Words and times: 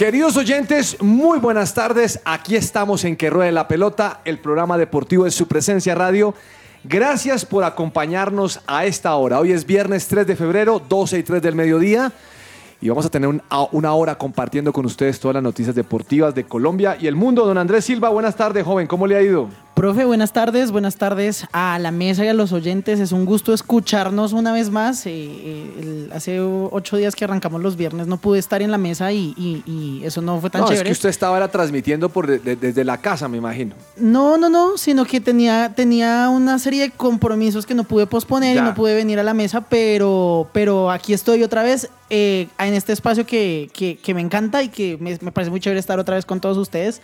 Queridos 0.00 0.38
oyentes, 0.38 0.96
muy 1.02 1.40
buenas 1.40 1.74
tardes. 1.74 2.20
Aquí 2.24 2.56
estamos 2.56 3.04
en 3.04 3.16
Que 3.16 3.28
Ruede 3.28 3.52
la 3.52 3.68
Pelota, 3.68 4.22
el 4.24 4.38
programa 4.38 4.78
deportivo 4.78 5.24
de 5.24 5.30
su 5.30 5.46
presencia 5.46 5.94
radio. 5.94 6.34
Gracias 6.84 7.44
por 7.44 7.64
acompañarnos 7.64 8.62
a 8.66 8.86
esta 8.86 9.14
hora. 9.16 9.38
Hoy 9.38 9.52
es 9.52 9.66
viernes 9.66 10.08
3 10.08 10.26
de 10.26 10.36
febrero, 10.36 10.80
12 10.88 11.18
y 11.18 11.22
3 11.22 11.42
del 11.42 11.54
mediodía. 11.54 12.12
Y 12.80 12.88
vamos 12.88 13.04
a 13.04 13.10
tener 13.10 13.28
una 13.72 13.92
hora 13.92 14.16
compartiendo 14.16 14.72
con 14.72 14.86
ustedes 14.86 15.20
todas 15.20 15.34
las 15.34 15.42
noticias 15.42 15.74
deportivas 15.74 16.34
de 16.34 16.44
Colombia 16.44 16.96
y 16.98 17.06
el 17.06 17.14
mundo. 17.14 17.44
Don 17.44 17.58
Andrés 17.58 17.84
Silva, 17.84 18.08
buenas 18.08 18.34
tardes, 18.36 18.64
joven. 18.64 18.86
¿Cómo 18.86 19.06
le 19.06 19.16
ha 19.18 19.22
ido? 19.22 19.50
Profe, 19.80 20.04
buenas 20.04 20.34
tardes, 20.34 20.72
buenas 20.72 20.96
tardes 20.96 21.46
a 21.52 21.78
la 21.78 21.90
mesa 21.90 22.22
y 22.22 22.28
a 22.28 22.34
los 22.34 22.52
oyentes. 22.52 23.00
Es 23.00 23.12
un 23.12 23.24
gusto 23.24 23.54
escucharnos 23.54 24.34
una 24.34 24.52
vez 24.52 24.68
más. 24.68 25.06
Eh, 25.06 25.10
eh, 25.14 25.70
el- 25.80 26.12
hace 26.12 26.38
ocho 26.38 26.98
días 26.98 27.16
que 27.16 27.24
arrancamos 27.24 27.62
los 27.62 27.76
viernes 27.76 28.06
no 28.06 28.18
pude 28.18 28.38
estar 28.38 28.60
en 28.60 28.70
la 28.70 28.76
mesa 28.76 29.10
y, 29.10 29.32
y- 29.38 29.62
y 29.64 30.02
eso 30.04 30.20
no 30.20 30.38
fue 30.38 30.50
tan 30.50 30.60
No, 30.60 30.66
es 30.66 30.72
chévere. 30.72 30.88
que 30.90 30.92
usted 30.92 31.08
estaba 31.08 31.38
era 31.38 31.48
transmitiendo 31.48 32.10
por 32.10 32.26
de- 32.26 32.40
de- 32.40 32.56
desde 32.56 32.84
la 32.84 32.98
casa, 32.98 33.26
me 33.26 33.38
imagino. 33.38 33.74
No, 33.96 34.36
no, 34.36 34.50
no, 34.50 34.76
sino 34.76 35.06
que 35.06 35.18
tenía, 35.18 35.72
tenía 35.74 36.28
una 36.28 36.58
serie 36.58 36.82
de 36.82 36.90
compromisos 36.90 37.64
que 37.64 37.72
no 37.74 37.84
pude 37.84 38.06
posponer 38.06 38.56
Ya. 38.56 38.60
y 38.60 38.64
no 38.66 38.74
pude 38.74 38.94
venir 38.94 39.18
a 39.18 39.22
la 39.22 39.32
mesa, 39.32 39.62
pero, 39.62 40.50
pero 40.52 40.90
aquí 40.90 41.14
estoy 41.14 41.42
otra 41.42 41.62
vez 41.62 41.88
eh, 42.10 42.48
en 42.58 42.74
este 42.74 42.92
espacio 42.92 43.24
que, 43.24 43.70
que- 43.72 43.96
que 43.96 44.12
me 44.12 44.20
encanta 44.20 44.62
y 44.62 44.68
que 44.68 44.98
me, 45.00 45.16
me 45.22 45.32
parece 45.32 45.50
muy 45.50 45.60
chévere 45.60 45.80
estar 45.80 45.98
otra 45.98 46.16
vez 46.16 46.26
con 46.26 46.38
todos 46.38 46.58
ustedes. 46.58 47.00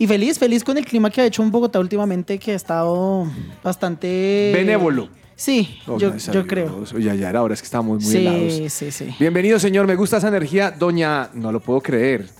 Y 0.00 0.06
feliz, 0.06 0.38
feliz 0.38 0.64
con 0.64 0.78
el 0.78 0.86
clima 0.86 1.10
que 1.10 1.20
ha 1.20 1.26
hecho 1.26 1.42
en 1.42 1.50
Bogotá 1.50 1.78
últimamente, 1.78 2.38
que 2.38 2.52
ha 2.52 2.54
estado 2.54 3.26
bastante... 3.62 4.50
Benévolo. 4.54 5.10
Sí, 5.36 5.78
Oh, 5.86 5.98
yo, 5.98 6.16
yo 6.16 6.46
creo. 6.46 6.84
Oye, 6.94 7.18
ya 7.18 7.28
era 7.28 7.42
hora, 7.42 7.52
es 7.52 7.60
que 7.60 7.66
estamos 7.66 8.02
muy 8.02 8.16
helados. 8.16 8.50
Sí, 8.50 8.70
sí, 8.70 8.90
sí. 8.90 9.14
Bienvenido, 9.20 9.58
señor. 9.58 9.86
Me 9.86 9.96
gusta 9.96 10.16
esa 10.16 10.28
energía. 10.28 10.70
Doña, 10.70 11.28
no 11.34 11.52
lo 11.52 11.60
puedo 11.60 11.82
creer. 11.82 12.30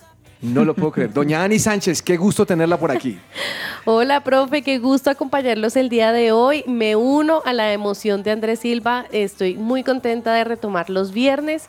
No 0.41 0.65
lo 0.65 0.75
puedo 0.75 0.91
creer. 0.91 1.13
Doña 1.13 1.45
Ani 1.45 1.59
Sánchez, 1.59 2.01
qué 2.01 2.17
gusto 2.17 2.47
tenerla 2.47 2.79
por 2.79 2.91
aquí. 2.91 3.19
Hola, 3.85 4.25
profe, 4.25 4.63
qué 4.63 4.79
gusto 4.79 5.11
acompañarlos 5.11 5.77
el 5.77 5.91
día 5.91 6.13
de 6.13 6.33
hoy. 6.33 6.65
Me 6.67 6.97
uno 6.97 7.43
a 7.45 7.53
la 7.53 7.75
emoción 7.75 8.23
de 8.23 8.31
Andrés 8.31 8.61
Silva. 8.61 9.05
Estoy 9.13 9.57
muy 9.57 9.83
contenta 9.85 10.33
de 10.33 10.45
retomar 10.45 10.89
los 10.89 11.13
viernes. 11.13 11.65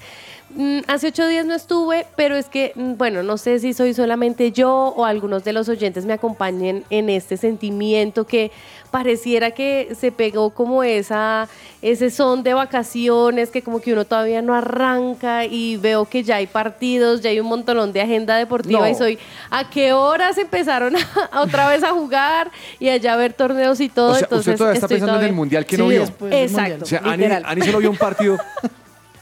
Mm, 0.55 0.79
Hace 0.87 1.07
ocho 1.07 1.27
días 1.27 1.45
no 1.45 1.53
estuve, 1.55 2.05
pero 2.15 2.35
es 2.35 2.47
que, 2.47 2.73
mm, 2.75 2.93
bueno, 2.97 3.23
no 3.23 3.37
sé 3.37 3.59
si 3.59 3.73
soy 3.73 3.93
solamente 3.93 4.51
yo 4.51 4.71
o 4.95 5.05
algunos 5.05 5.43
de 5.43 5.53
los 5.53 5.69
oyentes 5.69 6.05
me 6.05 6.13
acompañen 6.13 6.83
en 6.89 7.09
este 7.09 7.37
sentimiento 7.37 8.25
que 8.25 8.51
pareciera 8.91 9.51
que 9.51 9.93
se 9.97 10.11
pegó 10.11 10.49
como 10.49 10.83
esa, 10.83 11.47
ese 11.81 12.09
son 12.09 12.43
de 12.43 12.53
vacaciones, 12.53 13.49
que 13.49 13.61
como 13.61 13.79
que 13.79 13.93
uno 13.93 14.03
todavía 14.05 14.41
no 14.41 14.53
arranca 14.53 15.45
y 15.45 15.77
veo 15.77 16.03
que 16.05 16.23
ya 16.23 16.35
hay 16.37 16.47
partidos, 16.47 17.21
ya 17.21 17.29
hay 17.29 17.39
un 17.39 17.47
montonón 17.47 17.93
de 17.93 18.01
agenda 18.01 18.35
deportiva 18.35 18.81
No. 18.81 18.87
y 18.89 18.95
soy, 18.95 19.19
¿a 19.49 19.69
qué 19.69 19.93
horas 19.93 20.37
empezaron 20.37 20.93
a- 21.31 21.41
otra 21.41 21.69
vez 21.69 21.83
a 21.83 21.91
jugar 21.91 22.51
y 22.79 22.89
allá 22.89 23.13
a 23.13 23.15
ver 23.15 23.31
torneos 23.33 23.79
y 23.79 23.87
todo? 23.87 24.11
O 24.11 24.15
sea, 24.15 24.23
Entonces, 24.23 24.47
usted 24.47 24.57
todavía 24.57 24.73
está 24.75 24.85
estoy 24.87 24.97
pensando 24.99 25.19
en 25.21 25.25
el 25.27 25.33
mundial 25.33 25.65
que 25.65 25.75
Sí, 25.77 25.81
no 25.81 25.87
vio. 25.87 26.03
Exacto. 26.31 26.83
O 26.83 26.87
sea, 26.87 27.01
Ani. 27.05 27.25
Ani 27.25 27.61
solo 27.61 27.77
vio 27.79 27.89
un 27.91 27.97
partido. 27.97 28.37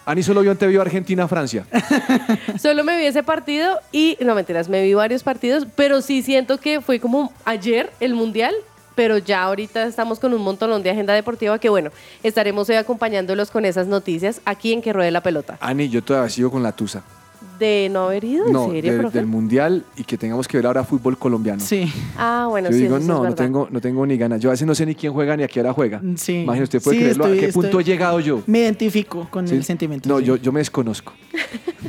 Ani 0.09 0.23
solo 0.23 0.41
vio 0.41 0.55
vio 0.55 0.81
Argentina-Francia. 0.81 1.67
Solo 2.59 2.83
me 2.83 2.97
vi 2.97 3.05
ese 3.05 3.21
partido 3.21 3.79
y, 3.91 4.17
no 4.21 4.33
mentiras, 4.33 4.67
me 4.67 4.81
vi 4.81 4.95
varios 4.95 5.21
partidos, 5.21 5.67
pero 5.75 6.01
sí 6.01 6.23
siento 6.23 6.57
que 6.57 6.81
fue 6.81 6.99
como 6.99 7.31
ayer 7.45 7.91
el 7.99 8.15
mundial, 8.15 8.55
pero 8.95 9.19
ya 9.19 9.43
ahorita 9.43 9.83
estamos 9.83 10.19
con 10.19 10.33
un 10.33 10.41
montón 10.41 10.81
de 10.81 10.89
agenda 10.89 11.13
deportiva 11.13 11.59
que, 11.59 11.69
bueno, 11.69 11.91
estaremos 12.23 12.67
hoy 12.71 12.77
acompañándolos 12.77 13.51
con 13.51 13.65
esas 13.65 13.85
noticias 13.85 14.41
aquí 14.45 14.73
en 14.73 14.81
Que 14.81 14.93
Ruede 14.93 15.11
la 15.11 15.21
Pelota. 15.21 15.59
Ani, 15.61 15.89
yo 15.89 16.03
todavía 16.03 16.31
sigo 16.31 16.49
con 16.49 16.63
la 16.63 16.71
tusa. 16.71 17.03
¿De 17.59 17.89
no 17.91 18.05
haber 18.05 18.23
ido? 18.23 18.47
¿En 18.47 18.53
No, 18.53 18.69
serio, 18.71 18.93
de- 18.93 18.99
profe? 18.99 19.17
del 19.17 19.27
mundial 19.27 19.83
y 19.97 20.03
que 20.05 20.17
tengamos 20.17 20.47
que 20.47 20.57
ver 20.57 20.65
ahora 20.65 20.83
fútbol 20.85 21.17
colombiano. 21.17 21.59
Sí. 21.59 21.91
Ah, 22.17 22.47
bueno, 22.49 22.69
Yo 22.69 22.75
sí, 22.75 22.81
digo, 22.83 22.95
eso 22.95 22.99
sí 22.99 23.03
es 23.03 23.07
no, 23.09 23.15
no 23.17 23.21
verdad. 23.23 23.35
tengo, 23.35 23.67
no 23.69 23.81
tengo 23.81 24.05
ni 24.05 24.17
ganas. 24.17 24.39
Yo 24.39 24.49
a 24.49 24.51
veces 24.51 24.65
no 24.65 24.73
sé 24.73 24.85
ni 24.85 24.95
quién 24.95 25.11
juega 25.11 25.35
ni 25.35 25.43
a 25.43 25.47
qué 25.47 25.59
hora 25.59 25.73
juega. 25.73 26.01
Sí. 26.15 26.41
Imagínese, 26.43 26.77
usted 26.77 26.81
puede 26.83 26.97
Sí, 26.97 27.03
creerlo. 27.03 27.25
estoy- 27.25 27.37
¿A 27.37 27.41
qué 27.41 27.47
estoy- 27.47 27.61
punto 27.63 27.79
he 27.79 27.83
llegado 27.83 28.19
yo? 28.21 28.41
Me 28.47 28.59
identifico 28.59 29.27
con 29.29 29.47
¿Sí? 29.47 29.55
el 29.55 29.63
sentimiento. 29.65 30.07
No, 30.07 30.19
sí. 30.19 30.25
yo, 30.25 30.35
yo 30.37 30.51
me 30.53 30.59
desconozco. 30.61 31.13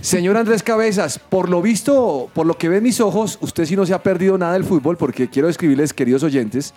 Señor 0.01 0.37
Andrés 0.37 0.63
Cabezas, 0.63 1.19
por 1.19 1.49
lo 1.49 1.63
visto, 1.63 2.29
por 2.35 2.47
lo 2.47 2.57
que 2.59 2.69
ven 2.69 2.83
mis 2.83 3.01
ojos, 3.01 3.39
usted 3.41 3.65
sí 3.67 3.77
no 3.77 3.87
se 3.87 3.95
ha 3.95 4.03
perdido 4.03 4.37
nada 4.39 4.55
del 4.55 4.65
fútbol, 4.65 4.97
porque 4.97 5.29
quiero 5.29 5.49
describirles, 5.49 5.93
queridos 5.93 6.23
oyentes, 6.23 6.75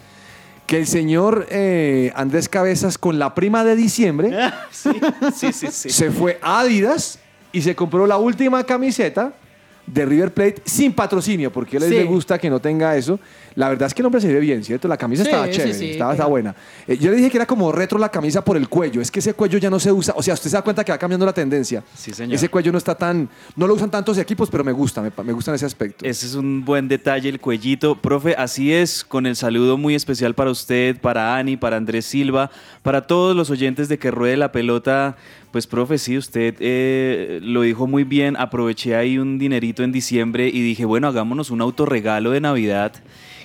que 0.68 0.78
el 0.78 0.88
señor 0.88 1.46
eh, 1.50 2.12
Andrés 2.16 2.48
Cabezas 2.50 2.98
con 2.98 3.20
la 3.20 3.36
prima 3.36 3.64
de 3.64 3.76
diciembre 3.76 4.32
Sí, 4.72 4.90
sí, 5.36 5.52
sí. 5.54 5.68
sí. 5.72 5.90
se 5.90 6.10
fue 6.12 6.40
a 6.42 6.62
Adidas 6.62 7.20
y 7.54 7.62
se 7.62 7.74
compró 7.76 8.06
la 8.06 8.18
última 8.18 8.64
camiseta 8.66 9.32
de 9.88 10.06
River 10.06 10.34
Plate 10.34 10.62
sin 10.66 10.94
patrocinio, 10.94 11.52
porque 11.52 11.78
a 11.78 11.80
él 11.80 11.90
Sí. 11.90 11.96
le 11.96 12.04
gusta 12.06 12.38
que 12.40 12.50
no 12.50 12.60
tenga 12.60 12.96
eso. 12.98 13.20
La 13.56 13.70
verdad 13.70 13.88
es 13.88 13.94
que 13.94 14.02
el 14.02 14.06
hombre 14.06 14.22
se 14.22 14.34
ve 14.34 14.40
bien, 14.40 14.64
¿cierto? 14.64 14.88
La 14.88 14.98
camisa 14.98 15.24
Sí, 15.24 15.30
estaba 15.30 15.46
sí, 15.48 15.52
chévere, 15.54 15.74
sí, 15.74 15.86
estaba, 15.92 15.98
claro. 15.98 16.12
estaba 16.14 16.30
buena. 16.30 16.56
Eh, 16.88 16.98
yo 16.98 17.12
le 17.12 17.18
dije 17.18 17.30
que 17.30 17.38
era 17.38 17.46
como 17.46 17.72
retro 17.72 18.00
la 18.00 18.10
camisa 18.10 18.44
por 18.44 18.58
el 18.58 18.68
cuello, 18.70 19.02
es 19.02 19.12
que 19.12 19.20
ese 19.20 19.34
cuello 19.34 19.58
ya 19.58 19.70
no 19.70 19.80
se 19.80 19.92
usa, 19.92 20.14
o 20.18 20.24
sea, 20.24 20.34
usted 20.34 20.50
se 20.50 20.56
da 20.56 20.62
cuenta 20.62 20.84
que 20.84 20.92
va 20.92 20.98
cambiando 20.98 21.26
la 21.26 21.34
tendencia. 21.34 21.84
Sí, 21.96 22.14
señor. 22.14 22.36
Ese 22.36 22.50
cuello 22.50 22.72
no 22.72 22.78
está 22.78 22.96
tan, 22.96 23.30
no 23.56 23.68
lo 23.68 23.74
usan 23.74 23.92
tantos 23.92 24.18
equipos, 24.18 24.50
pero 24.50 24.64
me 24.64 24.72
gusta, 24.72 25.02
me, 25.02 25.12
me 25.24 25.34
gusta 25.34 25.52
en 25.52 25.56
ese 25.56 25.66
aspecto. 25.66 26.06
Ese 26.06 26.26
es 26.26 26.36
un 26.36 26.64
buen 26.66 26.88
detalle, 26.88 27.30
el 27.30 27.40
cuellito. 27.40 27.96
Profe, 27.96 28.36
así 28.38 28.74
es, 28.74 29.04
con 29.04 29.26
el 29.26 29.36
saludo 29.36 29.78
muy 29.78 29.96
especial 29.96 30.34
para 30.34 30.52
usted, 30.52 30.98
para 31.00 31.36
Ani, 31.36 31.58
para 31.58 31.78
Andrés 31.78 32.06
Silva, 32.06 32.50
para 32.82 33.08
todos 33.08 33.36
los 33.36 33.50
oyentes 33.50 33.88
de 33.90 33.98
Que 33.98 34.12
Ruede 34.12 34.38
la 34.38 34.52
Pelota. 34.52 35.16
Pues, 35.52 35.68
profe, 35.68 36.00
sí, 36.00 36.18
usted 36.18 36.56
eh, 36.60 37.40
lo 37.44 37.62
dijo 37.62 37.86
muy 37.86 38.04
bien. 38.04 38.36
Aproveché 38.38 38.96
ahí 38.96 39.20
un 39.20 39.38
dinerito 39.38 39.84
en 39.84 39.92
diciembre 39.92 40.48
y 40.48 40.62
dije, 40.62 40.84
bueno, 40.84 41.08
hagámonos 41.08 41.52
un 41.52 41.62
autorregalo 41.62 42.32
de 42.32 42.42
Navidad. 42.42 42.94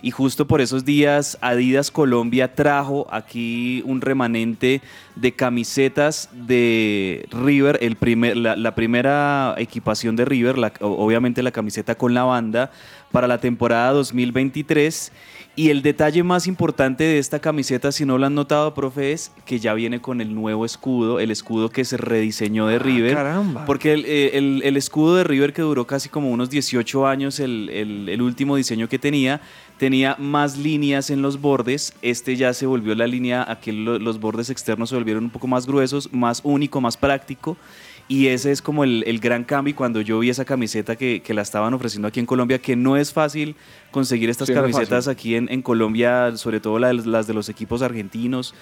Y 0.03 0.11
justo 0.11 0.47
por 0.47 0.61
esos 0.61 0.85
días, 0.85 1.37
Adidas 1.41 1.91
Colombia 1.91 2.55
trajo 2.55 3.07
aquí 3.11 3.83
un 3.85 4.01
remanente 4.01 4.81
de 5.17 5.33
camisetas 5.33 6.29
de 6.33 7.27
River, 7.33 7.79
el 7.83 7.97
primer, 7.97 8.37
la, 8.37 8.55
la 8.57 8.75
primera 8.75 9.55
equipación 9.59 10.15
de 10.17 10.25
River, 10.25 10.57
la- 10.59 10.73
obviamente 10.81 11.43
la 11.43 11.51
camiseta 11.51 11.97
con 11.97 12.15
la 12.15 12.25
banda, 12.25 12.71
para 13.11 13.27
la 13.27 13.39
temporada 13.39 13.93
2023. 13.93 15.13
Y 15.59 15.71
el 15.71 15.83
detalle 15.83 16.23
más 16.23 16.47
importante 16.47 17.03
de 17.03 17.19
esta 17.19 17.41
camiseta, 17.41 17.91
si 17.91 18.05
no 18.05 18.17
lo 18.17 18.27
han 18.27 18.35
notado, 18.37 18.75
profe, 18.75 19.11
es 19.11 19.33
que 19.45 19.59
ya 19.59 19.75
viene 19.75 20.01
con 20.01 20.21
el 20.21 20.33
nuevo 20.33 20.65
escudo, 20.65 21.19
el 21.19 21.33
escudo 21.33 21.69
que 21.69 21.85
se 21.85 21.97
rediseñó 21.97 22.69
de 22.69 22.79
River. 22.79 23.15
caramba. 23.15 23.67
Porque 23.67 23.93
el, 23.95 24.05
eh, 24.07 24.39
el- 24.39 24.63
el 24.65 24.77
escudo 24.77 25.17
de 25.17 25.25
River, 25.25 25.53
que 25.53 25.63
duró 25.63 25.85
casi 25.85 26.09
como 26.09 26.31
unos 26.31 26.49
18 26.49 27.09
años, 27.09 27.41
el, 27.41 27.71
el- 27.71 28.09
el 28.09 28.23
último 28.23 28.55
diseño 28.55 28.89
que 28.89 29.01
tenía, 29.01 29.41
tenía 29.79 30.15
más 30.21 30.57
líneas 30.59 31.11
en 31.11 31.23
los 31.23 31.41
bordes. 31.41 31.93
Este 32.03 32.37
ya 32.37 32.55
se 32.55 32.67
volvió 32.67 32.95
la 32.95 33.09
línea, 33.09 33.45
aquí 33.51 33.73
lo- 33.73 33.99
los 33.99 34.21
bordes 34.21 34.51
externos 34.51 34.91
se 34.91 34.95
volvieron 34.95 35.25
un 35.25 35.31
poco 35.31 35.49
más 35.49 35.67
gruesos, 35.67 36.09
más 36.13 36.41
único, 36.45 36.81
más 36.81 36.97
práctico. 36.97 37.57
Y 38.11 38.29
ese 38.29 38.51
es 38.53 38.63
como 38.63 38.85
el, 38.85 39.05
el 39.07 39.19
gran 39.21 39.45
cambio. 39.45 39.73
Y 39.73 39.75
cuando 39.75 40.01
yo 40.01 40.19
vi 40.19 40.31
esa 40.31 40.47
camiseta 40.47 40.97
que, 40.97 41.21
que 41.21 41.35
la 41.35 41.43
estaban 41.43 41.75
ofreciendo 41.75 42.09
aquí 42.09 42.21
en 42.21 42.27
Colombia, 42.27 42.59
que 42.59 42.75
no 42.75 42.97
es 42.97 43.13
fácil 43.13 43.55
conseguir 43.91 44.31
estas 44.31 44.47
Sí, 44.49 44.55
no 44.55 44.61
es 44.65 44.73
camisetas 44.73 45.09
aquí 45.09 45.35
en, 45.35 45.47
en 45.51 45.61
Colombia, 45.61 46.35
sobre 46.37 46.59
todo 46.61 46.79
la 46.79 46.89
de- 46.89 47.05
las 47.07 47.27
de 47.27 47.35
los 47.35 47.51
equipos 47.51 47.83
argentinos, 47.83 48.55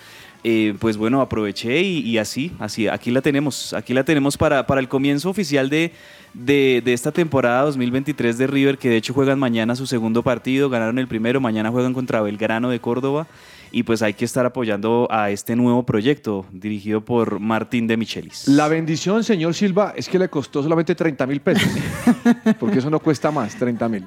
eh, 0.42 0.74
pues 0.80 0.96
bueno, 0.96 1.20
aproveché 1.20 1.80
y, 1.82 1.98
y 2.00 2.18
así, 2.18 2.52
así, 2.58 2.88
aquí 2.88 3.10
la 3.12 3.20
tenemos, 3.22 3.72
aquí 3.72 3.94
la 3.94 4.02
tenemos 4.04 4.36
para, 4.36 4.66
para 4.66 4.80
el 4.80 4.88
comienzo 4.88 5.30
oficial 5.30 5.70
de, 5.70 5.92
de, 6.34 6.82
de 6.84 6.92
esta 6.92 7.12
temporada 7.12 7.62
2023 7.62 8.38
de 8.38 8.46
River, 8.48 8.78
que 8.78 8.88
de 8.88 8.96
hecho 8.96 9.14
juegan 9.14 9.38
mañana 9.38 9.74
su 9.76 9.86
segundo 9.86 10.22
partido, 10.24 10.68
ganaron 10.70 10.98
el 10.98 11.06
primero, 11.08 11.40
mañana 11.40 11.70
juegan 11.70 11.94
contra 11.94 12.20
Belgrano 12.20 12.68
de 12.68 12.80
Córdoba 12.80 13.26
y 13.72 13.82
pues 13.82 14.02
hay 14.02 14.14
que 14.14 14.24
estar 14.24 14.46
apoyando 14.46 15.08
a 15.10 15.30
este 15.30 15.56
nuevo 15.56 15.84
proyecto 15.84 16.46
dirigido 16.52 17.04
por 17.04 17.40
Martín 17.40 17.86
de 17.86 17.96
Michelis. 17.96 18.48
La 18.48 18.68
bendición, 18.68 19.24
señor 19.24 19.54
Silva, 19.54 19.92
es 19.96 20.08
que 20.08 20.18
le 20.18 20.28
costó 20.28 20.62
solamente 20.62 20.94
30 20.94 21.26
mil 21.26 21.40
pesos. 21.40 21.68
Porque 22.60 22.78
eso 22.78 22.90
no 22.90 23.00
cuesta 23.00 23.30
más, 23.30 23.54
30 23.56 23.88
mil. 23.88 24.06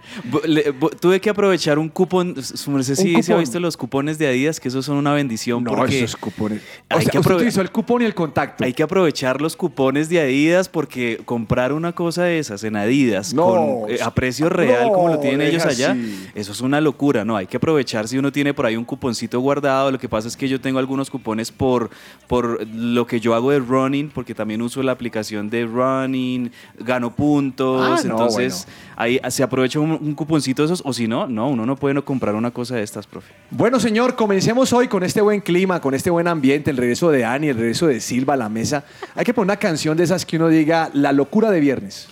Tuve 0.99 1.19
que 1.19 1.29
aprovechar 1.29 1.77
un 1.79 1.89
cupón, 1.89 2.35
merced 2.67 2.95
sí 2.95 3.15
Un 3.15 3.23
se 3.23 3.33
ha 3.33 3.37
visto 3.37 3.59
los 3.59 3.77
cupones 3.77 4.17
de 4.17 4.27
Adidas, 4.27 4.59
que 4.59 4.67
esos 4.69 4.85
son 4.85 4.97
una 4.97 5.13
bendición 5.13 5.63
No, 5.63 5.71
porque 5.75 5.99
esos 6.03 6.15
cupones. 6.15 6.61
O 6.91 6.95
Hay 6.97 7.03
sea, 7.03 7.11
que 7.11 7.19
usted 7.19 7.35
utilizó 7.35 7.61
el 7.61 7.71
cupón 7.71 8.01
y 8.01 8.05
el 8.05 8.15
contacto. 8.15 8.63
Hay 8.63 8.73
que 8.73 8.83
aprovechar 8.83 9.41
los 9.41 9.55
cupones 9.55 10.09
de 10.09 10.19
Adidas 10.21 10.69
porque 10.69 11.21
comprar 11.25 11.73
una 11.73 11.93
cosa 11.93 12.23
de 12.23 12.39
esas 12.39 12.63
en 12.63 12.75
Adidas 12.75 13.33
No. 13.33 13.45
con, 13.45 13.91
eh, 13.91 13.99
a 14.01 14.13
precio 14.13 14.49
real 14.49 14.87
No, 14.87 14.93
como 14.93 15.09
lo 15.09 15.19
tienen 15.19 15.41
ellos 15.41 15.65
allá, 15.65 15.91
así. 15.91 16.29
eso 16.35 16.51
es 16.51 16.61
una 16.61 16.81
locura, 16.81 17.25
¿no? 17.25 17.35
Hay 17.35 17.47
que 17.47 17.57
aprovechar 17.57 18.07
si 18.07 18.17
uno 18.17 18.31
tiene 18.31 18.53
por 18.53 18.65
ahí 18.65 18.75
un 18.75 18.85
cuponcito 18.85 19.39
guardado. 19.39 19.58
Lo 19.61 19.99
que 19.99 20.09
pasa 20.09 20.27
es 20.27 20.37
que 20.37 20.47
yo 20.47 20.59
tengo 20.61 20.79
algunos 20.79 21.09
cupones 21.09 21.51
por, 21.51 21.89
por 22.27 22.65
lo 22.67 23.05
que 23.05 23.19
yo 23.19 23.35
hago 23.35 23.51
de 23.51 23.59
running, 23.59 24.09
porque 24.09 24.33
también 24.33 24.61
uso 24.61 24.81
la 24.83 24.91
aplicación 24.91 25.49
de 25.49 25.65
running, 25.65 26.51
gano 26.79 27.15
puntos, 27.15 27.81
Ah, 27.81 28.07
no, 28.07 28.11
entonces 28.11 28.67
ahí 28.95 29.19
se 29.29 29.43
aprovecha 29.43 29.79
un, 29.79 29.91
un 29.91 30.15
cuponcito 30.15 30.61
de 30.61 30.67
esos, 30.67 30.81
o 30.85 30.93
si 30.93 31.07
no, 31.07 31.27
no, 31.27 31.49
uno 31.49 31.65
no 31.65 31.75
puede 31.75 31.93
no 31.93 32.05
comprar 32.05 32.35
una 32.35 32.51
cosa 32.51 32.75
de 32.75 32.83
estas, 32.83 33.07
profe. 33.07 33.33
Bueno, 33.51 33.79
señor, 33.79 34.15
comencemos 34.15 34.73
hoy 34.73 34.87
con 34.87 35.03
este 35.03 35.21
buen 35.21 35.41
clima, 35.41 35.81
con 35.81 35.93
este 35.93 36.09
buen 36.09 36.27
ambiente, 36.27 36.71
el 36.71 36.77
regreso 36.77 37.09
de 37.11 37.25
Ani, 37.25 37.49
el 37.49 37.57
regreso 37.57 37.87
de 37.87 37.99
Silva 37.99 38.33
a 38.33 38.37
la 38.37 38.49
mesa. 38.49 38.85
Hay 39.15 39.25
que 39.25 39.33
poner 39.33 39.47
una 39.47 39.57
canción 39.57 39.97
de 39.97 40.03
esas 40.03 40.25
que 40.25 40.37
uno 40.37 40.47
diga, 40.47 40.89
la 40.93 41.11
locura 41.11 41.51
de 41.51 41.59
viernes. 41.59 42.07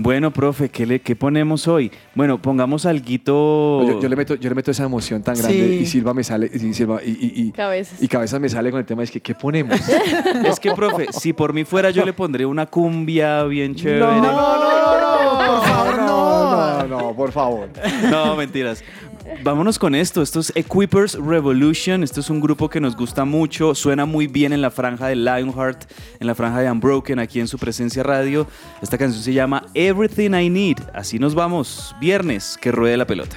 Bueno, 0.00 0.30
profe, 0.32 0.68
¿qué, 0.68 0.86
le, 0.86 1.00
qué 1.00 1.16
ponemos 1.16 1.66
hoy? 1.66 1.90
Bueno, 2.14 2.40
pongamos 2.40 2.86
alguito... 2.86 3.82
Yo, 3.84 4.00
yo 4.00 4.08
le 4.08 4.14
meto, 4.14 4.36
yo 4.36 4.48
le 4.48 4.54
meto 4.54 4.70
esa 4.70 4.84
emoción 4.84 5.24
tan 5.24 5.34
grande 5.36 5.56
Sí. 5.58 5.78
y 5.82 5.86
Silva 5.86 6.14
me 6.14 6.22
sale, 6.22 6.48
y, 6.54 6.72
Silva, 6.72 7.00
y, 7.04 7.10
y, 7.10 7.42
y- 7.48 7.50
Cabezas. 7.52 8.00
y 8.00 8.06
cabezas 8.06 8.40
me 8.40 8.48
sale 8.48 8.70
con 8.70 8.78
el 8.78 8.86
tema, 8.86 9.02
es 9.02 9.10
que, 9.10 9.20
¿qué 9.20 9.34
ponemos? 9.34 9.76
Es 10.46 10.60
que, 10.60 10.70
profe, 10.70 11.08
si 11.12 11.32
por 11.32 11.52
mí 11.52 11.64
fuera 11.64 11.90
yo 11.90 12.04
le 12.04 12.12
pondría 12.12 12.46
una 12.46 12.66
cumbia 12.66 13.42
bien 13.44 13.74
chévere. 13.74 13.98
no, 13.98 14.22
No, 14.22 14.28
no, 14.30 15.38
por 15.48 15.62
favor, 15.66 15.96
no, 15.98 16.86
no, 16.86 16.86
no, 16.86 17.14
por 17.16 17.32
favor. 17.32 17.68
mentiras. 18.36 18.84
Vámonos 19.42 19.78
con 19.78 19.94
esto. 19.94 20.22
Esto 20.22 20.40
es 20.40 20.52
Equippers 20.54 21.14
Revolution. 21.14 22.02
Esto 22.02 22.20
es 22.20 22.30
un 22.30 22.40
grupo 22.40 22.68
que 22.68 22.80
nos 22.80 22.96
gusta 22.96 23.24
mucho. 23.24 23.74
Suena 23.74 24.04
muy 24.04 24.26
bien 24.26 24.52
en 24.52 24.60
la 24.60 24.70
franja 24.70 25.06
de 25.06 25.16
Lionheart, 25.16 25.90
en 26.20 26.26
la 26.26 26.34
franja 26.34 26.60
de 26.60 26.70
Unbroken, 26.70 27.18
aquí 27.18 27.40
en 27.40 27.48
su 27.48 27.58
presencia 27.58 28.02
radio. 28.02 28.46
Esta 28.82 28.98
canción 28.98 29.22
se 29.22 29.32
llama 29.32 29.64
Everything 29.74 30.34
I 30.34 30.50
Need. 30.50 30.78
Así 30.94 31.18
nos 31.18 31.34
vamos. 31.34 31.94
Viernes, 32.00 32.58
que 32.60 32.72
ruede 32.72 32.96
la 32.96 33.06
pelota. 33.06 33.36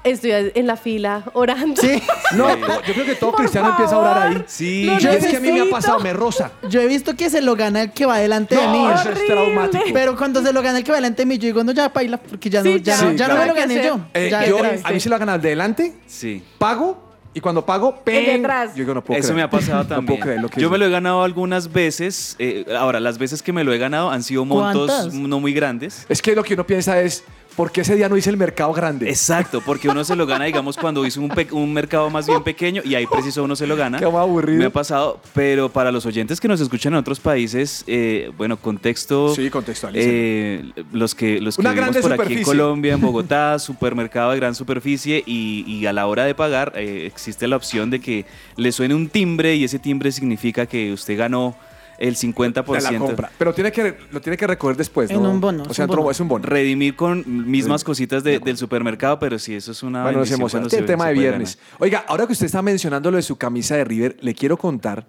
estoy 0.03 0.51
en 0.53 0.67
la 0.67 0.75
fila 0.77 1.23
orando. 1.33 1.81
Sí. 1.81 1.99
No, 2.35 2.55
no, 2.57 2.67
yo 2.83 2.93
creo 2.93 3.05
que 3.07 3.15
todo 3.15 3.31
Por 3.31 3.39
cristiano 3.39 3.69
empieza 3.71 3.95
a 3.95 3.97
orar 3.97 4.17
ahí. 4.19 4.33
favor. 4.33 4.45
Sí, 4.47 4.83
Lo 4.85 4.93
Y 4.93 5.05
es 5.07 5.25
que 5.25 5.37
a 5.37 5.39
mí 5.39 5.51
me 5.51 5.61
ha 5.61 5.69
pasado, 5.71 5.99
me 5.99 6.13
rosa. 6.13 6.51
Yo 6.69 6.79
he 6.79 6.85
visto 6.87 7.15
que 7.15 7.27
se 7.31 7.41
lo 7.41 7.55
gana 7.55 7.81
el 7.81 7.91
que 7.91 8.05
va 8.05 8.19
delante 8.19 8.55
de 8.55 8.67
mí. 8.67 8.83
No, 8.83 8.93
eso 8.93 9.09
es 9.09 9.25
traumático. 9.25 9.83
Pero 9.93 10.15
cuando 10.15 10.43
se 10.43 10.53
lo 10.53 10.61
gana 10.61 10.77
el 10.77 10.83
que 10.83 10.91
va 10.91 10.97
delante 10.97 11.23
de 11.23 11.25
mí, 11.25 11.39
yo 11.39 11.47
digo, 11.47 11.63
no, 11.63 11.71
ya 11.71 11.89
baila, 11.89 12.17
porque 12.17 12.51
ya 12.51 12.59
no, 12.61 12.65
Sí, 12.71 12.81
ya, 12.83 12.95
ya. 12.97 13.01
no, 13.03 13.11
Sí, 13.11 13.17
ya 13.17 13.27
no 13.27 13.33
claro. 13.33 13.41
me 13.41 13.47
lo 13.47 13.53
¿Qué 13.55 13.59
gané 13.61 13.83
yo. 13.83 13.99
Eh, 14.13 14.27
Ya, 14.29 14.45
yo, 14.45 14.57
a 14.83 14.91
mí 14.91 14.99
se 14.99 15.09
la 15.09 15.17
ganan 15.17 15.41
delante, 15.41 15.95
Sí. 16.05 16.43
pago, 16.59 17.03
y 17.33 17.39
cuando 17.41 17.65
pago, 17.65 17.99
¡ping! 18.03 18.13
de. 18.13 18.41
Yo 18.41 18.71
digo, 18.75 18.93
no 18.93 19.03
puedo 19.03 19.19
Eso 19.19 19.29
creer. 19.29 19.35
me 19.37 19.41
ha 19.41 19.49
pasado 19.49 19.83
No 19.83 19.89
también. 19.89 20.05
puedo 20.05 20.19
creer 20.21 20.41
lo 20.41 20.49
que 20.49 20.61
Yo 20.61 20.69
me 20.69 20.77
lo 20.77 20.85
he 20.85 20.89
ganado 20.91 21.23
algunas 21.23 21.73
veces. 21.73 22.35
eh, 22.37 22.63
ahora, 22.77 22.99
las 22.99 23.17
veces 23.17 23.41
que 23.41 23.51
me 23.51 23.63
lo 23.63 23.73
he 23.73 23.77
ganado 23.79 24.11
han 24.11 24.21
sido 24.21 24.45
montos 24.45 24.85
¿Cuántas? 24.91 25.13
no 25.15 25.39
muy 25.39 25.51
grandes. 25.51 26.05
Es 26.09 26.21
que 26.21 26.35
lo 26.35 26.43
que 26.43 26.53
uno 26.53 26.65
piensa 26.65 27.01
es, 27.01 27.23
¿por 27.55 27.71
qué 27.71 27.81
ese 27.81 27.95
día 27.95 28.09
no 28.09 28.17
hice 28.17 28.29
el 28.29 28.37
mercado 28.37 28.73
grande? 28.73 29.09
Exacto, 29.09 29.61
porque 29.65 29.89
uno 29.89 30.03
se 30.03 30.15
lo 30.15 30.25
gana, 30.25 30.45
digamos, 30.45 30.77
cuando 30.77 31.05
hizo 31.05 31.21
un, 31.21 31.31
un 31.51 31.73
mercado 31.73 32.09
más 32.09 32.27
bien 32.27 32.43
pequeño 32.43 32.81
y 32.85 32.95
ahí 32.95 33.05
preciso 33.07 33.43
uno 33.43 33.55
se 33.55 33.67
lo 33.67 33.75
gana. 33.75 33.99
Qué 33.99 34.05
aburrido. 34.05 34.59
Me 34.59 34.65
ha 34.65 34.69
pasado, 34.69 35.19
pero 35.33 35.69
para 35.69 35.91
los 35.91 36.05
oyentes 36.05 36.39
que 36.39 36.47
nos 36.47 36.59
escuchan 36.61 36.93
en 36.93 36.99
otros 36.99 37.19
países, 37.19 37.83
eh, 37.87 38.31
bueno, 38.37 38.57
contexto. 38.57 39.33
Sí, 39.33 39.49
contextualicen. 39.49 40.11
eh, 40.11 40.83
los 40.91 41.15
que, 41.15 41.39
los 41.41 41.55
que 41.55 41.61
Una 41.61 41.71
vivimos 41.73 41.97
por 41.97 42.13
aquí 42.13 42.33
en. 42.35 42.43
Colombia, 42.43 42.93
en 42.93 43.01
Bogotá, 43.05 43.57
supermercado 43.59 44.31
de 44.31 44.37
gran 44.37 44.55
superficie 44.55 45.23
y, 45.25 45.63
y 45.67 45.85
a 45.85 45.93
la 45.93 46.07
hora 46.07 46.25
de 46.25 46.35
pagar 46.35 46.73
eh, 46.75 47.05
existe 47.05 47.47
la 47.47 47.55
opción 47.55 47.89
de 47.89 47.99
que 47.99 48.25
le 48.57 48.71
suene 48.71 48.95
un 48.95 49.07
timbre 49.09 49.55
y 49.55 49.63
ese 49.63 49.79
timbre 49.79 50.11
significa 50.11 50.65
que 50.65 50.91
usted 50.93 51.17
ganó 51.17 51.55
el 51.97 52.15
50%. 52.15 52.83
de 52.87 52.91
la 52.93 52.99
compra. 52.99 53.31
Pero 53.37 53.53
tiene 53.53 53.71
que, 53.71 53.97
lo 54.11 54.21
tiene 54.21 54.37
que 54.37 54.47
recoger 54.47 54.75
después, 54.77 55.09
En 55.11 55.21
¿no? 55.23 55.29
un 55.31 55.39
bono, 55.41 55.63
O 55.63 55.69
es 55.69 55.75
sea, 55.75 55.85
un 55.85 55.91
otro- 55.91 56.01
bono. 56.03 56.11
es 56.11 56.19
un 56.19 56.27
bono. 56.27 56.45
Redimir 56.45 56.95
con 56.95 57.23
mismas 57.49 57.81
Sí. 57.81 57.85
cositas 57.85 58.23
de- 58.23 58.39
del 58.39 58.57
supermercado, 58.57 59.17
pero 59.19 59.39
sí, 59.39 59.55
eso 59.55 59.71
es 59.71 59.81
una 59.83 60.03
Bueno, 60.03 60.19
nos 60.19 60.31
Es 60.31 60.53
el 60.53 60.69
se- 60.69 60.81
tema 60.83 61.05
se 61.05 61.09
de 61.13 61.19
viernes. 61.19 61.57
ganar. 61.57 61.77
Oiga, 61.81 62.05
ahora 62.07 62.25
que 62.27 62.33
usted 62.33 62.45
está 62.47 62.61
mencionando 62.61 63.11
lo 63.11 63.17
de 63.17 63.23
su 63.23 63.37
camisa 63.37 63.75
de 63.75 63.83
River, 63.85 64.17
le 64.21 64.33
quiero 64.33 64.57
contar 64.57 65.05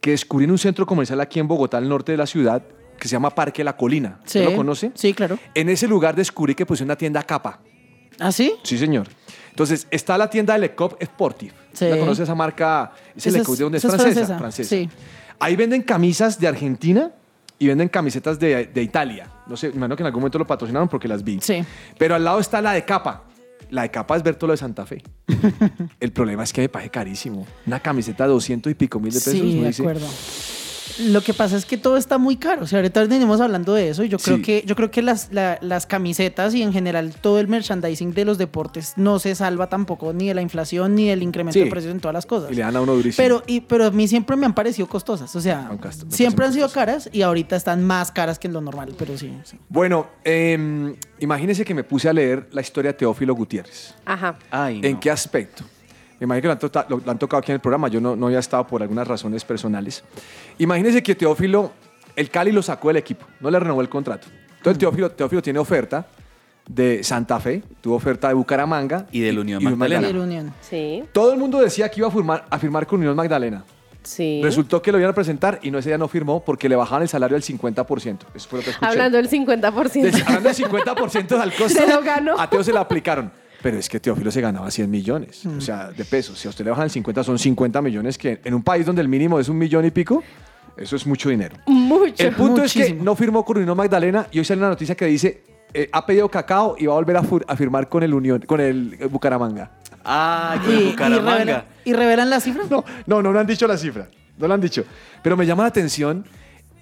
que 0.00 0.10
descubrí 0.10 0.44
en 0.44 0.50
un 0.50 0.58
centro 0.58 0.84
comercial 0.86 1.20
aquí 1.20 1.38
en 1.40 1.46
Bogotá, 1.48 1.78
al 1.78 1.88
norte 1.88 2.12
de 2.12 2.18
la 2.18 2.26
ciudad, 2.26 2.62
que 2.98 3.08
se 3.08 3.12
llama 3.12 3.30
Parque 3.30 3.64
La 3.64 3.76
Colina. 3.76 4.20
Sí. 4.24 4.38
¿Usted 4.40 4.50
lo 4.50 4.56
conoce? 4.56 4.92
Sí, 4.94 5.12
claro. 5.14 5.38
En 5.54 5.68
ese 5.68 5.86
lugar 5.88 6.14
descubrí 6.14 6.54
que 6.54 6.66
puse 6.66 6.84
una 6.84 6.96
tienda 6.96 7.22
capa. 7.22 7.60
¿Ah, 8.20 8.30
sí? 8.30 8.54
Sí, 8.62 8.78
señor. 8.78 9.08
Entonces, 9.50 9.86
está 9.90 10.16
la 10.18 10.28
tienda 10.30 10.54
de 10.54 10.60
Le 10.60 10.74
Cop 10.74 11.02
Sportif. 11.02 11.52
Sí. 11.72 11.86
¿La 11.88 11.98
conoce 11.98 12.22
esa 12.22 12.34
marca? 12.34 12.92
Es 13.16 13.26
Esa 13.26 13.36
Le 13.36 13.38
es- 13.42 13.46
Cop, 13.46 13.56
¿de 13.56 13.62
dónde 13.64 13.78
es? 13.78 13.84
esa 13.84 13.96
es 13.96 14.02
francesa. 14.02 14.26
francesa, 14.38 14.38
francesa. 14.38 14.68
sí. 14.68 14.88
Ahí 15.38 15.56
venden 15.56 15.82
camisas 15.82 16.38
de 16.38 16.48
Argentina 16.48 17.10
y 17.58 17.68
venden 17.68 17.88
camisetas 17.88 18.38
de, 18.38 18.66
de 18.66 18.82
Italia. 18.82 19.28
No 19.46 19.56
sé, 19.56 19.68
me 19.70 19.76
imagino 19.76 19.96
que 19.96 20.02
en 20.02 20.06
algún 20.06 20.20
momento 20.20 20.38
lo 20.38 20.46
patrocinaron 20.46 20.88
porque 20.88 21.08
las 21.08 21.22
vi. 21.22 21.38
Sí. 21.40 21.64
Pero 21.98 22.14
al 22.14 22.24
lado 22.24 22.40
está 22.40 22.60
la 22.60 22.72
de 22.72 22.84
capa. 22.84 23.24
La 23.70 23.82
de 23.82 23.90
capa 23.90 24.16
es 24.16 24.22
Bertolo 24.22 24.52
de 24.52 24.56
Santa 24.56 24.84
Fe. 24.84 25.02
El 26.00 26.12
problema 26.12 26.44
es 26.44 26.52
que 26.52 26.60
me 26.60 26.68
parece 26.68 26.90
carísimo. 26.90 27.46
Una 27.66 27.80
camiseta 27.80 28.24
de 28.24 28.30
200 28.30 28.70
y 28.70 28.74
pico 28.74 29.00
mil 29.00 29.12
de 29.12 29.18
pesos. 29.18 29.32
Sí, 29.32 29.60
de 29.60 29.66
dice, 29.66 29.82
acuerdo. 29.82 30.06
Lo 31.00 31.20
que 31.22 31.32
pasa 31.34 31.56
es 31.56 31.64
que 31.64 31.76
todo 31.76 31.96
está 31.96 32.18
muy 32.18 32.36
caro. 32.36 32.62
O 32.64 32.66
sea, 32.66 32.78
ahorita 32.78 33.04
venimos 33.04 33.40
hablando 33.40 33.74
de 33.74 33.88
eso 33.90 34.04
y 34.04 34.08
yo 34.08 34.18
creo 34.18 34.36
Sí. 34.36 34.42
que 34.42 34.64
yo 34.66 34.76
creo 34.76 34.90
que 34.90 35.02
las, 35.02 35.28
la- 35.32 35.58
las 35.60 35.86
camisetas 35.86 36.54
y 36.54 36.62
en 36.62 36.72
general 36.72 37.14
todo 37.20 37.38
el 37.40 37.48
merchandising 37.48 38.12
de 38.14 38.24
los 38.24 38.38
deportes 38.38 38.94
no 38.96 39.18
se 39.18 39.34
salva 39.34 39.68
tampoco 39.68 40.12
ni 40.12 40.28
de 40.28 40.34
la 40.34 40.42
inflación 40.42 40.94
ni 40.94 41.08
del 41.08 41.22
incremento 41.22 41.58
Sí. 41.58 41.64
de 41.64 41.70
precios 41.70 41.92
en 41.92 42.00
todas 42.00 42.14
las 42.14 42.26
cosas. 42.26 42.50
Y 42.50 42.54
le 42.54 42.62
dan 42.62 42.76
a 42.76 42.80
uno 42.80 42.94
durísimo. 42.94 43.22
Pero, 43.24 43.42
y, 43.46 43.60
pero 43.62 43.86
a 43.86 43.90
mí 43.90 44.06
siempre 44.08 44.36
me 44.36 44.46
han 44.46 44.54
parecido 44.54 44.88
costosas. 44.88 45.34
O 45.36 45.40
sea, 45.40 45.70
siempre 46.08 46.46
han 46.46 46.52
sido 46.52 46.68
caras 46.70 47.08
y 47.12 47.22
ahorita 47.22 47.56
están 47.56 47.82
más 47.84 48.10
caras 48.12 48.38
que 48.38 48.48
en 48.48 48.52
lo 48.54 48.60
normal. 48.60 48.94
Pero 48.98 49.16
sí. 49.16 49.32
sí. 49.44 49.58
Bueno, 49.68 50.08
eh, 50.24 50.94
imagínese 51.20 51.64
que 51.64 51.74
me 51.74 51.84
puse 51.84 52.08
a 52.08 52.12
leer 52.12 52.48
la 52.52 52.60
historia 52.60 52.92
de 52.92 52.98
Teófilo 52.98 53.34
Gutiérrez. 53.34 53.94
Ajá. 54.04 54.38
Ay, 54.50 54.80
¿En 54.82 54.92
no. 54.94 55.00
qué 55.00 55.10
aspecto? 55.10 55.64
Me 56.22 56.26
imagino 56.26 56.42
que 56.42 56.46
lo 56.46 56.52
han, 56.52 56.58
tota- 56.60 56.86
lo- 56.88 57.02
lo 57.04 57.10
han 57.10 57.18
tocado 57.18 57.40
aquí 57.40 57.50
en 57.50 57.54
el 57.56 57.60
programa. 57.60 57.88
Yo 57.88 58.00
no, 58.00 58.14
no 58.14 58.26
había 58.26 58.38
estado 58.38 58.64
por 58.66 58.80
algunas 58.80 59.06
razones 59.08 59.44
personales. 59.44 60.04
Imagínese 60.58 61.02
que 61.02 61.14
Teófilo, 61.16 61.72
el 62.14 62.30
Cali 62.30 62.52
lo 62.52 62.62
sacó 62.62 62.88
del 62.88 62.98
equipo, 62.98 63.26
no 63.40 63.50
le 63.50 63.58
renovó 63.58 63.80
el 63.80 63.88
contrato. 63.88 64.28
Entonces 64.58 64.78
Teófilo, 64.78 65.10
Teófilo 65.10 65.42
tiene 65.42 65.58
oferta 65.58 66.06
de 66.68 67.02
Santa 67.02 67.40
Fe, 67.40 67.62
tuvo 67.80 67.96
oferta 67.96 68.28
de 68.28 68.34
Bucaramanga 68.34 69.06
Y 69.10 69.18
del 69.20 69.40
Unión 69.40 69.64
de 69.64 69.70
Magdalena. 69.70 70.06
Y 70.06 70.10
el 70.10 70.18
Unión. 70.18 70.54
Sí, 70.60 71.02
Todo 71.12 71.32
el 71.32 71.38
mundo 71.40 71.58
decía 71.60 71.88
que 71.90 71.98
iba 71.98 72.06
a 72.06 72.10
firmar, 72.12 72.44
a 72.48 72.58
firmar 72.58 72.86
con 72.86 73.00
Unión 73.00 73.16
Magdalena. 73.16 73.64
sí. 74.04 74.40
Resultó 74.44 74.80
que 74.80 74.92
lo 74.92 74.98
iban 74.98 75.10
a 75.10 75.14
presentar 75.14 75.58
y 75.62 75.72
no 75.72 75.78
ese 75.78 75.88
día 75.88 75.98
no 75.98 76.06
firmó 76.06 76.44
porque 76.44 76.68
le 76.68 76.76
bajaban 76.76 77.02
el 77.02 77.08
salario 77.08 77.34
del 77.34 77.42
50%. 77.42 78.18
Eso 78.34 78.48
fue 78.48 78.60
lo 78.60 78.64
que 78.64 78.70
escuché. 78.70 78.88
Hablando 78.88 79.16
del 79.16 79.28
50%. 79.28 80.02
Del- 80.02 80.22
hablando 80.22 80.48
del 80.50 80.56
50% 80.56 81.40
al 81.40 81.52
costo. 81.52 81.80
Se 81.80 81.86
lo 81.88 82.00
ganó. 82.02 82.38
A 82.38 82.48
Teo 82.48 82.62
se 82.62 82.72
la 82.72 82.80
aplicaron. 82.80 83.32
Pero 83.62 83.78
es 83.78 83.88
que 83.88 84.00
Teófilo 84.00 84.30
se 84.30 84.40
ganaba 84.40 84.70
100 84.70 84.90
millones, 84.90 85.44
Mm. 85.46 85.58
o 85.58 85.60
sea, 85.60 85.90
de 85.92 86.04
pesos. 86.04 86.38
Si 86.38 86.48
a 86.48 86.50
usted 86.50 86.64
le 86.64 86.70
bajan 86.70 86.84
el 86.84 86.90
50, 86.90 87.22
son 87.22 87.38
50 87.38 87.80
millones 87.80 88.18
que 88.18 88.40
en 88.44 88.54
un 88.54 88.62
país 88.62 88.84
donde 88.86 89.02
el 89.02 89.08
mínimo 89.08 89.38
es 89.38 89.48
un 89.48 89.56
millón 89.58 89.84
y 89.84 89.90
pico, 89.90 90.22
eso 90.76 90.96
es 90.96 91.06
mucho 91.06 91.28
dinero. 91.28 91.56
Mucho. 91.66 92.14
El 92.26 92.34
punto 92.34 92.62
es 92.64 92.72
que 92.72 92.92
no 92.94 93.14
firmó 93.14 93.44
con 93.44 93.58
Unión 93.58 93.76
Magdalena 93.76 94.26
y 94.32 94.38
hoy 94.38 94.44
sale 94.44 94.58
una 94.60 94.70
noticia 94.70 94.94
que 94.94 95.06
dice 95.06 95.42
eh, 95.74 95.88
ha 95.92 96.04
pedido 96.04 96.28
cacao 96.28 96.76
y 96.78 96.84
va 96.86 96.92
a 96.92 96.96
volver 96.96 97.16
a, 97.16 97.56
firmar 97.56 97.88
con 97.88 98.02
el 98.02 98.12
Unión, 98.12 98.40
con 98.40 98.60
el 98.60 98.94
eh, 99.00 99.06
Bucaramanga. 99.06 99.70
Ah, 100.04 100.56
Y, 100.62 100.66
con 100.66 100.74
y 100.82 100.84
Bucaramanga. 100.90 101.32
revelan, 101.38 101.64
y 101.84 101.92
revelan 101.94 102.30
las 102.30 102.42
cifras. 102.44 102.70
No, 102.70 102.84
no, 103.06 103.22
no, 103.22 103.32
no 103.32 103.38
han 103.38 103.46
dicho 103.46 103.66
la 103.66 103.78
cifra. 103.78 104.08
No 104.38 104.48
lo 104.48 104.54
han 104.54 104.60
dicho. 104.60 104.84
Pero 105.22 105.34
me 105.36 105.46
llama 105.46 105.62
la 105.62 105.68
atención 105.70 106.24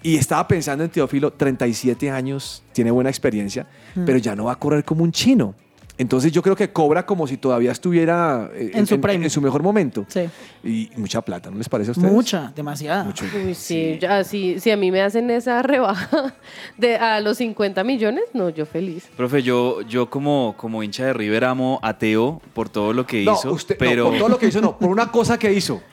y 0.03 0.17
estaba 0.17 0.45
pensando 0.47 0.83
en 0.83 0.89
Teófilo, 0.89 1.31
37 1.31 2.09
años, 2.11 2.63
tiene 2.73 2.91
buena 2.91 3.09
experiencia, 3.09 3.67
Mm. 3.95 4.03
pero 4.05 4.17
ya 4.17 4.35
no 4.35 4.45
va 4.45 4.53
a 4.53 4.55
correr 4.55 4.83
como 4.83 5.03
un 5.03 5.11
chino. 5.11 5.53
Entonces 6.01 6.31
yo 6.31 6.41
creo 6.41 6.55
que 6.55 6.71
cobra 6.71 7.05
como 7.05 7.27
si 7.27 7.37
todavía 7.37 7.71
estuviera 7.71 8.49
eh, 8.55 8.71
En 8.73 8.87
su 8.87 8.99
prime. 8.99 9.23
en 9.23 9.29
su 9.29 9.39
mejor 9.39 9.61
momento. 9.61 10.03
Sí. 10.07 10.21
Y 10.63 10.89
mucha 10.97 11.21
plata, 11.21 11.51
¿no 11.51 11.57
les 11.59 11.69
parece 11.69 11.91
a 11.91 11.93
ustedes? 11.93 12.11
Mucha, 12.11 12.51
demasiada. 12.55 13.03
Mucho. 13.03 13.23
Uy, 13.35 13.53
sí, 13.53 13.99
ya, 14.01 14.23
sí, 14.23 14.59
si 14.59 14.71
a 14.71 14.77
mí 14.77 14.89
me 14.89 15.01
hacen 15.01 15.29
esa 15.29 15.61
rebaja 15.61 16.33
de 16.79 16.95
a 16.95 17.19
los 17.19 17.37
50 17.37 17.83
millones, 17.83 18.23
no, 18.33 18.49
yo 18.49 18.65
feliz. 18.65 19.09
Profe, 19.15 19.43
yo, 19.43 19.81
yo 19.83 20.09
como, 20.09 20.55
como 20.57 20.81
hincha 20.81 21.05
de 21.05 21.13
River 21.13 21.43
amo 21.45 21.79
a 21.83 21.99
Teo 21.99 22.41
por 22.53 22.67
todo 22.69 22.93
lo 22.93 23.05
que 23.05 23.23
No, 23.23 23.33
hizo, 23.35 23.51
usted, 23.51 23.75
no, 23.75 23.79
pero 23.79 24.09
por 24.09 24.17
todo 24.17 24.29
lo 24.29 24.39
que 24.39 24.47
hizo, 24.47 24.59
no, 24.59 24.79
por 24.79 24.89
una 24.89 25.11
cosa 25.11 25.37
que 25.37 25.53
hizo. 25.53 25.83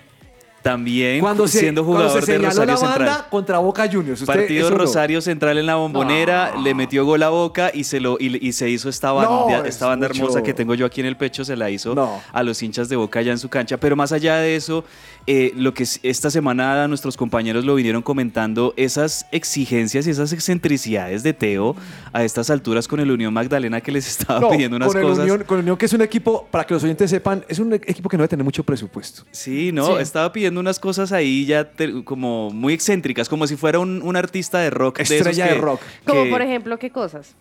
También 0.62 1.21
Cuando 1.21 1.47
se, 1.47 1.61
siendo 1.61 1.85
cuando 1.85 2.03
jugador 2.09 2.25
se 2.25 2.33
de 2.33 2.38
Rosario 2.38 2.67
la 2.67 2.81
banda 2.81 2.97
Central. 3.07 3.27
contra 3.31 3.59
Boca 3.59 3.88
Juniors. 3.91 4.21
Usted, 4.23 4.35
Partido 4.35 4.71
no. 4.71 4.77
Rosario 4.79 5.21
Central 5.21 5.59
en 5.59 5.67
la 5.67 5.77
bombonera, 5.77 6.55
le 6.62 6.75
metió 6.75 7.05
gol 7.05 7.23
a 7.23 7.29
Boca 7.29 7.71
y 7.73 7.85
se, 7.85 8.00
lo, 8.00 8.17
y, 8.21 8.47
y 8.47 8.53
se 8.53 8.69
hizo 8.69 8.88
esta 8.88 9.12
banda, 9.12 9.31
No, 9.31 9.49
esta 9.65 9.69
es 9.69 9.81
banda 9.81 10.09
mucho. 10.09 10.21
hermosa 10.23 10.43
que 10.43 10.55
tengo 10.55 10.75
yo 10.75 10.87
aquí 10.87 11.00
en 11.00 11.07
el 11.07 11.17
pecho, 11.17 11.45
se 11.45 11.57
la 11.57 11.71
hizo 11.71 11.95
No. 11.95 12.21
a 12.33 12.43
los 12.43 12.62
hinchas 12.62 12.88
de 12.88 12.97
Boca 12.97 13.21
allá 13.21 13.33
en 13.33 13.38
su 13.38 13.49
cancha. 13.49 13.77
Pero 13.79 13.97
más 13.97 14.12
allá 14.12 14.37
de 14.37 14.57
eso, 14.57 14.85
eh, 15.27 15.53
lo 15.57 15.75
que 15.75 15.87
esta 16.03 16.31
semana 16.31 16.87
nuestros 16.88 17.17
compañeros 17.17 17.65
lo 17.65 17.75
vinieron 17.75 18.03
comentando, 18.03 18.75
esas 18.77 19.27
exigencias 19.33 20.07
y 20.07 20.11
esas 20.11 20.33
excentricidades 20.33 21.23
de 21.23 21.33
Teo 21.33 21.77
a 22.12 22.25
estas 22.25 22.50
alturas 22.50 22.88
con 22.88 23.00
el 23.00 23.11
Unión 23.11 23.33
Magdalena 23.33 23.81
que 23.81 23.93
les 23.93 24.09
estaba 24.09 24.41
No, 24.41 24.50
pidiendo 24.50 24.77
unas 24.77 24.88
con 24.88 24.97
el 24.99 25.03
cosas. 25.05 25.19
Unión, 25.25 25.45
con 25.47 25.59
el 25.59 25.62
Unión, 25.62 25.77
que 25.77 25.87
es 25.87 25.93
un 25.93 26.03
equipo, 26.03 26.47
para 26.50 26.65
que 26.67 26.75
los 26.75 26.83
oyentes 26.83 27.11
sepan, 27.11 27.45
es 27.49 27.59
un 27.59 27.73
equipo 27.75 28.09
que 28.09 28.17
no 28.17 28.23
debe 28.23 28.29
tener 28.29 28.45
mucho 28.45 28.62
presupuesto. 28.65 29.23
Sí, 29.31 29.71
no, 29.73 29.87
Sí. 29.97 30.03
estaba 30.03 30.33
pidiendo 30.33 30.48
unas 30.57 30.78
cosas 30.78 31.12
ahí 31.12 31.45
ya 31.45 31.64
te- 31.64 32.02
como 32.05 32.50
muy 32.50 32.73
excéntricas, 32.73 33.28
como 33.28 33.47
si 33.47 33.57
fuera 33.57 33.78
un, 33.81 34.00
un 34.02 34.17
artista 34.17 34.61
de 34.61 34.71
rock. 34.71 34.99
de 34.99 35.02
esos 35.02 35.17
Estrella 35.19 35.47
de 35.49 35.55
que- 35.55 35.61
rock. 35.61 35.81
Como 36.07 36.25
que- 36.25 36.31
por 36.31 36.40
ejemplo, 36.43 36.78
¿qué 36.78 36.90
cosas? 36.90 37.35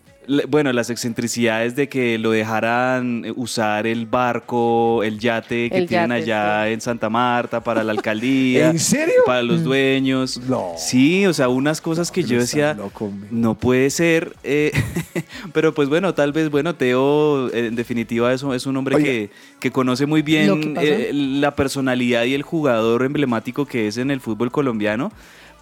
Bueno, 0.48 0.72
las 0.72 0.90
excentricidades 0.90 1.74
de 1.74 1.88
que 1.88 2.18
lo 2.18 2.30
dejaran 2.32 3.24
usar 3.36 3.86
el 3.86 4.04
barco, 4.06 5.02
el 5.02 5.18
yate 5.18 5.70
que 5.70 5.78
El 5.78 5.86
tienen 5.86 6.10
yate, 6.20 6.32
allá 6.32 6.66
sí. 6.66 6.72
en 6.74 6.80
Santa 6.80 7.08
Marta 7.08 7.62
para 7.64 7.82
la 7.82 7.92
alcaldía. 7.98 8.70
¿En 8.70 8.78
serio? 8.78 9.14
Para 9.24 9.42
los 9.42 9.64
dueños. 9.64 10.38
No. 10.48 10.72
Sí, 10.76 11.24
o 11.26 11.32
sea, 11.32 11.48
unas 11.48 11.80
cosas 11.80 12.10
que 12.10 12.22
yo 12.24 12.38
decía, 12.38 12.74
loco, 12.74 13.10
no 13.30 13.54
puede 13.54 13.88
ser. 13.90 14.34
eh, 14.44 14.70
pero 15.54 15.72
pues 15.72 15.88
bueno, 15.88 16.12
tal 16.14 16.32
vez, 16.32 16.50
bueno, 16.50 16.74
Teo 16.74 17.48
eh, 17.48 17.66
en 17.68 17.74
definitiva 17.76 18.32
es, 18.32 18.42
un- 18.42 18.54
es 18.54 18.66
un 18.66 18.76
hombre 18.76 18.96
Oye. 18.96 19.04
que, 19.04 19.30
que 19.60 19.70
conoce 19.70 20.06
muy 20.06 20.22
bien 20.22 20.74
eh, 20.80 21.10
la 21.14 21.56
personalidad 21.56 22.24
y 22.24 22.34
el 22.34 22.42
jugador 22.42 23.02
emblemático 23.04 23.64
que 23.66 23.88
es 23.88 23.96
en 23.96 24.10
el 24.10 24.20
fútbol 24.20 24.50
colombiano. 24.50 25.10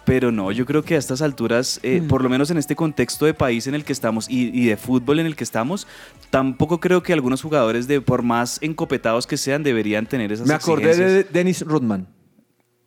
Pero 0.07 0.31
no, 0.31 0.53
yo 0.53 0.65
creo 0.65 0.83
que 0.83 0.95
a 0.95 0.97
estas 0.97 1.21
alturas, 1.21 1.81
eh, 1.83 1.99
Mm. 2.01 2.07
por 2.07 2.23
lo 2.23 2.29
menos 2.29 2.49
en 2.49 2.57
este 2.57 2.77
contexto 2.77 3.25
de 3.25 3.33
país 3.33 3.67
en 3.67 3.75
el 3.75 3.83
que 3.83 3.91
estamos 3.91 4.29
y, 4.29 4.57
y 4.57 4.67
de 4.67 4.77
fútbol 4.77 5.19
en 5.19 5.25
el 5.25 5.35
que 5.35 5.43
estamos, 5.43 5.85
tampoco 6.29 6.79
creo 6.79 7.03
que 7.03 7.11
algunos 7.11 7.41
jugadores, 7.41 7.87
de 7.89 7.99
por 7.99 8.23
más 8.23 8.57
encopetados 8.61 9.27
que 9.27 9.35
sean, 9.35 9.63
deberían 9.63 10.05
tener 10.05 10.31
esas 10.31 10.47
Me 10.47 10.53
acordé 10.53 10.91
exigencias. 10.91 11.11
de 11.11 11.23
Dennis 11.33 11.61
Rodman. 11.61 12.07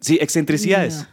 Sí, 0.00 0.18
excentricidades. 0.18 1.06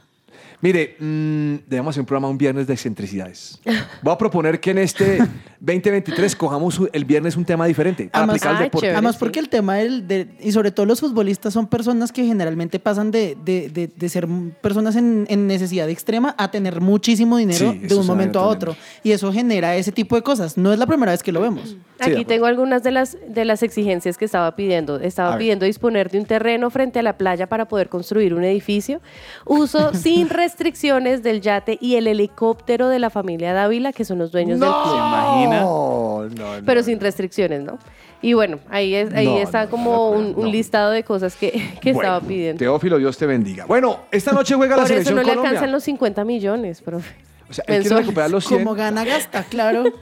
Mire, 0.60 0.96
mm, 1.00 1.70
debemos 1.70 1.94
hacer 1.94 2.02
un 2.02 2.06
programa 2.08 2.30
un 2.30 2.38
viernes 2.38 2.66
de 2.66 2.74
excentricidades. 2.74 3.60
Voy 4.02 4.12
a 4.14 4.18
proponer 4.18 4.60
que 4.60 4.72
en 4.72 4.80
este 4.80 5.20
2023 5.60 6.36
cojamos 6.36 6.82
el 6.94 7.06
viernes 7.06 7.38
un 7.38 7.46
tema 7.46 7.66
diferente 7.68 8.06
para 8.08 8.24
Además- 8.24 8.36
aplicar 8.38 8.50
al 8.52 8.58
Ay, 8.58 8.64
deporte. 8.64 8.86
chévere. 8.86 8.98
Además, 8.98 9.16
sí. 9.16 9.20
porque 9.20 9.40
el 9.40 9.50
tema 9.50 9.76
del, 9.76 10.08
de- 10.08 10.28
y 10.40 10.52
sobre 10.52 10.72
todo 10.72 10.86
los 10.88 11.00
futbolistas 11.00 11.54
son 11.54 11.68
personas 11.68 12.12
que 12.12 12.26
generalmente 12.26 12.80
pasan 12.80 13.12
de, 13.12 13.38
de- 13.46 13.70
de- 13.70 13.88
de 13.88 14.10
ser 14.10 14.28
personas 14.62 14.96
en, 14.96 15.26
en 15.30 15.46
necesidad 15.46 15.90
extrema 15.90 16.34
a 16.40 16.50
tener 16.50 16.82
muchísimo 16.82 17.38
dinero 17.38 17.72
Sí, 17.74 17.78
de 17.80 17.86
eso 17.88 18.00
un 18.02 18.08
momento 18.08 18.40
a 18.40 18.48
otro. 18.48 18.76
Y 19.04 19.12
eso 19.12 19.32
genera 19.32 19.76
ese 19.76 19.92
tipo 19.92 20.16
de 20.16 20.24
cosas. 20.24 20.58
No 20.58 20.74
es 20.74 20.80
la 20.80 20.88
primera 20.88 21.12
vez 21.12 21.22
que 21.22 21.32
lo 21.32 21.42
vemos. 21.42 21.70
Sí, 21.70 21.76
de 21.76 21.80
Aquí 22.00 22.12
acuerdo. 22.12 22.28
tengo 22.28 22.46
algunas 22.48 22.84
de 22.84 22.92
las, 22.92 23.18
de 23.28 23.46
las 23.46 23.62
exigencias 23.64 24.18
que 24.18 24.26
estaba 24.26 24.56
pidiendo. 24.56 24.96
A 24.96 25.04
Estaba 25.04 25.30
ver. 25.32 25.40
pidiendo 25.40 25.66
disponer 25.66 26.10
de 26.12 26.20
un 26.20 26.26
terreno 26.26 26.70
frente 26.70 27.00
a 27.00 27.04
la 27.04 27.18
playa 27.18 27.48
para 27.48 27.68
poder 27.68 27.90
construir 27.90 28.34
un 28.34 28.44
edificio. 28.44 29.02
Uso 29.46 29.94
sin 29.96 30.30
restricciones 30.48 31.24
del 31.24 31.42
yate 31.42 31.78
y 31.82 31.96
el 31.96 32.08
helicóptero 32.08 32.88
de 32.88 33.00
la 33.00 33.10
familia 33.10 33.52
Dávila, 33.54 33.92
que 33.92 34.06
son 34.06 34.18
los 34.18 34.32
dueños 34.32 34.60
del 34.60 34.70
club. 34.70 34.84
¿Se 34.92 34.96
imagina? 34.98 35.60
No, 35.62 36.24
no, 36.30 36.46
Pero 36.66 36.80
no. 36.82 36.86
sin 36.86 37.00
restricciones, 37.02 37.62
¿no? 37.64 37.78
Y 38.22 38.34
bueno, 38.34 38.60
ahí, 38.70 38.96
es, 38.96 39.14
ahí 39.14 39.26
No, 39.26 39.38
está 39.40 39.66
no, 39.66 39.70
como 39.70 39.92
no, 39.92 40.10
un, 40.12 40.26
un 40.36 40.46
no. 40.46 40.52
listado 40.52 40.92
de 40.92 41.04
cosas 41.04 41.36
que, 41.36 41.52
que 41.82 41.92
Bueno, 41.92 42.00
estaba 42.16 42.22
pidiendo. 42.22 42.60
Teófilo, 42.60 42.98
Dios 42.98 43.18
te 43.18 43.26
bendiga. 43.26 43.66
Bueno, 43.66 44.00
esta 44.10 44.32
noche 44.32 44.56
juega 44.56 44.78
la 44.78 44.84
Por 44.84 44.92
eso 44.92 44.94
selección 44.94 45.16
no 45.18 45.22
le 45.22 45.28
Colombia. 45.28 45.50
alcanzan 45.50 45.72
los 45.74 45.84
50 45.84 46.24
millones, 46.24 46.82
profe. 46.82 47.14
O 47.50 47.54
sea, 47.54 47.66
él 47.68 47.82
quiere 47.82 47.98
recuperar 47.98 48.30
los 48.32 48.46
100. 48.46 48.64
Como 48.64 48.74
gana, 48.76 49.04
gasta, 49.04 49.44
claro. 49.44 49.84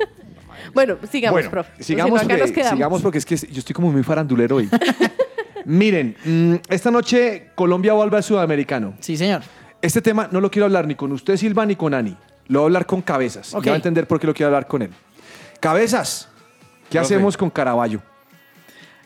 Bueno, 0.73 0.97
sigamos, 1.11 1.33
bueno, 1.33 1.51
profe. 1.51 1.83
Si 1.83 1.95
no, 1.95 2.05
sigamos, 2.05 2.23
porque, 2.23 2.63
sigamos 2.63 3.01
porque 3.01 3.17
es 3.19 3.25
que 3.25 3.35
yo 3.35 3.59
estoy 3.59 3.73
como 3.73 3.91
muy 3.91 4.01
farandulero 4.03 4.55
hoy. 4.55 4.69
Miren, 5.65 6.15
mm, 6.23 6.55
esta 6.69 6.89
noche 6.91 7.49
Colombia 7.55 7.93
vuelve 7.93 8.17
al 8.17 8.23
sudamericano. 8.23 8.93
Sí, 8.99 9.17
señor. 9.17 9.41
Este 9.85 10.01
tema 10.01 10.27
no 10.31 10.41
lo 10.41 10.49
quiero 10.49 10.65
hablar 10.65 10.87
ni 10.87 10.95
con 10.95 11.11
usted, 11.11 11.37
Silva, 11.37 11.63
ni 11.63 11.75
con 11.75 11.93
Ani. 11.93 12.17
Lo 12.47 12.61
voy 12.61 12.65
a 12.65 12.67
hablar 12.69 12.85
con 12.87 13.03
Cabezas. 13.03 13.53
Ok. 13.53 13.65
Ya 13.65 13.71
va 13.71 13.75
a 13.75 13.77
entender 13.77 14.07
por 14.07 14.19
qué 14.19 14.25
lo 14.25 14.33
quiero 14.33 14.47
hablar 14.47 14.65
con 14.67 14.81
él. 14.81 14.89
Cabezas, 15.59 16.27
¿qué 16.89 16.97
Profe. 16.97 17.13
hacemos 17.13 17.37
con 17.37 17.51
Caraballo? 17.51 18.01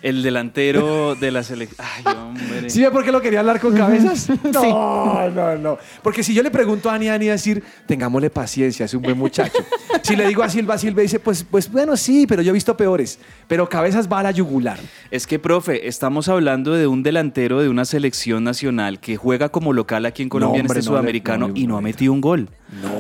El 0.02 0.24
delantero 0.24 1.16
de 1.16 1.32
la 1.32 1.44
selección. 1.44 1.86
Ay, 1.98 2.04
hombre. 2.16 2.70
¿Sí 2.70 2.82
ve 2.82 2.92
por 2.92 3.04
qué 3.04 3.12
lo 3.12 3.22
quería 3.22 3.40
hablar 3.40 3.60
con 3.60 3.76
Cabezas? 3.76 4.30
No, 4.50 5.30
no, 5.30 5.58
no. 5.58 5.78
Porque 6.02 6.24
si 6.24 6.34
yo 6.34 6.42
le 6.44 6.52
pregunto 6.52 6.90
a 6.90 6.94
Ani, 6.96 7.10
Ani 7.10 7.28
decir, 7.28 7.64
tengámosle 7.86 8.30
paciencia, 8.30 8.86
es 8.86 8.94
un 8.94 9.02
buen 9.02 9.18
muchacho. 9.18 9.58
Si 10.02 10.16
le 10.16 10.28
digo 10.28 10.42
a 10.42 10.50
Silva, 10.50 10.78
Silva 10.78 11.02
dice, 11.02 11.20
pues, 11.20 11.44
pues 11.44 11.72
bueno, 11.72 11.96
sí, 11.98 12.26
pero 12.26 12.42
yo 12.42 12.50
he 12.50 12.54
visto 12.54 12.76
peores. 12.76 13.20
Pero 13.48 13.68
Cabezas 13.70 14.08
va 14.12 14.20
a 14.20 14.24
la 14.24 14.32
yugular. 14.32 14.80
Es 15.12 15.28
que, 15.28 15.38
profe, 15.38 15.88
estamos 15.88 16.30
hablando 16.30 16.74
de 16.74 16.88
un 16.88 17.04
delantero 17.04 17.60
de 17.62 17.70
una 17.70 17.86
selección 17.86 18.44
nacional 18.44 19.00
que 19.00 19.18
juega 19.18 19.50
como 19.50 19.74
local 19.74 20.06
aquí 20.06 20.24
en 20.24 20.30
Colombia 20.30 20.60
No, 20.60 20.64
hombre, 20.64 20.78
en 20.78 20.80
este 20.80 20.90
no 20.90 20.96
sudamericano 20.96 21.48
no, 21.50 21.54
y 21.56 21.68
no 21.68 21.74
no, 21.74 21.78
ha 21.78 21.82
metido 21.82 22.14
un 22.14 22.22
gol. 22.22 22.50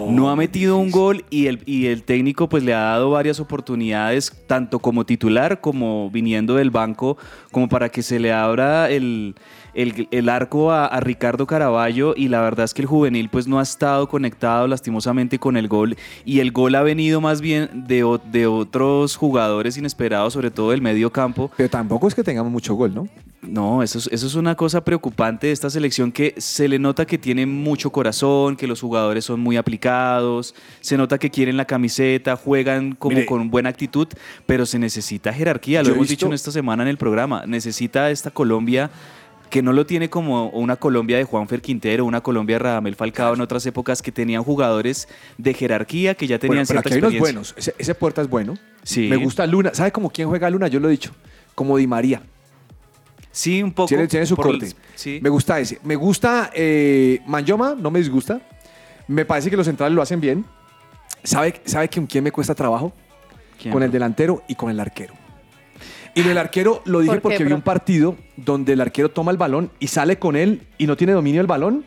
No, 0.10 0.29
ha 0.29 0.36
metido 0.36 0.77
un 0.77 0.89
gol 0.89 1.25
y 1.29 1.48
el, 1.48 1.62
y 1.65 1.88
el 1.88 2.03
técnico 2.03 2.50
pues 2.50 2.63
le 2.63 2.74
ha 2.74 2.79
dado 2.79 3.12
varias 3.12 3.39
oportunidades, 3.39 4.34
tanto 4.48 4.79
como 4.79 5.06
titular 5.06 5.62
como 5.62 6.10
viniendo 6.10 6.56
del 6.56 6.72
banco, 6.72 6.88
como 6.93 7.69
para 7.69 7.89
que 7.89 8.03
se 8.03 8.19
le 8.19 8.31
abra 8.31 8.89
el, 8.89 9.36
el- 9.74 10.08
el 10.12 10.30
arco 10.30 10.72
a, 10.72 10.86
a 10.86 11.00
Ricardo 11.00 11.46
Caraballo 11.48 12.14
y 12.16 12.28
la 12.28 12.42
verdad 12.42 12.66
es 12.66 12.74
que 12.74 12.82
el 12.82 12.88
juvenil 12.88 13.30
pues 13.30 13.48
no 13.48 13.60
ha 13.60 13.64
estado 13.64 14.08
conectado 14.10 14.68
lastimosamente 14.68 15.40
con 15.40 15.58
el 15.58 15.68
gol 15.68 15.96
y 16.26 16.40
el 16.40 16.52
gol 16.52 16.76
ha 16.76 16.82
venido 16.84 17.22
más 17.22 17.42
bien 17.42 17.70
de, 17.88 18.20
de 18.32 18.48
otros 18.48 19.16
jugadores 19.16 19.78
inesperados, 19.78 20.34
sobre 20.34 20.52
todo 20.52 20.72
del 20.72 20.82
medio 20.82 21.12
campo. 21.12 21.52
Pero 21.58 21.70
tampoco 21.70 22.08
es 22.08 22.16
que 22.16 22.24
tengamos 22.24 22.52
mucho 22.52 22.74
gol, 22.76 22.94
¿no? 22.94 23.08
No, 23.42 23.82
eso 23.82 24.00
es, 24.00 24.08
eso 24.12 24.28
es 24.28 24.36
una 24.36 24.56
cosa 24.56 24.84
preocupante 24.84 25.48
de 25.48 25.54
esta 25.54 25.70
selección 25.70 26.12
que 26.12 26.36
se 26.38 26.68
le 26.68 26.78
nota 26.78 27.06
que 27.06 27.18
tiene 27.18 27.46
mucho 27.46 27.90
corazón, 27.90 28.58
que 28.58 28.68
los 28.68 28.82
jugadores 28.82 29.24
son 29.24 29.40
muy 29.40 29.56
aplicados, 29.56 30.54
se 30.82 30.98
nota 30.98 31.18
que 31.18 31.30
quieren 31.30 31.56
la 31.56 31.64
camiseta, 31.66 32.36
juegan 32.36 32.96
como 32.96 33.16
Mire. 33.16 33.26
con 33.26 33.50
buena 33.50 33.70
actitud, 33.70 34.08
pero 34.46 34.66
se 34.66 34.78
necesita 34.78 35.32
jerarquía, 35.32 35.82
lo 35.84 35.90
hemos 35.90 36.00
visto- 36.02 36.12
dicho 36.12 36.28
en 36.28 36.34
esta 36.34 36.52
semana 36.52 36.84
en 36.84 36.90
el 36.90 36.98
programa, 36.98 37.44
necesita 37.48 38.12
esta 38.12 38.30
Colombia 38.30 38.92
que 39.50 39.62
no 39.62 39.74
lo 39.74 39.86
tiene 39.86 40.10
como 40.10 40.50
una 40.50 40.75
Colombia 40.75 41.18
de 41.18 41.24
Juanfer 41.24 41.62
Quintero, 41.62 42.06
una 42.06 42.22
Colombia 42.22 42.56
de 42.56 42.60
Radamel 42.60 42.96
Falcao 42.96 43.34
en 43.34 43.41
otras 43.41 43.65
épocas 43.65 44.01
que 44.01 44.12
tenían 44.12 44.44
jugadores 44.44 45.08
de 45.38 45.53
jerarquía 45.53 46.15
que 46.15 46.27
ya 46.27 46.38
Bueno, 46.38 46.63
tenían 46.63 46.68
pero 46.68 46.82
cierta 46.82 46.89
aquí 46.89 46.94
hay 46.96 47.00
unos 47.00 47.13
experiencia. 47.13 47.22
buenos. 47.22 47.56
Ese, 47.58 47.75
ese 47.77 47.96
puerta 47.96 48.22
es 48.22 48.29
bueno. 48.29 48.53
Sí. 48.84 49.08
Me 49.10 49.15
gusta 49.18 49.46
Luna. 49.48 49.72
¿Sabe 49.74 49.91
como 49.91 50.10
quién 50.12 50.27
juega 50.29 50.50
Luna? 50.50 50.68
Yo 50.68 50.79
lo 50.79 50.88
he 50.88 50.91
dicho. 50.91 51.12
Como 51.56 51.77
Di 51.77 51.88
María. 51.88 52.22
Sí, 53.32 53.62
un 53.62 53.72
poco. 53.72 53.88
Tiene, 53.88 54.08
tiene 54.08 54.25
su 54.25 54.36
corte. 54.36 54.65
el- 54.68 54.75
sí. 54.96 55.20
Me 55.22 55.29
gusta 55.29 55.60
ese. 55.60 55.79
Me 55.84 55.96
gusta 55.96 56.51
eh, 56.53 57.22
Manyoma, 57.27 57.75
no 57.77 57.91
me 57.91 58.00
disgusta. 58.00 58.41
Me 59.08 59.25
parece 59.25 59.50
que 59.50 59.58
los 59.58 59.65
centrales 59.65 59.96
lo 59.96 60.01
hacen 60.01 60.20
bien. 60.22 60.46
¿Sabe, 61.24 61.62
sabe 61.65 61.89
con 61.89 62.06
quién 62.08 62.24
me 62.24 62.32
cuesta 62.32 62.56
trabajo? 62.56 62.94
¿Quién? 63.62 63.74
Con 63.74 63.84
el 63.84 63.91
delantero 63.91 64.41
y 64.48 64.56
con 64.56 64.70
el 64.72 64.79
arquero. 64.79 65.13
Y 66.26 66.30
el 66.30 66.38
arquero 66.38 66.82
lo 66.86 67.00
dije 67.00 67.12
¿Por 67.12 67.32
qué, 67.32 67.38
porque 67.38 67.44
vi 67.46 67.54
un 67.54 67.62
partido 67.62 68.16
donde 68.36 68.74
el 68.74 68.82
arquero 68.82 69.10
toma 69.10 69.32
el 69.32 69.38
balón 69.38 69.72
y 69.80 69.88
sale 69.88 70.20
con 70.20 70.36
él 70.36 70.62
y 70.78 70.86
no 70.88 70.98
tiene 70.98 71.14
dominio 71.14 71.40
del 71.40 71.48
balón 71.48 71.86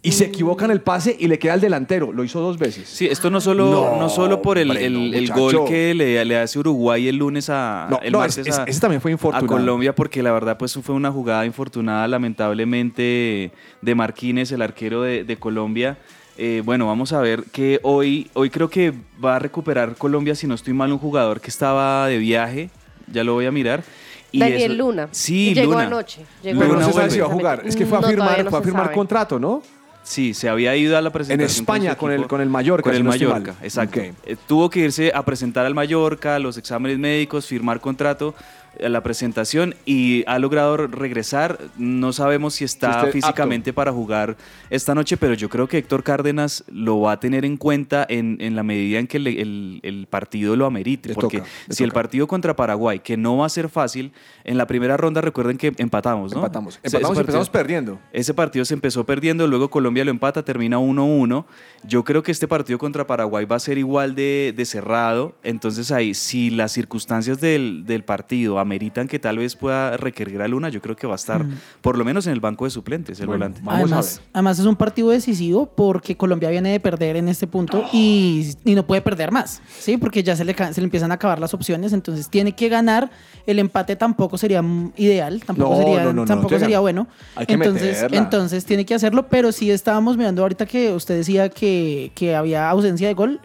y 0.00 0.12
se 0.12 0.26
equivoca 0.26 0.64
en 0.64 0.70
el 0.70 0.80
pase 0.80 1.16
y 1.18 1.26
le 1.26 1.38
queda 1.40 1.54
al 1.54 1.60
delantero. 1.60 2.12
Lo 2.12 2.22
hizo 2.22 2.40
dos 2.40 2.56
veces. 2.56 2.88
Sí, 2.88 3.06
esto 3.06 3.30
no 3.30 3.40
solo, 3.40 3.70
No, 3.70 4.00
no, 4.00 4.08
solo 4.08 4.40
por 4.40 4.56
el, 4.58 4.70
hombre, 4.70 4.86
el- 4.86 4.92
no, 4.94 5.00
el 5.16 5.22
muchacho. 5.22 5.40
gol 5.60 5.68
que 5.68 5.92
le, 5.94 6.24
le 6.24 6.36
hace 6.38 6.58
Uruguay 6.58 7.08
el 7.08 7.16
lunes 7.16 7.50
a 7.50 7.88
No, 7.90 8.00
el 8.02 8.12
no, 8.12 8.18
martes 8.20 8.38
ese- 8.46 8.60
a, 8.60 8.64
ese 8.64 8.80
también 8.80 9.00
fue 9.00 9.12
a. 9.32 9.40
Colombia 9.46 9.94
porque 9.94 10.22
la 10.22 10.30
verdad 10.32 10.56
pues 10.56 10.74
fue 10.82 10.94
una 10.94 11.10
jugada 11.10 11.44
infortunada 11.46 12.06
lamentablemente 12.08 13.50
de 13.82 13.94
Marquínez, 13.94 14.52
el 14.52 14.62
arquero 14.62 15.02
de, 15.02 15.24
de 15.24 15.36
Colombia. 15.36 15.98
Eh, 16.36 16.62
bueno, 16.64 16.86
vamos 16.86 17.12
a 17.12 17.20
ver 17.20 17.44
que 17.50 17.80
hoy, 17.82 18.30
hoy 18.34 18.50
creo 18.50 18.70
que 18.70 18.92
va 19.22 19.36
a 19.36 19.38
recuperar 19.40 19.96
Colombia, 19.96 20.34
si 20.36 20.46
no 20.46 20.54
estoy 20.54 20.72
mal, 20.74 20.92
un 20.92 20.98
jugador 20.98 21.40
que 21.40 21.48
estaba 21.50 22.06
de 22.06 22.18
viaje, 22.18 22.70
ya 23.12 23.24
lo 23.24 23.34
voy 23.34 23.46
a 23.46 23.50
mirar. 23.52 23.82
Y 24.30 24.40
Daniel 24.40 24.72
eso- 24.72 24.82
Luna. 24.82 25.08
Sí, 25.10 25.54
Llegó 25.54 25.72
Luna. 25.72 25.84
anoche. 25.86 26.20
Llegó 26.42 26.60
Pero 26.60 26.74
no 26.78 26.86
se 26.86 26.92
sabe 26.92 27.10
si 27.10 27.18
va 27.20 27.26
a 27.26 27.30
jugar. 27.30 27.62
Es 27.64 27.74
que 27.76 27.86
fue 27.86 27.98
a 27.98 28.00
No, 28.02 28.08
firmar, 28.08 28.44
no 28.44 28.50
fue 28.50 28.58
a 28.58 28.62
firmar 28.62 28.82
sabe. 28.84 28.94
contrato, 28.94 29.38
¿no? 29.38 29.62
Sí, 30.02 30.32
se 30.32 30.48
había 30.48 30.74
ido 30.76 30.96
a 30.96 31.02
la 31.02 31.08
En 31.08 31.12
presentación. 31.12 31.60
España, 31.62 31.92
su 31.92 31.96
con 31.98 32.12
el, 32.12 32.26
con 32.26 32.40
el 32.40 32.48
Mallorca. 32.48 32.82
Con 32.84 32.94
el 32.94 33.04
no 33.04 33.10
Mallorca, 33.10 33.52
mal. 33.52 33.56
exacto. 33.64 34.00
Eh, 34.00 34.36
tuvo 34.46 34.70
que 34.70 34.80
irse 34.80 35.12
a 35.14 35.22
presentar 35.22 35.66
al 35.66 35.74
Mallorca, 35.74 36.38
los 36.38 36.56
exámenes 36.56 36.98
médicos, 36.98 37.46
firmar 37.46 37.80
contrato, 37.80 38.34
la 38.78 39.02
presentación 39.02 39.74
y 39.86 40.22
ha 40.26 40.38
logrado 40.38 40.76
regresar. 40.76 41.58
No 41.78 42.12
sabemos 42.12 42.54
si 42.54 42.64
está 42.64 43.06
físicamente 43.06 43.72
para 43.72 43.92
jugar 43.92 44.36
esta 44.70 44.94
noche, 44.94 45.16
pero 45.16 45.34
yo 45.34 45.48
creo 45.48 45.66
que 45.68 45.78
Héctor 45.78 46.02
Cárdenas 46.04 46.64
lo 46.70 47.00
va 47.00 47.12
a 47.12 47.20
tener 47.20 47.44
en 47.44 47.56
cuenta 47.56 48.06
en, 48.08 48.36
en 48.40 48.54
la 48.54 48.62
medida 48.62 48.98
en 48.98 49.06
que 49.06 49.18
le- 49.18 49.40
el, 49.42 49.80
el 49.82 50.06
partido 50.08 50.54
lo 50.54 50.66
amerite. 50.66 51.08
Le 51.08 51.14
porque 51.14 51.38
toca, 51.38 51.50
si 51.70 51.82
el 51.84 51.92
partido 51.92 52.26
contra 52.28 52.54
Paraguay, 52.54 53.00
que 53.00 53.16
no 53.16 53.38
va 53.38 53.46
a 53.46 53.48
ser 53.48 53.68
fácil, 53.68 54.12
en 54.44 54.56
la 54.58 54.66
primera 54.66 54.96
ronda 54.96 55.20
recuerden 55.20 55.56
que 55.56 55.72
empatamos, 55.78 56.32
¿no? 56.32 56.38
Empatamos. 56.38 56.74
Ese- 56.74 56.80
ese 56.84 56.96
Empatamos 56.98 57.16
partido- 57.16 57.20
empezamos 57.22 57.50
perdiendo. 57.50 57.98
ese 58.12 58.34
partido 58.34 58.64
se 58.64 58.74
empezó 58.74 59.04
perdiendo, 59.04 59.46
luego 59.46 59.70
Colombia 59.70 60.04
lo 60.04 60.10
empata, 60.10 60.44
termina 60.44 60.78
1-1. 60.78 61.46
Yo 61.84 62.04
creo 62.04 62.22
que 62.22 62.32
este 62.32 62.46
partido 62.46 62.78
contra 62.78 63.06
Paraguay 63.06 63.44
va 63.44 63.56
a 63.56 63.60
ser 63.60 63.78
igual 63.78 64.14
de, 64.14 64.52
de 64.56 64.64
cerrado. 64.64 65.34
Entonces 65.42 65.90
ahí, 65.90 66.14
si 66.14 66.50
las 66.50 66.72
circunstancias 66.72 67.40
del, 67.40 67.84
del 67.86 68.04
partido 68.04 68.58
ameritan 68.68 69.08
que 69.08 69.18
tal 69.18 69.38
vez 69.38 69.56
pueda 69.56 69.96
requerir 69.96 70.40
a 70.42 70.48
Luna, 70.48 70.68
yo 70.68 70.80
creo 70.82 70.94
que 70.94 71.06
va 71.06 71.14
a 71.14 71.16
estar 71.16 71.44
por 71.80 71.96
lo 71.96 72.04
menos 72.04 72.26
en 72.26 72.34
el 72.34 72.40
banco 72.40 72.64
de 72.66 72.70
suplentes, 72.70 73.18
el 73.20 73.26
Bueno, 73.26 73.38
volante. 73.38 73.60
Vamos 73.64 73.74
a 73.80 73.82
además, 73.84 74.16
ver. 74.20 74.30
además 74.34 74.58
es 74.58 74.66
un 74.66 74.76
partido 74.76 75.10
decisivo 75.10 75.66
porque 75.74 76.16
Colombia 76.16 76.50
viene 76.50 76.70
de 76.72 76.80
perder 76.80 77.16
en 77.16 77.28
este 77.28 77.46
punto 77.46 77.84
y, 77.92 78.54
y 78.64 78.74
no 78.74 78.86
puede 78.86 79.00
perder 79.00 79.32
más, 79.32 79.62
¿sí? 79.78 79.96
Porque 79.96 80.22
ya 80.22 80.36
se 80.36 80.44
le, 80.44 80.54
se 80.54 80.80
le 80.80 80.84
empiezan 80.84 81.10
a 81.10 81.14
acabar 81.14 81.38
las 81.40 81.54
opciones, 81.54 81.92
entonces 81.94 82.28
tiene 82.28 82.52
que 82.52 82.68
ganar. 82.68 83.10
El 83.46 83.58
empate 83.58 83.96
tampoco 83.96 84.36
sería 84.36 84.60
mm, 84.60 84.92
ideal, 84.96 85.42
tampoco 85.46 85.70
No, 85.70 85.76
sería, 85.78 85.98
no, 86.04 86.12
no, 86.12 86.12
no, 86.12 86.24
tampoco 86.26 86.58
sería 86.58 86.80
bueno. 86.80 87.08
hay 87.34 87.46
que 87.46 87.54
entonces, 87.54 87.94
meterla. 88.02 88.18
entonces 88.18 88.64
tiene 88.64 88.84
que 88.84 88.94
hacerlo, 88.94 89.28
pero 89.28 89.50
sí 89.52 89.70
estábamos 89.70 90.16
mirando 90.16 90.42
ahorita 90.42 90.66
que 90.66 90.92
usted 90.92 91.16
decía 91.16 91.48
que, 91.48 92.12
que 92.14 92.34
había 92.36 92.68
ausencia 92.68 93.08
de 93.08 93.14
gol. 93.14 93.40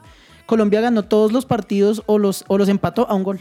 Colombia 0.45 0.81
ganó 0.81 1.03
todos 1.03 1.31
los 1.31 1.45
partidos 1.45 2.03
o 2.05 2.19
los, 2.19 2.43
o 2.47 2.57
los 2.57 2.67
empató 2.67 3.07
a 3.09 3.13
un 3.15 3.23
gol. 3.23 3.39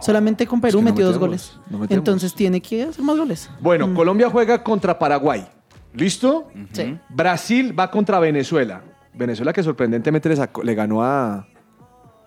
Solamente 0.00 0.46
con 0.46 0.60
Perú 0.60 0.78
que 0.78 0.84
no 0.84 0.90
metió 0.90 1.06
dos 1.06 1.18
goles. 1.18 1.58
no. 1.70 1.84
Entonces 1.88 2.34
tiene 2.34 2.60
que 2.60 2.84
hacer 2.84 3.02
más 3.04 3.16
goles. 3.16 3.50
Bueno, 3.60 3.92
Colombia 3.94 4.28
juega 4.30 4.62
contra 4.62 4.98
Paraguay. 4.98 5.46
¿Listo? 5.94 6.48
Sí. 6.72 6.98
Brasil 7.08 7.78
va 7.78 7.90
contra 7.90 8.18
Venezuela. 8.18 8.82
Venezuela 9.14 9.52
que 9.52 9.62
sorprendentemente 9.62 10.28
le, 10.28 10.36
sacó- 10.36 10.62
le 10.62 10.74
ganó 10.74 11.02
a, 11.02 11.46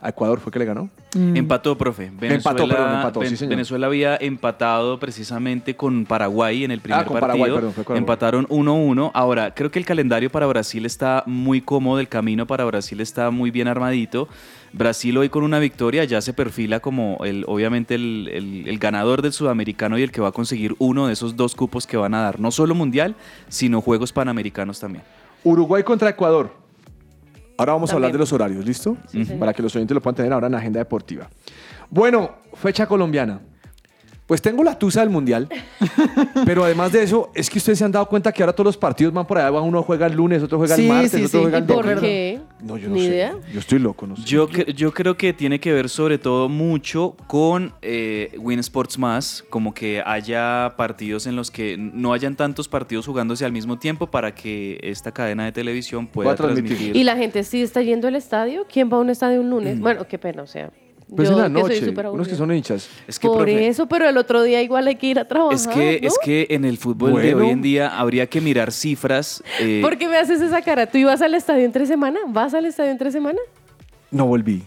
a 0.01 0.09
Ecuador, 0.09 0.39
¿fue 0.39 0.51
que 0.51 0.57
le 0.57 0.65
ganó? 0.65 0.89
Mm. 1.15 1.35
Empató, 1.37 1.77
profe. 1.77 2.05
Venezuela, 2.11 2.35
Empató, 2.35 2.67
perdón, 2.67 2.95
empató, 2.95 3.19
sí, 3.21 3.27
Ven- 3.27 3.37
señor. 3.37 3.49
Venezuela 3.51 3.85
había 3.87 4.15
empatado 4.15 4.99
precisamente 4.99 5.75
con 5.75 6.05
Paraguay 6.05 6.63
en 6.63 6.71
el 6.71 6.79
primer 6.81 7.01
Ah, 7.01 7.05
con 7.05 7.19
partido. 7.19 7.27
Paraguay, 7.43 7.51
perdón, 7.53 7.73
fue 7.73 7.83
con 7.83 7.93
Paraguay. 7.93 7.99
Empataron 8.01 8.47
1-1. 8.47 9.11
Ahora, 9.13 9.53
creo 9.53 9.69
que 9.69 9.77
el 9.77 9.85
calendario 9.85 10.31
para 10.31 10.47
Brasil 10.47 10.83
está 10.87 11.23
muy 11.27 11.61
cómodo, 11.61 11.99
el 11.99 12.07
camino 12.07 12.47
para 12.47 12.65
Brasil 12.65 12.99
está 13.01 13.29
muy 13.29 13.51
bien 13.51 13.67
armadito. 13.67 14.27
Brasil 14.73 15.17
hoy 15.17 15.29
con 15.29 15.43
una 15.43 15.59
victoria 15.59 16.03
ya 16.03 16.21
se 16.21 16.33
perfila 16.33 16.79
como 16.79 17.17
el, 17.23 17.43
obviamente 17.47 17.95
el, 17.95 18.29
el- 18.31 18.67
el 18.67 18.77
ganador 18.79 19.21
del 19.21 19.33
sudamericano 19.33 19.97
y 19.97 20.03
el 20.03 20.11
que 20.11 20.21
va 20.21 20.29
a 20.29 20.31
conseguir 20.31 20.75
uno 20.79 21.07
de 21.07 21.13
esos 21.13 21.35
dos 21.35 21.55
cupos 21.55 21.87
que 21.87 21.97
van 21.97 22.13
a 22.13 22.21
dar, 22.21 22.39
no 22.39 22.51
solo 22.51 22.75
mundial, 22.75 23.15
sino 23.47 23.81
Juegos 23.81 24.13
Panamericanos 24.13 24.79
también. 24.79 25.03
Uruguay 25.43 25.83
contra 25.83 26.09
Ecuador. 26.09 26.53
Ahora 27.57 27.73
vamos 27.73 27.91
a 27.91 27.95
hablar 27.95 28.11
de 28.11 28.17
los 28.17 28.31
horarios, 28.31 28.65
¿listo? 28.65 28.95
Sí. 29.07 29.25
Para 29.37 29.53
que 29.53 29.61
los 29.61 29.75
oyentes 29.75 29.93
lo 29.95 30.01
puedan 30.01 30.15
tener 30.15 30.31
ahora 30.33 30.47
en 30.47 30.53
la 30.53 30.59
agenda 30.59 30.79
deportiva. 30.79 31.29
Bueno, 31.89 32.35
fecha 32.53 32.85
colombiana. 32.87 33.41
Pues 34.29 34.41
tengo 34.41 34.63
la 34.63 34.77
tusa 34.77 35.01
del 35.01 35.09
Mundial, 35.09 35.49
pero 36.45 36.63
además 36.63 36.91
de 36.91 37.01
eso, 37.03 37.31
es 37.33 37.49
que 37.49 37.57
ustedes 37.57 37.79
se 37.79 37.83
han 37.85 37.91
dado 37.91 38.05
cuenta 38.07 38.31
que 38.31 38.43
ahora 38.43 38.53
todos 38.53 38.65
los 38.67 38.77
partidos 38.77 39.11
van 39.11 39.25
por 39.25 39.39
allá, 39.39 39.49
van 39.49 39.63
uno 39.63 39.81
juega 39.83 40.05
el 40.05 40.13
lunes, 40.13 40.41
otro 40.43 40.59
juega 40.59 40.75
Sí, 40.75 40.83
el 40.83 40.87
martes, 40.87 41.11
sí, 41.11 41.17
otro 41.25 41.29
sí. 41.39 41.43
juega 41.43 41.57
¿Y 41.57 41.61
el 41.61 41.67
por 41.67 41.83
domingo. 41.83 42.01
qué? 42.01 42.39
No, 42.61 42.77
yo 42.77 42.89
no 42.89 42.93
Ni 42.95 43.01
sé. 43.01 43.07
idea. 43.07 43.35
Yo 43.51 43.59
estoy 43.59 43.79
loco, 43.79 44.05
no 44.05 44.15
sé. 44.15 44.23
Yo, 44.25 44.47
cre- 44.47 44.71
yo 44.73 44.93
creo 44.93 45.17
que 45.17 45.33
tiene 45.33 45.59
que 45.59 45.73
ver 45.73 45.89
sobre 45.89 46.17
todo 46.19 46.47
mucho 46.47 47.15
con 47.27 47.73
eh, 47.81 48.31
Win 48.37 48.59
Sports 48.59 48.99
Más, 48.99 49.43
como 49.49 49.73
que 49.73 50.03
haya 50.05 50.73
partidos 50.77 51.25
en 51.25 51.35
los 51.35 51.49
que 51.49 51.75
no 51.79 52.13
hayan 52.13 52.35
tantos 52.35 52.67
partidos 52.67 53.07
jugándose 53.07 53.45
al 53.45 53.51
mismo 53.51 53.79
tiempo 53.79 54.07
para 54.07 54.35
que 54.35 54.79
esta 54.83 55.11
cadena 55.11 55.45
de 55.45 55.51
televisión 55.51 56.05
pueda 56.05 56.35
transmitir. 56.35 56.67
transmitir. 56.69 56.95
¿Y 56.95 57.03
la 57.03 57.17
gente 57.17 57.43
sí 57.43 57.63
está 57.63 57.81
yendo 57.81 58.07
al 58.07 58.15
estadio? 58.15 58.67
¿Quién 58.71 58.91
va 58.93 58.97
a 58.97 58.99
un 58.99 59.09
estadio 59.09 59.41
un 59.41 59.49
lunes? 59.49 59.79
Bueno, 59.79 60.05
qué 60.07 60.19
pena, 60.19 60.43
o 60.43 60.47
sea. 60.47 60.69
Pues 61.15 61.29
yo 61.29 61.35
en 61.35 61.41
la 61.41 61.49
noche, 61.49 61.93
unos 62.11 62.27
que 62.27 62.35
son 62.35 62.53
hinchas. 62.53 62.87
Es 63.07 63.17
que, 63.17 63.27
Por 63.27 63.37
profe, 63.37 63.67
eso, 63.67 63.87
pero 63.87 64.07
el 64.07 64.17
otro 64.17 64.43
día 64.43 64.61
igual 64.61 64.87
hay 64.87 64.95
que 64.95 65.07
ir 65.07 65.19
a 65.19 65.27
trabajar. 65.27 65.55
es 65.55 65.67
que, 65.67 65.99
¿no? 66.01 66.07
es 66.07 66.19
que 66.23 66.47
en 66.49 66.65
el 66.65 66.77
fútbol 66.77 67.21
de 67.21 67.33
hoy 67.33 67.49
en 67.49 67.61
día 67.61 67.97
habría 67.99 68.27
que 68.27 68.41
mirar 68.41 68.71
cifras. 68.71 69.43
eh, 69.59 69.79
¿Por 69.81 69.97
qué 69.97 70.07
me 70.07 70.17
haces 70.17 70.41
esa 70.41 70.61
cara? 70.61 70.85
¿Tú 70.87 70.97
ibas 70.99 71.21
al 71.21 71.33
estadio 71.33 71.65
entre 71.65 71.85
semana? 71.85 72.19
¿Vas 72.27 72.53
al 72.53 72.65
estadio 72.65 72.91
entre 72.91 73.11
semana? 73.11 73.39
No 74.11 74.25
volví. 74.27 74.63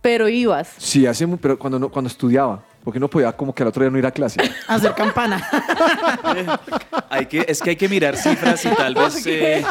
Pero 0.00 0.28
ibas. 0.28 0.72
Sí, 0.78 1.06
hace 1.06 1.26
pero 1.38 1.58
cuando 1.58 1.78
no, 1.78 1.90
cuando 1.90 2.08
estudiaba, 2.08 2.62
porque 2.86 3.00
no 3.00 3.08
podía 3.10 3.32
como 3.32 3.52
que 3.52 3.64
al 3.64 3.70
otro 3.70 3.82
día 3.82 3.90
no 3.90 3.98
ir 3.98 4.06
a 4.06 4.12
clase. 4.12 4.38
Hacer 4.68 4.94
campana. 4.94 5.42
hay 7.10 7.26
que, 7.26 7.44
es 7.48 7.60
que 7.60 7.70
hay 7.70 7.76
que 7.76 7.88
mirar 7.88 8.16
cifras 8.16 8.64
y 8.64 8.68
tal 8.68 8.94
vez... 8.94 9.26
eh, 9.26 9.64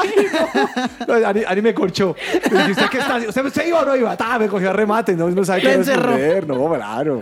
No, 1.07 1.13
Ani, 1.25 1.43
Ani 1.47 1.61
me 1.61 1.73
corchó. 1.73 2.13
Dije, 2.43 2.71
¿usted 2.71 2.89
qué 2.89 2.97
está 2.97 3.11
haciendo? 3.15 3.29
¿Usted, 3.29 3.45
usted 3.45 3.67
iba 3.67 3.79
o 3.83 3.85
no 3.85 3.95
iba? 3.95 4.17
Ta, 4.17 4.37
me 4.37 4.49
cogió 4.49 4.69
a 4.69 4.73
remate, 4.73 5.15
no, 5.15 5.29
no 5.29 5.45
sabe 5.45 5.61
qué 5.61 5.77
responder. 5.77 6.45
No, 6.45 6.73
claro. 6.73 7.21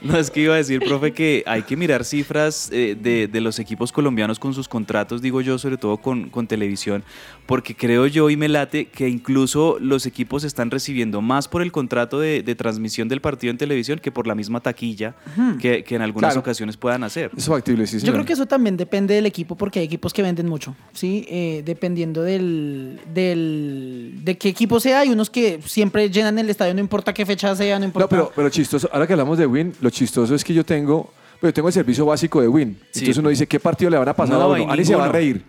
No, 0.00 0.16
es 0.16 0.30
que 0.30 0.42
iba 0.42 0.54
a 0.54 0.58
decir, 0.58 0.78
profe, 0.78 1.12
que 1.12 1.42
hay 1.44 1.62
que 1.62 1.76
mirar 1.76 2.04
cifras 2.04 2.68
eh, 2.72 2.96
de, 2.96 3.26
de 3.26 3.40
los 3.40 3.58
equipos 3.58 3.90
colombianos 3.90 4.38
con 4.38 4.54
sus 4.54 4.68
contratos, 4.68 5.22
digo 5.22 5.40
yo, 5.40 5.58
sobre 5.58 5.76
todo 5.76 5.96
con, 5.96 6.30
con 6.30 6.46
televisión, 6.46 7.02
porque 7.46 7.74
creo 7.74 8.06
yo 8.06 8.30
y 8.30 8.36
me 8.36 8.48
late 8.48 8.84
que 8.90 9.08
incluso 9.08 9.78
los 9.80 10.06
equipos 10.06 10.44
están 10.44 10.70
recibiendo 10.70 11.20
más 11.20 11.48
por 11.48 11.62
el 11.62 11.72
contrato 11.72 12.20
de, 12.20 12.44
de 12.44 12.54
transmisión 12.54 13.08
del 13.08 13.20
partido 13.20 13.50
en 13.50 13.58
televisión 13.58 13.98
que 13.98 14.12
por 14.12 14.28
la 14.28 14.36
misma 14.36 14.60
taquilla 14.60 15.15
que, 15.60 15.82
que 15.84 15.96
en 15.96 16.02
algunas 16.02 16.30
Claro. 16.30 16.40
ocasiones 16.40 16.76
puedan 16.76 17.04
hacer. 17.04 17.30
Es 17.36 17.46
factible, 17.46 17.86
sí, 17.86 17.98
Yo 18.00 18.12
creo 18.12 18.24
que 18.24 18.32
eso 18.34 18.46
también 18.46 18.76
depende 18.76 19.14
del 19.14 19.26
equipo 19.26 19.56
porque 19.56 19.80
hay 19.80 19.84
equipos 19.86 20.12
que 20.12 20.22
venden 20.22 20.48
mucho, 20.48 20.74
¿sí? 20.92 21.26
Eh, 21.28 21.62
dependiendo 21.64 22.22
del, 22.22 23.00
del, 23.12 24.20
de 24.22 24.38
qué 24.38 24.48
equipo 24.48 24.80
sea, 24.80 25.00
hay 25.00 25.10
unos 25.10 25.30
que 25.30 25.60
siempre 25.66 26.10
llenan 26.10 26.38
el 26.38 26.48
estadio, 26.50 26.74
no 26.74 26.80
importa 26.80 27.12
qué 27.12 27.26
fecha 27.26 27.54
sea, 27.56 27.78
no 27.78 27.84
importa. 27.84 28.04
No, 28.06 28.08
pero, 28.08 28.32
pero 28.34 28.48
chistoso, 28.50 28.88
ahora 28.92 29.06
que 29.06 29.12
hablamos 29.12 29.38
de 29.38 29.46
Win, 29.46 29.74
lo 29.80 29.90
chistoso 29.90 30.34
es 30.34 30.44
que 30.44 30.54
yo 30.54 30.64
tengo, 30.64 31.12
pero 31.40 31.52
tengo 31.52 31.68
el 31.68 31.74
servicio 31.74 32.06
básico 32.06 32.40
de 32.40 32.48
Win. 32.48 32.78
Sí. 32.92 33.00
Entonces 33.00 33.18
uno 33.18 33.28
dice, 33.28 33.46
¿qué 33.46 33.60
partido 33.60 33.90
le 33.90 33.98
van 33.98 34.08
a 34.08 34.14
pasar 34.14 34.36
No, 34.36 34.42
a 34.42 34.46
uno? 34.60 34.70
Ani 34.72 34.84
se 34.84 34.94
va 34.94 35.06
a 35.06 35.08
reír. 35.12 35.44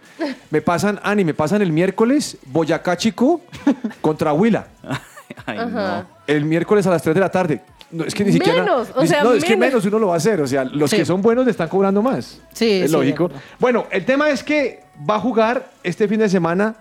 Me 0.50 0.62
pasan, 0.62 1.00
Ani, 1.04 1.24
me 1.24 1.34
pasan 1.34 1.62
el 1.62 1.72
miércoles 1.72 2.38
Boyacá 2.48 2.98
Chico 2.98 3.42
contra 4.02 4.34
Huila. 4.34 4.68
Ay, 5.46 5.58
Ajá. 5.60 6.02
no. 6.10 6.18
El 6.26 6.46
miércoles 6.46 6.86
a 6.88 6.90
las 6.90 7.02
3 7.04 7.14
de 7.16 7.22
la 7.22 7.30
tarde. 7.32 7.62
No, 7.92 8.04
es 8.04 8.14
que 8.14 8.26
ni 8.26 8.34
siquiera. 8.34 8.64
Menos, 8.64 8.90
o 8.96 9.06
sea, 9.06 9.24
no, 9.24 9.34
es 9.34 9.44
que 9.44 9.56
menos. 9.56 9.74
menos 9.76 9.86
uno 9.86 10.00
lo 10.00 10.08
va 10.08 10.16
a 10.16 10.18
hacer. 10.18 10.42
O 10.42 10.48
sea, 10.48 10.66
los 10.66 10.90
Sí. 10.90 10.98
que 10.98 11.06
son 11.06 11.22
buenos 11.22 11.46
le 11.46 11.52
están 11.52 11.70
cobrando 11.70 12.02
más. 12.02 12.42
Sí, 12.54 12.70
es 12.82 12.92
sí, 12.92 12.98
lógico. 12.98 13.30
Bueno, 13.60 13.86
el 13.92 14.04
tema 14.04 14.30
es 14.30 14.44
que 14.44 14.84
va 15.10 15.16
a 15.16 15.20
jugar 15.20 15.72
este 15.84 16.08
fin 16.08 16.20
de 16.20 16.28
semana 16.28 16.76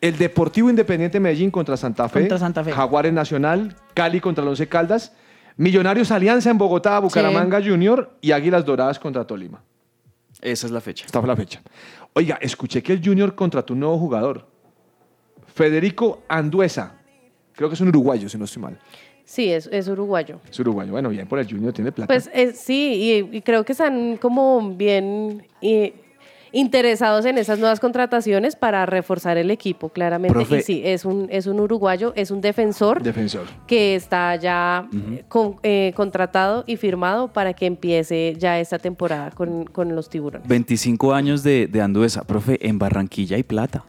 el 0.00 0.16
Deportivo 0.18 0.70
Independiente 0.70 1.18
Medellín 1.18 1.50
contra 1.50 1.76
Santa 1.76 2.08
Fe, 2.08 2.20
Contra 2.20 2.38
Santa 2.38 2.62
Fe. 2.62 2.72
Jaguares 2.72 3.12
Nacional, 3.12 3.74
Cali 3.94 4.20
contra 4.20 4.42
el 4.42 4.48
Once 4.48 4.68
Caldas, 4.68 5.12
Millonarios 5.56 6.10
Alianza 6.10 6.50
en 6.50 6.58
Bogotá, 6.58 6.98
Bucaramanga 6.98 7.60
Junior 7.62 8.10
y 8.20 8.32
Águilas 8.32 8.64
Doradas 8.64 8.98
contra 8.98 9.26
Tolima. 9.26 9.62
Esa 10.40 10.66
es 10.66 10.72
la 10.72 10.80
fecha. 10.80 11.06
Esta 11.06 11.20
fue 11.20 11.28
la 11.28 11.36
fecha. 11.36 11.62
Oiga, 12.12 12.38
escuché 12.40 12.82
que 12.82 12.92
el 12.92 13.00
Junior 13.04 13.34
contrató 13.34 13.72
un 13.72 13.80
nuevo 13.80 13.98
jugador, 13.98 14.46
Federico 15.54 16.22
Anduesa. 16.28 16.96
Creo 17.54 17.68
que 17.68 17.74
es 17.74 17.80
un 17.80 17.88
uruguayo, 17.88 18.28
si 18.28 18.36
no 18.36 18.44
estoy 18.44 18.62
mal. 18.62 18.78
Sí, 19.24 19.50
es, 19.50 19.68
es 19.72 19.88
uruguayo. 19.88 20.40
Es 20.50 20.58
uruguayo. 20.60 20.92
Bueno, 20.92 21.08
bien 21.08 21.26
por 21.26 21.38
el 21.38 21.48
Junior, 21.48 21.72
tiene 21.72 21.92
plata. 21.92 22.06
Pues 22.12 22.30
eh, 22.34 22.52
sí, 22.52 23.24
y, 23.32 23.36
y 23.38 23.40
creo 23.42 23.64
que 23.64 23.72
están 23.72 24.16
como 24.18 24.74
bien 24.74 25.46
eh, 25.62 25.94
interesados 26.52 27.24
en 27.24 27.36
esas 27.38 27.58
nuevas 27.58 27.80
contrataciones 27.80 28.54
para 28.54 28.86
reforzar 28.86 29.36
el 29.38 29.50
equipo, 29.50 29.88
claramente. 29.88 30.34
Profe. 30.34 30.58
Y 30.58 30.62
sí, 30.62 30.82
es 30.84 31.04
un, 31.04 31.26
es 31.30 31.46
un 31.46 31.58
uruguayo, 31.58 32.12
es 32.16 32.30
un 32.30 32.40
defensor 32.40 33.02
Defensor. 33.02 33.46
que 33.66 33.94
está 33.96 34.36
ya 34.36 34.88
con- 35.28 35.56
eh, 35.62 35.92
contratado 35.96 36.62
y 36.66 36.76
firmado 36.76 37.32
para 37.32 37.54
que 37.54 37.66
empiece 37.66 38.36
ya 38.38 38.60
esta 38.60 38.78
temporada 38.78 39.30
con, 39.32 39.64
con 39.64 39.96
los 39.96 40.08
tiburones. 40.08 40.46
25 40.46 41.12
años 41.12 41.42
de, 41.42 41.66
de 41.66 41.80
Anduesa. 41.80 42.22
Profe, 42.24 42.58
en 42.66 42.78
Barranquilla 42.78 43.36
hay 43.36 43.42
plata. 43.42 43.84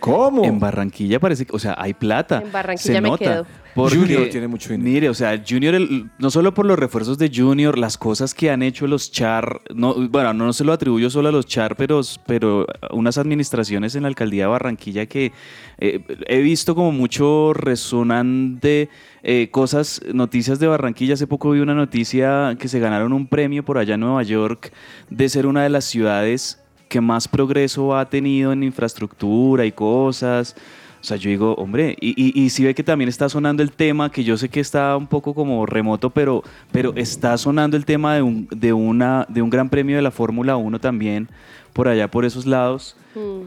¿Cómo? 0.00 0.44
En 0.44 0.58
Barranquilla 0.60 1.18
parece 1.20 1.46
que, 1.46 1.54
o 1.56 1.58
sea, 1.58 1.74
hay 1.78 1.94
plata. 1.94 2.40
En 2.44 2.52
Barranquilla 2.52 2.94
Se 2.94 3.00
me 3.00 3.08
nota. 3.08 3.24
quedo. 3.24 3.46
Porque, 3.74 3.98
Junior 3.98 4.28
tiene 4.30 4.48
mucho 4.48 4.70
dinero. 4.70 4.90
Mire, 4.90 5.08
o 5.10 5.14
sea, 5.14 5.42
Junior, 5.46 5.74
el- 5.74 6.08
no 6.18 6.30
solo 6.30 6.54
por 6.54 6.64
los 6.64 6.78
refuerzos 6.78 7.18
de 7.18 7.30
Junior, 7.34 7.76
las 7.76 7.98
cosas 7.98 8.32
que 8.32 8.50
han 8.50 8.62
hecho 8.62 8.86
los 8.86 9.10
Char, 9.12 9.60
no, 9.74 9.94
bueno, 10.08 10.32
no 10.32 10.50
se 10.54 10.64
lo 10.64 10.72
atribuyo 10.72 11.10
solo 11.10 11.28
a 11.28 11.32
los 11.32 11.44
Char, 11.44 11.76
pero, 11.76 12.00
pero 12.26 12.64
unas 12.92 13.18
administraciones 13.18 13.94
en 13.94 14.02
la 14.02 14.08
alcaldía 14.08 14.44
de 14.44 14.48
Barranquilla 14.48 15.04
que 15.04 15.32
eh, 15.76 16.00
he 16.26 16.40
visto 16.40 16.74
como 16.74 16.90
mucho 16.90 17.52
resonante 17.52 18.88
eh, 19.22 19.48
cosas, 19.50 20.00
noticias 20.12 20.58
de 20.58 20.68
Barranquilla. 20.68 21.14
Hace 21.14 21.26
poco 21.26 21.50
vi 21.50 21.60
una 21.60 21.74
noticia 21.74 22.56
que 22.58 22.68
se 22.68 22.80
ganaron 22.80 23.12
un 23.12 23.26
premio 23.26 23.62
por 23.64 23.76
allá 23.76 23.94
en 23.94 24.00
Nueva 24.00 24.22
York 24.22 24.72
de 25.10 25.28
ser 25.28 25.46
una 25.46 25.62
de 25.62 25.68
las 25.68 25.84
ciudades 25.84 26.62
que 26.88 27.00
más 27.00 27.28
progreso 27.28 27.96
ha 27.96 28.08
tenido 28.08 28.52
en 28.52 28.62
infraestructura 28.62 29.64
y 29.64 29.72
cosas. 29.72 30.54
O 31.00 31.04
sea, 31.06 31.16
yo 31.16 31.30
digo, 31.30 31.54
hombre, 31.54 31.96
y, 32.00 32.14
y, 32.16 32.40
y 32.42 32.50
si 32.50 32.64
ve 32.64 32.74
que 32.74 32.82
también 32.82 33.08
está 33.08 33.28
sonando 33.28 33.62
el 33.62 33.70
tema, 33.70 34.10
que 34.10 34.24
yo 34.24 34.36
sé 34.36 34.48
que 34.48 34.58
está 34.60 34.96
un 34.96 35.06
poco 35.06 35.34
como 35.34 35.64
remoto, 35.66 36.10
pero, 36.10 36.42
pero 36.72 36.92
está 36.96 37.36
sonando 37.38 37.76
el 37.76 37.84
tema 37.84 38.14
de 38.16 38.22
un, 38.22 38.48
de 38.50 38.72
una, 38.72 39.24
de 39.28 39.40
un 39.42 39.50
gran 39.50 39.68
premio 39.68 39.94
de 39.96 40.02
la 40.02 40.10
Fórmula 40.10 40.56
1 40.56 40.80
también, 40.80 41.28
por 41.72 41.86
allá, 41.86 42.08
por 42.10 42.24
esos 42.24 42.44
lados. 42.46 42.96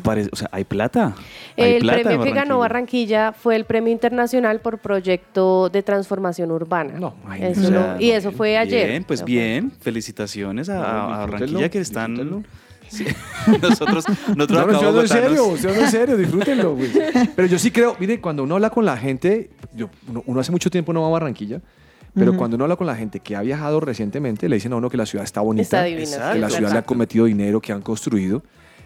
Parece- 0.03 0.29
o 0.31 0.35
sea, 0.35 0.49
hay 0.51 0.63
plata. 0.63 1.13
Hay 1.57 1.73
Mm. 1.73 1.75
El 1.75 1.81
plata 1.81 2.01
premio 2.03 2.23
que 2.23 2.31
ganó 2.31 2.59
Barranquilla 2.59 3.33
fue 3.33 3.55
el 3.55 3.65
premio 3.65 3.91
internacional 3.91 4.61
por 4.61 4.79
proyecto 4.79 5.69
de 5.69 5.83
transformación 5.83 6.51
urbana. 6.51 6.93
No, 6.97 7.15
ay, 7.27 7.43
Eso 7.43 7.67
O 7.67 7.71
no- 7.71 7.83
sea, 7.83 7.97
y 7.99 8.09
eso 8.11 8.31
fue 8.31 8.57
ayer. 8.57 8.87
Bien, 8.87 9.03
pues 9.03 9.23
bien. 9.25 9.71
Felicitaciones 9.81 10.69
a, 10.69 10.79
Barranquilla 10.79 11.69
que 11.69 11.79
están. 11.79 12.45
Sí. 12.89 13.05
nosotros, 13.61 14.03
nosotros 14.35 14.81
Yo 14.81 14.91
no, 14.91 15.01
en 15.01 15.07
serio, 15.07 15.55
en 15.55 15.91
serio, 15.91 16.17
disfrútenlo. 16.17 16.75
güey. 16.75 16.89
Pero 17.35 17.47
yo 17.47 17.59
sí 17.59 17.71
creo, 17.71 17.95
mire, 17.99 18.19
cuando 18.19 18.43
uno 18.43 18.55
habla 18.55 18.69
con 18.69 18.83
la 18.85 18.97
gente, 18.97 19.49
yo- 19.73 19.89
uno, 20.07 20.23
uno 20.25 20.39
hace 20.39 20.51
mucho 20.51 20.69
tiempo 20.69 20.91
no 20.93 21.01
va 21.01 21.07
a 21.07 21.11
Barranquilla, 21.11 21.61
pero 22.15 22.35
cuando 22.35 22.55
uno 22.55 22.65
habla 22.65 22.75
con 22.75 22.87
la 22.87 22.95
gente 22.95 23.19
que 23.19 23.35
ha 23.35 23.41
viajado 23.41 23.79
recientemente, 23.79 24.49
le 24.49 24.55
dicen 24.55 24.73
a 24.73 24.77
uno 24.77 24.89
que 24.89 24.97
la 24.97 25.05
ciudad 25.05 25.23
está 25.23 25.41
bonita, 25.41 25.61
Está 25.63 25.83
divina, 25.83 26.03
Exacto. 26.03 26.33
que 26.33 26.39
la 26.39 26.49
ciudad 26.49 26.71
le 26.73 26.77
ha 26.79 26.81
cometido 26.81 27.25
dinero, 27.25 27.61
que 27.61 27.71
han 27.71 27.81
construido. 27.81 28.43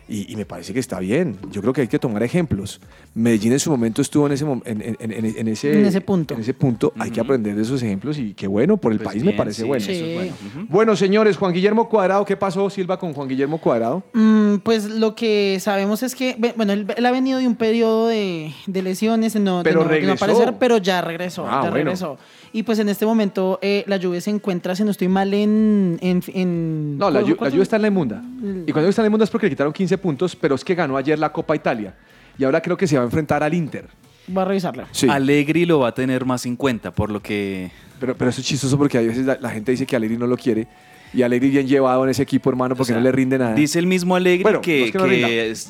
Y, 0.09 0.31
y 0.31 0.35
me 0.35 0.45
parece 0.45 0.73
que 0.73 0.79
está 0.81 0.99
bien. 0.99 1.37
Yo 1.51 1.61
creo 1.61 1.71
que 1.73 1.81
hay 1.81 1.87
que 1.87 1.97
tomar 1.99 2.23
ejemplos. 2.23 2.81
Medellín 3.15 3.53
en 3.53 3.59
su 3.59 3.71
momento 3.71 4.01
estuvo 4.01 4.25
en 4.27 4.33
ese, 4.33 4.43
en, 4.43 4.61
en- 4.65 4.97
en- 4.99 5.25
en 5.37 5.47
ese, 5.47 5.79
En 5.79 5.85
ese 5.85 6.01
punto. 6.01 6.33
en 6.33 6.41
ese 6.41 6.53
punto. 6.53 6.91
Hay 6.99 7.09
que 7.11 7.21
aprender 7.21 7.55
de 7.55 7.61
esos 7.61 7.81
ejemplos 7.81 8.17
y 8.17 8.33
qué 8.33 8.47
bueno, 8.47 8.75
por 8.77 8.91
el 8.91 8.97
Pues 8.97 9.07
país 9.09 9.23
bien, 9.23 9.33
me 9.33 9.37
parece 9.37 9.61
sí, 9.61 9.67
bueno. 9.67 9.81
eso 9.83 9.91
es 9.91 10.13
bueno. 10.15 10.67
Bueno, 10.69 10.95
señores, 10.97 11.37
Juan 11.37 11.53
Guillermo 11.53 11.87
Cuadrado, 11.87 12.25
¿qué 12.25 12.35
pasó, 12.35 12.69
Silva, 12.69 12.99
con 12.99 13.13
Juan 13.13 13.27
Guillermo 13.29 13.59
Cuadrado? 13.59 14.03
Mm, 14.13 14.57
pues 14.57 14.89
lo 14.89 15.15
que 15.15 15.57
sabemos 15.61 16.03
es 16.03 16.15
que, 16.15 16.35
bueno, 16.57 16.73
él, 16.73 16.85
él 16.97 17.05
ha 17.05 17.11
venido 17.11 17.39
de 17.39 17.47
un 17.47 17.55
periodo 17.55 18.07
de, 18.07 18.51
de 18.67 18.81
lesiones, 18.81 19.35
no, 19.35 19.59
de 19.59 19.63
Pero 19.63 19.85
de 19.85 20.01
no 20.01 20.13
aparecer, 20.13 20.55
pero 20.59 20.77
ya 20.79 21.01
regresó, 21.01 21.45
Ah, 21.47 21.51
ya 21.51 21.59
bueno. 21.69 21.75
regresó. 21.75 22.17
Y 22.55 22.63
pues 22.63 22.77
en 22.77 22.87
este 22.89 23.05
momento 23.05 23.57
eh, 23.63 23.83
la 23.87 23.97
lluvia 23.97 24.21
se 24.21 24.29
encuentra, 24.29 24.75
si 24.75 24.83
no 24.83 24.91
estoy 24.91 25.07
mal, 25.07 25.33
en... 25.33 25.97
en, 26.01 26.21
en- 26.33 26.97
No, 26.99 27.09
la, 27.09 27.21
¿cuál- 27.21 27.25
Ju- 27.25 27.29
la 27.29 27.35
cuál- 27.37 27.51
Juve 27.51 27.63
está 27.63 27.77
en 27.77 27.81
la 27.81 27.87
inmunda. 27.87 28.21
Y 28.67 28.71
cuando 28.71 28.89
está 28.89 29.01
en 29.01 29.05
la 29.05 29.07
inmunda 29.07 29.23
es 29.23 29.29
porque 29.31 29.47
le 29.47 29.51
quitaron 29.51 29.73
15 29.73 29.97
puntos, 30.03 30.35
pero 30.35 30.53
es 30.53 30.63
que 30.63 30.75
ganó 30.75 30.97
ayer 30.97 31.17
la 31.17 31.31
Copa 31.31 31.55
Italia. 31.55 31.95
Y 32.37 32.43
ahora 32.43 32.61
creo 32.61 32.77
que 32.77 32.85
se 32.85 32.95
va 32.95 33.01
a 33.01 33.05
enfrentar 33.05 33.41
al 33.41 33.53
Inter. 33.53 33.87
Voy 34.27 34.41
a 34.43 34.45
revisarla. 34.45 34.87
Sí. 34.91 35.07
Allegri 35.09 35.65
lo 35.65 35.79
va 35.79 35.87
a 35.87 35.93
tener 35.93 36.25
más 36.25 36.45
en 36.45 36.55
cuenta, 36.55 36.91
por 36.91 37.09
lo 37.09 37.21
que 37.21 37.71
Pero, 37.99 38.15
pero 38.15 38.29
eso 38.29 38.41
es 38.41 38.47
chistoso 38.47 38.77
porque 38.77 38.97
a 38.97 39.01
veces 39.01 39.25
la, 39.25 39.37
la 39.39 39.49
gente 39.49 39.71
dice 39.71 39.85
que 39.85 39.95
Allegri 39.95 40.17
no 40.17 40.27
lo 40.27 40.37
quiere. 40.37 40.67
Y 41.13 41.21
Allegri 41.21 41.49
bien 41.49 41.67
llevado 41.67 42.03
en 42.03 42.09
ese 42.09 42.23
equipo, 42.23 42.49
hermano, 42.49 42.75
porque 42.75 42.91
O 42.91 42.95
sea, 42.95 42.97
no 42.97 43.03
le 43.03 43.11
rinde 43.11 43.37
nada. 43.37 43.53
Dice 43.53 43.77
el 43.77 43.85
mismo 43.87 44.15
Alegre 44.15 44.43
Bueno, 44.43 44.57
no 44.57 44.61
que, 44.63 44.91
no 44.93 45.05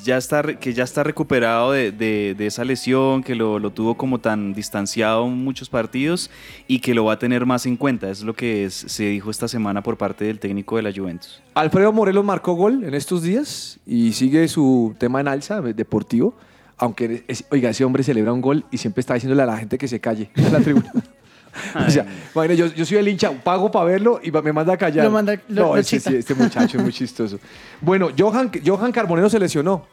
ya 0.05 0.17
está, 0.17 0.41
que 0.43 0.73
ya 0.73 0.83
está 0.85 1.03
recuperado 1.03 1.71
de, 1.73 1.91
de- 1.91 2.33
de 2.37 2.45
esa 2.47 2.63
lesión, 2.63 3.21
que 3.23 3.35
lo, 3.35 3.59
lo 3.59 3.69
tuvo 3.71 3.95
como 3.95 4.19
tan 4.19 4.53
distanciado 4.53 5.25
en 5.27 5.33
muchos 5.43 5.69
partidos 5.69 6.29
y 6.67 6.79
que 6.79 6.93
lo 6.93 7.05
va 7.05 7.13
a 7.13 7.19
tener 7.19 7.45
más 7.45 7.65
en 7.65 7.75
cuenta. 7.75 8.09
Es 8.09 8.21
lo 8.23 8.33
que 8.35 8.65
es- 8.65 8.73
se 8.87 9.05
dijo 9.07 9.29
esta 9.31 9.47
semana 9.47 9.83
por 9.83 9.97
parte 9.97 10.23
del 10.25 10.39
técnico 10.39 10.77
de 10.77 10.83
la 10.83 10.91
Juventus. 10.93 11.41
Alfredo 11.55 11.91
Morelos 11.91 12.23
marcó 12.23 12.53
gol 12.53 12.83
en 12.83 12.93
estos 12.93 13.21
días 13.23 13.79
y 13.85 14.13
sigue 14.13 14.47
su 14.47 14.95
tema 14.97 15.19
en 15.19 15.27
alza 15.27 15.61
de- 15.61 15.73
deportivo. 15.73 16.35
Aunque, 16.77 17.23
es- 17.27 17.45
oiga, 17.51 17.69
ese 17.69 17.85
hombre 17.85 18.03
celebra 18.03 18.33
un 18.33 18.41
gol 18.41 18.65
y 18.71 18.77
siempre 18.77 19.01
está 19.01 19.13
diciéndole 19.13 19.43
a 19.43 19.45
la 19.45 19.57
gente 19.57 19.77
que 19.77 19.87
se 19.87 19.99
calle 19.99 20.29
en 20.35 20.51
la 20.53 20.59
tribuna. 20.59 20.91
o 21.87 21.89
sea, 21.89 22.05
imagínate, 22.33 22.57
yo, 22.57 22.67
yo 22.67 22.85
soy 22.85 22.97
el 22.97 23.07
hincha, 23.07 23.31
pago 23.31 23.69
para 23.71 23.85
verlo 23.85 24.19
y 24.23 24.31
me 24.31 24.53
manda 24.53 24.73
a 24.73 24.77
callar. 24.77 25.05
Lo 25.05 25.11
manda- 25.11 25.33
lo- 25.47 25.67
no, 25.69 25.75
lo 25.75 25.83
chita. 25.83 26.09
sí, 26.09 26.17
este 26.17 26.33
muchacho 26.35 26.77
es 26.77 26.83
muy 26.83 26.93
chistoso. 26.93 27.39
Bueno, 27.81 28.09
Johan, 28.17 28.51
Johan 28.65 28.91
Carbonero 28.91 29.29
se 29.29 29.39
lesionó. 29.39 29.85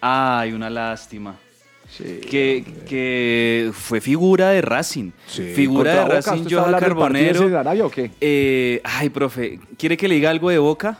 Ay, 0.00 0.52
una 0.52 0.70
lástima. 0.70 1.36
Que, 1.98 2.64
que 2.88 3.72
fue 3.74 4.00
figura 4.00 4.50
de 4.50 4.62
Racing. 4.62 5.10
Figura 5.26 5.92
de 5.92 6.00
Boca, 6.02 6.14
Racing, 6.14 6.30
¿usted 6.32 6.46
está 6.56 6.62
Johan 6.62 6.80
Carbonero. 6.80 7.48
de 7.48 7.58
Arabia 7.58 7.84
o 7.84 7.90
qué? 7.90 8.12
Eh, 8.20 8.80
ay, 8.84 9.08
profe, 9.10 9.58
¿quiere 9.76 9.96
que 9.96 10.06
le 10.06 10.14
diga 10.14 10.30
algo 10.30 10.50
de 10.50 10.58
Boca? 10.58 10.96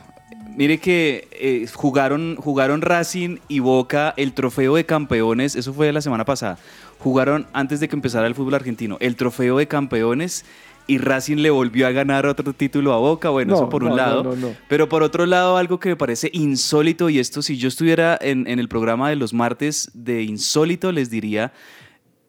Mire 0.57 0.79
que 0.79 1.27
eh, 1.31 1.65
jugaron, 1.73 2.35
jugaron 2.35 2.81
Racing 2.81 3.37
y 3.47 3.59
Boca 3.59 4.13
el 4.17 4.33
trofeo 4.33 4.75
de 4.75 4.85
campeones, 4.85 5.55
eso 5.55 5.73
fue 5.73 5.91
la 5.93 6.01
semana 6.01 6.25
pasada. 6.25 6.57
Jugaron 6.99 7.47
antes 7.53 7.79
de 7.79 7.87
que 7.87 7.95
empezara 7.95 8.27
el 8.27 8.35
fútbol 8.35 8.55
argentino, 8.55 8.97
el 8.99 9.15
trofeo 9.15 9.57
de 9.57 9.67
campeones 9.67 10.45
y 10.87 10.97
Racing 10.97 11.37
le 11.37 11.49
volvió 11.51 11.87
a 11.87 11.91
ganar 11.91 12.25
otro 12.25 12.53
título 12.53 12.93
a 12.93 12.97
Boca. 12.97 13.29
Bueno, 13.29 13.51
No, 13.51 13.55
eso 13.57 13.69
por 13.69 13.83
un 13.83 13.91
no, 13.91 13.95
lado. 13.95 14.23
no, 14.23 14.35
no. 14.35 14.53
Pero 14.67 14.89
por 14.89 15.03
otro 15.03 15.25
lado, 15.25 15.55
algo 15.57 15.79
que 15.79 15.89
me 15.89 15.95
parece 15.95 16.29
insólito, 16.33 17.09
y 17.09 17.19
esto 17.19 17.41
si 17.41 17.57
yo 17.57 17.67
estuviera 17.69 18.17
en, 18.19 18.45
en 18.47 18.59
el 18.59 18.67
programa 18.67 19.09
de 19.09 19.15
los 19.15 19.33
martes 19.33 19.89
de 19.93 20.23
insólito, 20.23 20.91
les 20.91 21.09
diría. 21.09 21.53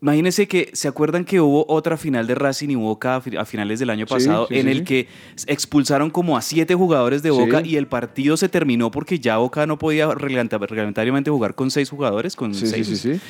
Imagínense 0.02 0.48
que, 0.48 0.68
¿se 0.72 0.88
acuerdan 0.88 1.24
que 1.24 1.40
hubo 1.40 1.64
otra 1.68 1.96
final 1.96 2.26
de 2.26 2.34
Racing 2.34 2.70
y 2.70 2.74
Boca 2.74 3.16
a 3.16 3.20
fi- 3.20 3.36
a 3.36 3.44
finales 3.44 3.78
del 3.78 3.88
año 3.88 4.04
pasado 4.06 4.46
sí, 4.48 4.56
en 4.56 4.62
sí, 4.66 4.72
el 4.72 4.82
que 4.84 5.06
expulsaron 5.46 6.10
como 6.10 6.36
a 6.36 6.42
siete 6.42 6.74
jugadores 6.74 7.22
de 7.22 7.30
Boca 7.30 7.62
y 7.64 7.76
el 7.76 7.86
partido 7.86 8.36
se 8.36 8.48
terminó 8.48 8.90
porque 8.90 9.20
ya 9.20 9.36
Boca 9.36 9.64
no 9.64 9.78
podía 9.78 10.08
reglamenta- 10.08 10.58
reglamentariamente 10.58 11.30
jugar 11.30 11.54
con 11.54 11.70
seis 11.70 11.88
jugadores, 11.88 12.34
con 12.34 12.52
Sí, 12.52 12.66
sí, 12.66 12.96
seis. 12.96 13.20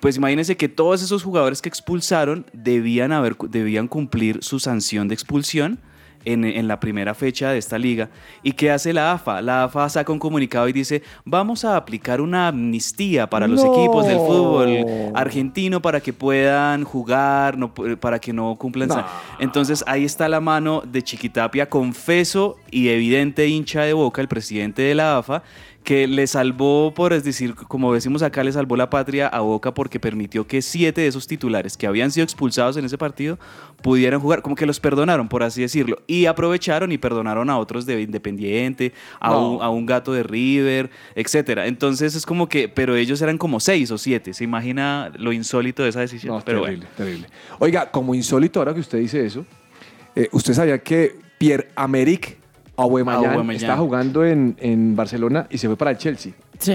Pues 0.00 0.16
imagínense 0.16 0.56
que 0.56 0.68
todos 0.70 1.02
esos 1.02 1.22
jugadores 1.22 1.60
que 1.60 1.68
expulsaron 1.68 2.46
debían, 2.54 3.12
haber, 3.12 3.36
debían 3.50 3.86
cumplir 3.86 4.38
su 4.42 4.58
sanción 4.58 5.08
de 5.08 5.14
expulsión 5.14 5.80
en, 6.26 6.44
en 6.44 6.68
la 6.68 6.78
primera 6.78 7.14
fecha 7.14 7.50
de 7.50 7.58
esta 7.58 7.78
liga. 7.78 8.10
¿Y 8.42 8.52
qué 8.52 8.70
hace 8.70 8.92
la 8.92 9.12
AFA? 9.12 9.40
La 9.40 9.64
AFA 9.64 9.88
saca 9.88 10.12
un 10.12 10.18
comunicado 10.18 10.68
y 10.68 10.72
dice, 10.74 11.02
vamos 11.24 11.64
a 11.64 11.76
aplicar 11.76 12.20
una 12.20 12.48
amnistía 12.48 13.30
para 13.30 13.46
los 13.48 13.64
No. 13.64 13.72
equipos 13.72 14.06
del 14.06 14.18
fútbol 14.18 14.84
argentino 15.14 15.80
para 15.80 16.00
que 16.00 16.12
puedan 16.12 16.84
jugar, 16.84 17.56
no 17.56 17.72
para 17.72 18.18
que 18.18 18.32
no 18.32 18.54
cumplan... 18.56 18.88
sa-". 18.90 19.00
No. 19.02 19.06
Entonces 19.40 19.82
ahí 19.86 20.04
está 20.04 20.28
la 20.28 20.40
mano 20.40 20.82
de 20.84 21.02
Chiquitapia, 21.02 21.68
confeso 21.70 22.56
y 22.70 22.88
evidente 22.88 23.46
hincha 23.48 23.82
de 23.82 23.92
boca, 23.92 24.20
el 24.20 24.28
presidente 24.28 24.82
de 24.82 24.94
la 24.94 25.18
AFA, 25.18 25.42
que 25.86 26.08
le 26.08 26.26
salvó, 26.26 26.92
por 26.92 27.12
es 27.12 27.22
decir, 27.22 27.54
como 27.54 27.94
decimos 27.94 28.22
acá, 28.24 28.42
le 28.42 28.50
salvó 28.50 28.76
la 28.76 28.90
patria 28.90 29.28
a 29.28 29.38
Boca 29.38 29.72
porque 29.72 30.00
permitió 30.00 30.44
que 30.44 30.60
siete 30.60 31.02
de 31.02 31.06
esos 31.06 31.28
titulares 31.28 31.76
que 31.76 31.86
habían 31.86 32.10
sido 32.10 32.24
expulsados 32.24 32.76
en 32.76 32.84
ese 32.84 32.98
partido 32.98 33.38
pudieran 33.82 34.18
jugar, 34.18 34.42
como 34.42 34.56
que 34.56 34.66
los 34.66 34.80
perdonaron, 34.80 35.28
por 35.28 35.44
así 35.44 35.60
decirlo, 35.62 36.02
y 36.08 36.26
aprovecharon 36.26 36.90
y 36.90 36.98
perdonaron 36.98 37.48
a 37.50 37.56
otros 37.58 37.86
de 37.86 38.02
Independiente, 38.02 38.92
a, 39.20 39.30
No. 39.30 39.50
un, 39.52 39.62
a 39.62 39.70
un 39.70 39.86
gato 39.86 40.12
de 40.12 40.24
River, 40.24 40.90
etcétera. 41.14 41.68
Entonces 41.68 42.16
es 42.16 42.26
como 42.26 42.48
que, 42.48 42.68
pero 42.68 42.96
ellos 42.96 43.22
eran 43.22 43.38
como 43.38 43.60
seis 43.60 43.92
o 43.92 43.96
siete, 43.96 44.34
¿se 44.34 44.42
imagina 44.42 45.12
lo 45.16 45.32
insólito 45.32 45.84
de 45.84 45.90
esa 45.90 46.00
decisión? 46.00 46.34
No, 46.34 46.42
pero 46.44 46.62
terrible, 46.64 46.88
terrible. 46.96 47.28
Oiga, 47.60 47.92
como 47.92 48.12
insólito 48.12 48.58
ahora 48.58 48.74
que 48.74 48.80
usted 48.80 48.98
dice 48.98 49.24
eso, 49.24 49.46
Eh, 50.16 50.28
¿Usted 50.32 50.52
sabía 50.54 50.78
que 50.78 51.14
Pierre-Emerick 51.38 52.24
Aubameyang 52.24 52.45
Aubameyang. 52.76 53.50
está 53.50 53.76
jugando 53.76 54.24
en, 54.24 54.56
en 54.60 54.94
Barcelona 54.96 55.46
y 55.50 55.58
se 55.58 55.66
fue 55.66 55.76
para 55.76 55.90
el 55.92 55.98
Chelsea? 55.98 56.32
Sí. 56.58 56.72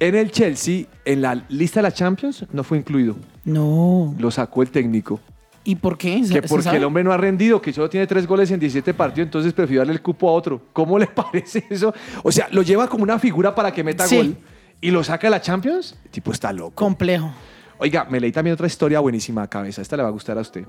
En 0.00 0.14
el 0.16 0.30
Chelsea, 0.32 0.86
en 1.04 1.22
la 1.22 1.44
lista 1.48 1.78
de 1.80 1.82
la 1.84 1.92
Champions, 1.92 2.44
no 2.52 2.64
fue 2.64 2.78
incluido. 2.78 3.16
No. 3.44 4.14
Lo 4.18 4.30
sacó 4.30 4.62
el 4.62 4.70
técnico. 4.70 5.20
¿Y 5.64 5.76
por 5.76 5.96
qué? 5.96 6.24
¿Se- 6.24 6.34
Que 6.34 6.42
porque 6.42 6.64
sabe? 6.64 6.78
el 6.78 6.84
hombre 6.84 7.04
no 7.04 7.12
ha 7.12 7.16
rendido, 7.16 7.62
que 7.62 7.72
solo 7.72 7.88
tiene 7.88 8.06
tres 8.08 8.26
goles 8.26 8.50
en 8.50 8.58
17 8.58 8.94
partidos, 8.94 9.26
entonces 9.28 9.52
prefirió 9.52 9.80
darle 9.82 9.92
el 9.92 10.02
cupo 10.02 10.28
a 10.28 10.32
otro. 10.32 10.60
¿Cómo 10.72 10.98
le 10.98 11.06
parece 11.14 11.64
eso? 11.70 11.94
O 12.24 12.32
sea, 12.32 12.48
lo 12.50 12.62
lleva 12.62 12.88
como 12.88 13.04
una 13.04 13.18
figura 13.20 13.54
para 13.54 13.70
que 13.72 13.84
meta 13.84 14.06
Sí. 14.08 14.16
gol 14.16 14.36
y 14.80 14.90
lo 14.90 15.04
saca 15.04 15.28
de 15.28 15.30
la 15.30 15.40
Champions. 15.40 15.96
El 16.04 16.10
tipo 16.10 16.32
está 16.32 16.52
loco. 16.52 16.72
Complejo. 16.74 17.30
Oiga, 17.78 18.04
me 18.10 18.18
leí 18.18 18.32
también 18.32 18.54
otra 18.54 18.66
historia 18.66 18.98
buenísima, 18.98 19.46
cabeza. 19.46 19.82
Esta 19.82 19.96
le 19.96 20.02
va 20.02 20.08
a 20.08 20.12
gustar 20.12 20.36
a 20.36 20.40
usted. 20.40 20.64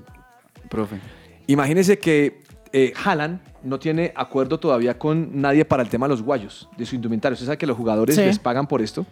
Profe. 0.70 0.98
Imagínese 1.48 1.98
que 1.98 2.42
eh, 2.74 2.92
Haaland 3.04 3.40
no 3.64 3.80
tiene 3.80 4.12
acuerdo 4.16 4.60
todavía 4.60 4.98
con 5.00 5.30
nadie 5.40 5.64
para 5.64 5.84
el 5.84 5.90
tema 5.90 6.08
de 6.08 6.10
los 6.12 6.22
guayos, 6.22 6.68
de 6.78 6.86
su 6.86 6.96
indumentario. 6.96 7.34
Usted 7.36 7.46
sabe 7.46 7.58
que 7.58 7.68
los 7.68 7.78
jugadores 7.78 8.16
Sí. 8.16 8.22
les 8.24 8.40
pagan 8.40 8.68
por 8.68 8.82
esto. 8.82 9.06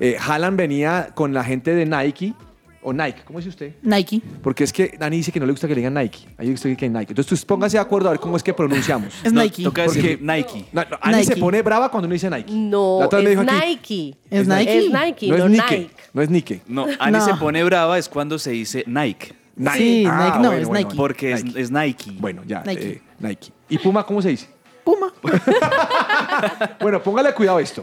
Eh, 0.00 0.16
Haaland 0.18 0.56
venía 0.58 1.10
con 1.14 1.32
la 1.32 1.44
gente 1.44 1.74
de 1.74 1.86
Nike, 1.86 2.34
o 2.82 2.92
Nike, 2.92 3.22
¿cómo 3.24 3.38
dice 3.40 3.48
usted? 3.48 3.74
Nike. 3.82 4.20
Porque 4.42 4.62
es 4.62 4.72
que 4.72 4.94
Dani 4.98 5.16
dice 5.16 5.32
que 5.32 5.40
no 5.40 5.46
le 5.46 5.52
gusta 5.52 5.66
que 5.66 5.74
le 5.74 5.80
digan 5.80 5.94
Nike. 5.94 6.20
A 6.38 6.42
ella 6.42 6.44
le 6.44 6.50
gusta 6.52 6.68
que 6.68 6.74
digan 6.76 6.92
Nike. 6.92 7.12
Entonces, 7.12 7.40
tú 7.40 7.46
póngase 7.46 7.76
de 7.76 7.80
acuerdo 7.80 8.08
a 8.08 8.12
ver 8.12 8.20
cómo 8.20 8.36
es 8.36 8.42
que 8.44 8.54
pronunciamos. 8.54 9.12
Es 9.24 9.32
No, 9.32 9.42
Nike. 9.42 9.62
Toca 9.64 9.84
Porque- 9.86 10.00
decir 10.02 10.22
Nike. 10.22 10.66
No, 10.72 10.82
no, 10.88 10.96
Ani 11.00 11.16
Nike. 11.18 11.34
se 11.34 11.36
pone 11.36 11.62
brava 11.62 11.90
cuando 11.90 12.06
uno 12.06 12.12
dice 12.12 12.30
Nike. 12.30 12.52
No, 12.52 12.98
La 13.00 13.06
otra 13.06 13.18
vez 13.18 13.26
me 13.26 13.32
es 13.34 13.40
dijo 13.40 13.58
aquí, 13.58 13.66
Nike. 13.68 14.16
¿Es 14.30 14.46
Nike? 14.48 14.78
Es 14.78 14.84
Nike, 14.92 15.28
no, 15.28 15.38
no, 15.38 15.44
es 15.46 15.50
Nike. 15.50 15.78
Nike. 15.78 15.90
No 16.12 16.22
es 16.22 16.30
Nike. 16.30 16.62
No, 16.68 16.86
Ani 17.00 17.18
No. 17.18 17.24
se 17.24 17.34
pone 17.34 17.64
brava 17.64 17.98
es 17.98 18.08
cuando 18.08 18.38
se 18.38 18.50
dice 18.52 18.84
Nike. 18.86 19.34
Nike. 19.56 19.78
Sí, 19.78 20.04
Nike 20.06 20.38
no, 20.40 20.52
es 20.52 20.68
Nike. 20.68 20.96
Porque 20.96 21.32
es- 21.32 21.44
Nike. 21.44 21.60
Es, 21.60 21.70
Nike. 21.70 22.12
Bueno, 22.18 22.42
ya. 22.46 22.62
Nike. 22.64 22.88
eh, 22.88 23.02
Nike. 23.18 23.52
¿Y 23.68 23.78
Puma 23.78 24.04
cómo 24.04 24.20
se 24.22 24.28
dice? 24.28 24.48
Puma. 24.84 25.12
Bueno, 26.80 27.02
póngale 27.02 27.32
cuidado 27.34 27.58
a 27.58 27.62
esto. 27.62 27.82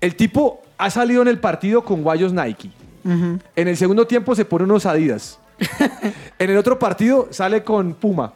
El 0.00 0.14
tipo 0.16 0.62
ha 0.78 0.90
salido 0.90 1.22
en 1.22 1.28
el 1.28 1.38
partido 1.38 1.84
con 1.84 2.02
guayos 2.02 2.32
Nike. 2.32 2.70
En 3.04 3.68
el 3.68 3.76
segundo 3.76 4.06
tiempo 4.06 4.34
se 4.34 4.44
pone 4.44 4.64
unos 4.64 4.86
Adidas. 4.86 5.38
en 6.38 6.50
el 6.50 6.56
otro 6.56 6.78
partido 6.78 7.28
sale 7.30 7.62
con 7.62 7.94
Puma. 7.94 8.32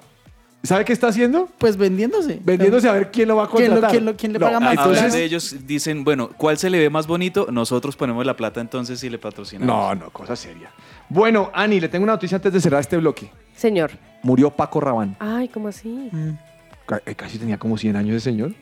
¿Sabe 0.62 0.84
qué 0.84 0.92
está 0.92 1.06
haciendo? 1.08 1.48
Pues 1.58 1.76
vendiéndose. 1.76 2.40
Vendiéndose 2.44 2.88
a 2.88 2.92
ver 2.92 3.10
quién 3.12 3.28
lo 3.28 3.36
va 3.36 3.44
a 3.44 3.48
¿Quién 3.48 3.66
lo- 3.66 3.70
contratar. 3.76 3.90
quién 3.92 4.04
lo- 4.04 4.16
quién 4.16 4.32
le 4.32 4.40
paga 4.40 4.58
más? 4.58 4.72
Entonces, 4.76 5.12
de 5.12 5.24
ellos, 5.24 5.54
dicen, 5.66 6.02
bueno, 6.02 6.30
¿cuál 6.36 6.58
se 6.58 6.68
le 6.68 6.78
ve 6.80 6.90
más 6.90 7.06
bonito? 7.06 7.46
Nosotros 7.52 7.94
ponemos 7.96 8.26
la 8.26 8.34
plata 8.36 8.60
entonces 8.60 9.02
y 9.04 9.08
le 9.08 9.18
patrocinamos. 9.18 9.68
no, 9.74 9.94
no, 9.94 10.10
cosa 10.10 10.34
seria. 10.34 10.70
Bueno, 11.08 11.50
Ani, 11.54 11.78
le 11.80 11.88
tengo 11.88 12.02
una 12.02 12.14
noticia 12.14 12.36
antes 12.36 12.52
de 12.52 12.60
cerrar 12.60 12.80
este 12.80 12.96
bloque. 12.96 13.30
Señor. 13.54 13.92
Murió 14.24 14.50
Paco 14.50 14.80
Rabán. 14.80 15.16
Ay, 15.20 15.46
¿cómo 15.48 15.68
así? 15.68 16.10
Ca- 16.86 17.02
eh, 17.06 17.14
Casi 17.14 17.38
tenía 17.38 17.56
como 17.58 17.78
100 17.78 17.94
años 17.94 18.16
ese 18.16 18.30
señor. 18.30 18.52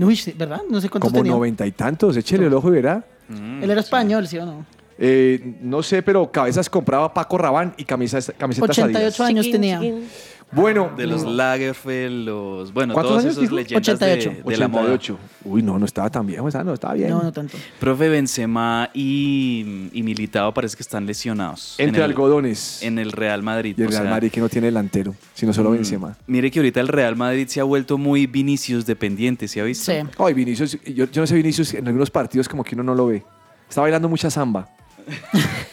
Uy, 0.00 0.18
¿verdad? 0.36 0.60
No 0.70 0.80
sé 0.80 0.88
cuántos 0.88 1.10
Como 1.10 1.22
tenía. 1.22 1.32
noventa 1.32 1.66
y 1.66 1.72
tantos. 1.72 2.16
Échele 2.16 2.46
el 2.46 2.54
ojo 2.54 2.68
y 2.68 2.72
verá. 2.72 3.04
Mm, 3.28 3.62
Él 3.62 3.70
era 3.70 3.80
español, 3.80 4.26
¿sí 4.26 4.38
o 4.38 4.46
no? 4.46 4.64
Eh, 4.98 5.56
no 5.62 5.82
sé, 5.82 6.02
pero 6.02 6.30
cabezas 6.30 6.68
compraba 6.70 7.12
Paco 7.12 7.36
Rabán 7.36 7.74
y 7.76 7.84
camisas, 7.84 8.32
camisetas 8.38 8.70
88 8.70 8.98
Adidas. 9.06 9.20
años 9.20 9.44
Chiquín, 9.46 9.60
tenía. 9.60 9.80
chiquín. 9.80 10.08
Bueno, 10.52 10.92
De 10.96 11.06
los 11.06 11.24
Lagerfeld, 11.24 12.26
los. 12.26 12.72
Bueno, 12.72 12.92
¿Cuántos 12.92 13.10
todos 13.12 13.22
años 13.24 13.32
esos 13.32 13.42
dijo? 13.44 13.54
leyendas 13.56 13.88
88. 13.88 14.30
de, 14.44 14.50
de 14.52 14.56
la 14.58 14.68
moda. 14.68 14.82
88. 14.92 15.18
Uy, 15.46 15.62
no, 15.62 15.78
no 15.78 15.86
estaba 15.86 16.10
tan 16.10 16.26
viejo, 16.26 16.46
esa 16.48 16.62
no 16.62 16.74
estaba 16.74 16.94
bien. 16.94 17.08
No, 17.08 17.22
no 17.22 17.32
tanto. 17.32 17.56
Profe 17.80 18.08
Benzema 18.10 18.90
y, 18.92 19.88
y 19.92 20.02
Militao 20.02 20.52
parece 20.52 20.76
que 20.76 20.82
están 20.82 21.06
lesionados. 21.06 21.74
Entre 21.78 21.98
en 22.00 22.04
el- 22.04 22.10
algodones. 22.10 22.82
En 22.82 22.98
el 22.98 23.12
Real 23.12 23.42
Madrid. 23.42 23.74
y 23.78 23.80
el 23.80 23.86
o 23.88 23.90
Real 23.90 24.02
sea, 24.02 24.10
Madrid 24.10 24.30
que 24.30 24.40
no 24.40 24.48
tiene 24.48 24.66
delantero, 24.66 25.14
sino 25.34 25.52
solo 25.52 25.70
mm, 25.70 25.74
Benzema. 25.74 26.16
Mire 26.26 26.50
que 26.50 26.58
ahorita 26.58 26.80
el 26.80 26.88
Real 26.88 27.16
Madrid 27.16 27.46
se 27.48 27.60
ha 27.60 27.64
vuelto 27.64 27.96
muy 27.96 28.26
Vinicius 28.26 28.84
dependiente, 28.84 29.48
¿se 29.48 29.60
ha 29.60 29.64
visto? 29.64 29.90
Sí. 29.90 29.98
Ay, 30.18 30.34
Vinicius, 30.34 30.78
yo, 30.84 31.06
yo 31.10 31.20
no 31.22 31.26
sé, 31.26 31.34
Vinicius, 31.34 31.72
en 31.74 31.86
algunos 31.86 32.10
partidos 32.10 32.48
como 32.48 32.62
que 32.62 32.74
uno 32.74 32.84
no 32.84 32.94
lo 32.94 33.06
ve. 33.06 33.22
Está 33.68 33.80
bailando 33.80 34.08
mucha 34.08 34.30
samba. 34.30 34.68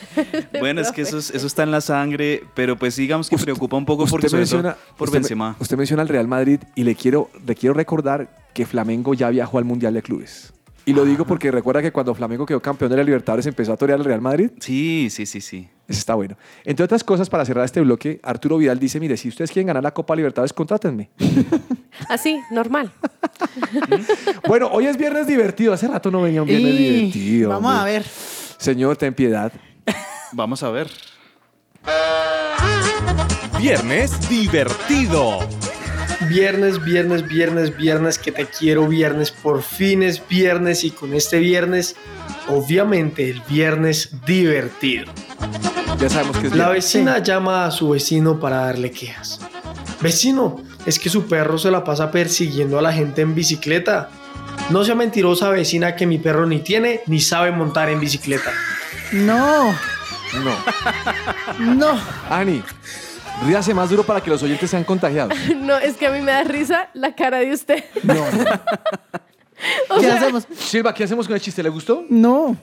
Bueno, 0.62 0.82
es 0.82 0.92
que 0.92 1.02
eso, 1.02 1.18
es- 1.18 1.32
eso 1.32 1.48
está 1.48 1.64
en 1.64 1.72
la 1.72 1.82
sangre, 1.82 2.44
pero 2.54 2.78
pues 2.78 2.96
digamos 2.96 3.30
que 3.30 3.36
Usted- 3.36 3.46
preocupa 3.46 3.78
un 3.78 3.86
poco 3.86 4.06
por, 4.06 4.20
usted 4.20 4.30
sobre 4.30 4.46
todo 4.46 4.58
menciona, 4.64 4.78
por 4.98 5.08
usted, 5.08 5.20
me- 5.20 5.22
Benzema. 5.24 5.56
usted 5.60 5.78
menciona 5.78 6.02
al 6.02 6.08
Real 6.10 6.28
Madrid 6.28 6.60
y 6.76 6.84
le 6.84 6.96
quiero, 6.96 7.30
le 7.46 7.56
quiero 7.56 7.74
recordar 7.74 8.30
que 8.54 8.66
Flamengo 8.66 9.14
ya 9.14 9.30
viajó 9.30 9.58
al 9.58 9.66
Mundial 9.66 9.94
de 9.94 10.02
Clubes. 10.02 10.54
Y 10.86 10.94
lo 10.94 11.06
digo 11.06 11.24
porque 11.26 11.52
recuerda 11.52 11.84
que 11.84 11.92
cuando 11.92 12.16
Flamengo 12.16 12.48
quedó 12.48 12.62
campeón 12.62 12.90
de 12.90 12.98
la 12.98 13.04
Libertadores 13.04 13.46
empezó 13.46 13.74
a 13.74 13.78
torear 13.78 14.00
al 14.00 14.06
Real 14.06 14.22
Madrid. 14.22 14.50
Sí, 14.60 15.10
sí, 15.12 15.28
sí, 15.28 15.40
sí. 15.40 15.68
Eso 15.88 16.00
está 16.00 16.16
bueno. 16.16 16.36
Entre 16.66 16.84
otras 16.84 17.04
cosas, 17.04 17.30
para 17.30 17.46
cerrar 17.46 17.64
este 17.66 17.80
bloque, 17.82 18.20
Arturo 18.24 18.58
Vidal 18.58 18.80
dice, 18.80 19.00
mire, 19.00 19.16
si 19.16 19.28
ustedes 19.28 19.52
quieren 19.52 19.68
ganar 19.68 19.84
la 19.84 19.92
Copa 19.94 20.16
Libertadores, 20.16 20.52
contrátenme. 20.52 21.12
Así, 22.10 22.40
normal. 22.50 22.92
bueno, 24.48 24.68
hoy 24.72 24.88
es 24.88 24.98
viernes 24.98 25.28
divertido. 25.28 25.74
Hace 25.74 25.88
rato 25.88 26.10
no 26.10 26.22
venía 26.24 26.42
un 26.42 26.48
viernes 26.48 26.74
Y 26.74 26.78
divertido. 26.78 27.50
Vamos 27.50 27.72
hombre. 27.72 27.82
a 27.82 27.84
ver. 28.00 28.04
Señor, 28.58 28.98
ten 28.98 29.14
piedad. 29.14 29.52
Vamos 30.32 30.64
a 30.64 30.70
ver. 30.70 30.90
Viernes 33.58 34.30
divertido. 34.30 35.40
Viernes, 36.30 36.84
viernes, 36.84 37.28
viernes, 37.28 37.76
viernes, 37.76 38.20
que 38.20 38.32
te 38.32 38.46
quiero 38.46 38.88
viernes, 38.88 39.32
por 39.32 39.64
fin 39.64 40.04
es 40.04 40.22
viernes 40.28 40.84
y 40.84 40.92
con 40.92 41.14
este 41.14 41.40
viernes, 41.40 41.96
obviamente 42.50 43.30
el 43.30 43.42
viernes 43.50 44.10
divertido. 44.26 45.06
Ya 45.98 46.10
sabemos 46.10 46.38
que 46.38 46.48
es 46.48 46.56
La 46.56 46.70
vecina 46.70 47.20
llama 47.20 47.66
a 47.66 47.72
su 47.72 47.90
vecino 47.90 48.40
para 48.40 48.58
darle 48.66 48.92
quejas. 48.92 49.40
Vecino, 50.02 50.62
es 50.86 51.00
que 51.00 51.10
su 51.10 51.26
perro 51.28 51.58
se 51.58 51.72
la 51.72 51.84
pasa 51.84 52.12
persiguiendo 52.12 52.78
a 52.78 52.82
la 52.82 52.94
gente 52.94 53.22
en 53.22 53.34
bicicleta. 53.34 54.10
No 54.70 54.84
sea 54.84 54.96
mentirosa 54.96 55.50
vecina 55.50 55.96
que 55.96 56.06
mi 56.06 56.18
perro 56.18 56.46
ni 56.46 56.60
tiene 56.60 57.02
ni 57.08 57.20
sabe 57.20 57.52
montar 57.52 57.90
en 57.90 58.00
bicicleta. 58.00 58.52
No, 59.12 59.74
No. 60.34 60.56
no. 61.76 62.00
Ani, 62.30 62.62
ríase 63.46 63.74
más 63.74 63.90
duro 63.90 64.04
para 64.04 64.22
que 64.22 64.30
los 64.30 64.42
oyentes 64.44 64.70
sean 64.70 64.84
contagiados. 64.84 65.38
No, 65.56 65.78
es 65.78 65.96
que 65.98 66.08
a 66.08 66.12
mí 66.12 66.22
me 66.22 66.32
da 66.32 66.44
risa 66.44 66.90
la 66.94 67.16
cara 67.16 67.40
de 67.40 67.52
usted. 67.54 67.84
No. 68.04 68.16
O 69.90 69.96
¿Qué 69.96 70.04
sea, 70.06 70.16
hacemos? 70.16 70.48
Silva, 70.58 70.94
¿qué 70.94 71.04
hacemos 71.04 71.28
con 71.28 71.36
el 71.36 71.42
chiste? 71.42 71.62
¿Le 71.62 71.68
gustó? 71.68 72.06
No. 72.10 72.56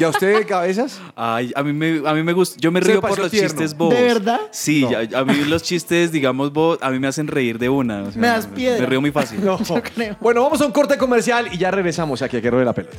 ¿Y 0.00 0.02
a 0.02 0.08
usted, 0.08 0.44
cabezas? 0.48 1.00
Ay, 1.14 1.52
a 1.54 1.62
mí 1.62 1.72
me, 1.72 2.02
a 2.04 2.12
mí 2.12 2.24
me 2.24 2.32
gusta, 2.32 2.56
yo 2.58 2.72
me 2.72 2.80
río 2.80 3.00
por 3.00 3.16
los 3.16 3.30
tierno. 3.30 3.48
chistes 3.50 3.76
bobos. 3.76 3.94
¿De 3.94 4.02
verdad? 4.02 4.40
Sí, 4.50 4.84
No. 4.84 5.16
a 5.16 5.24
mí 5.24 5.44
los 5.44 5.62
chistes, 5.62 6.10
digamos, 6.10 6.52
bobos, 6.52 6.80
a 6.82 6.90
mí 6.90 6.98
me 6.98 7.06
hacen 7.06 7.28
reír 7.28 7.56
de 7.56 7.68
una. 7.68 8.02
o 8.02 8.10
sea, 8.10 8.20
Me 8.20 8.26
das 8.26 8.48
piedra. 8.48 8.80
Me 8.80 8.86
río 8.86 9.00
muy 9.00 9.12
fácil. 9.12 9.44
No. 9.44 9.62
Yo 9.62 9.80
creo. 9.80 10.16
Bueno, 10.20 10.42
vamos 10.42 10.60
a 10.60 10.66
un 10.66 10.72
corte 10.72 10.98
comercial 10.98 11.48
y 11.52 11.56
ya 11.56 11.70
regresamos 11.70 12.20
aquí 12.20 12.38
a 12.38 12.42
que 12.42 12.50
ruede 12.50 12.64
la 12.64 12.72
pelota. 12.72 12.98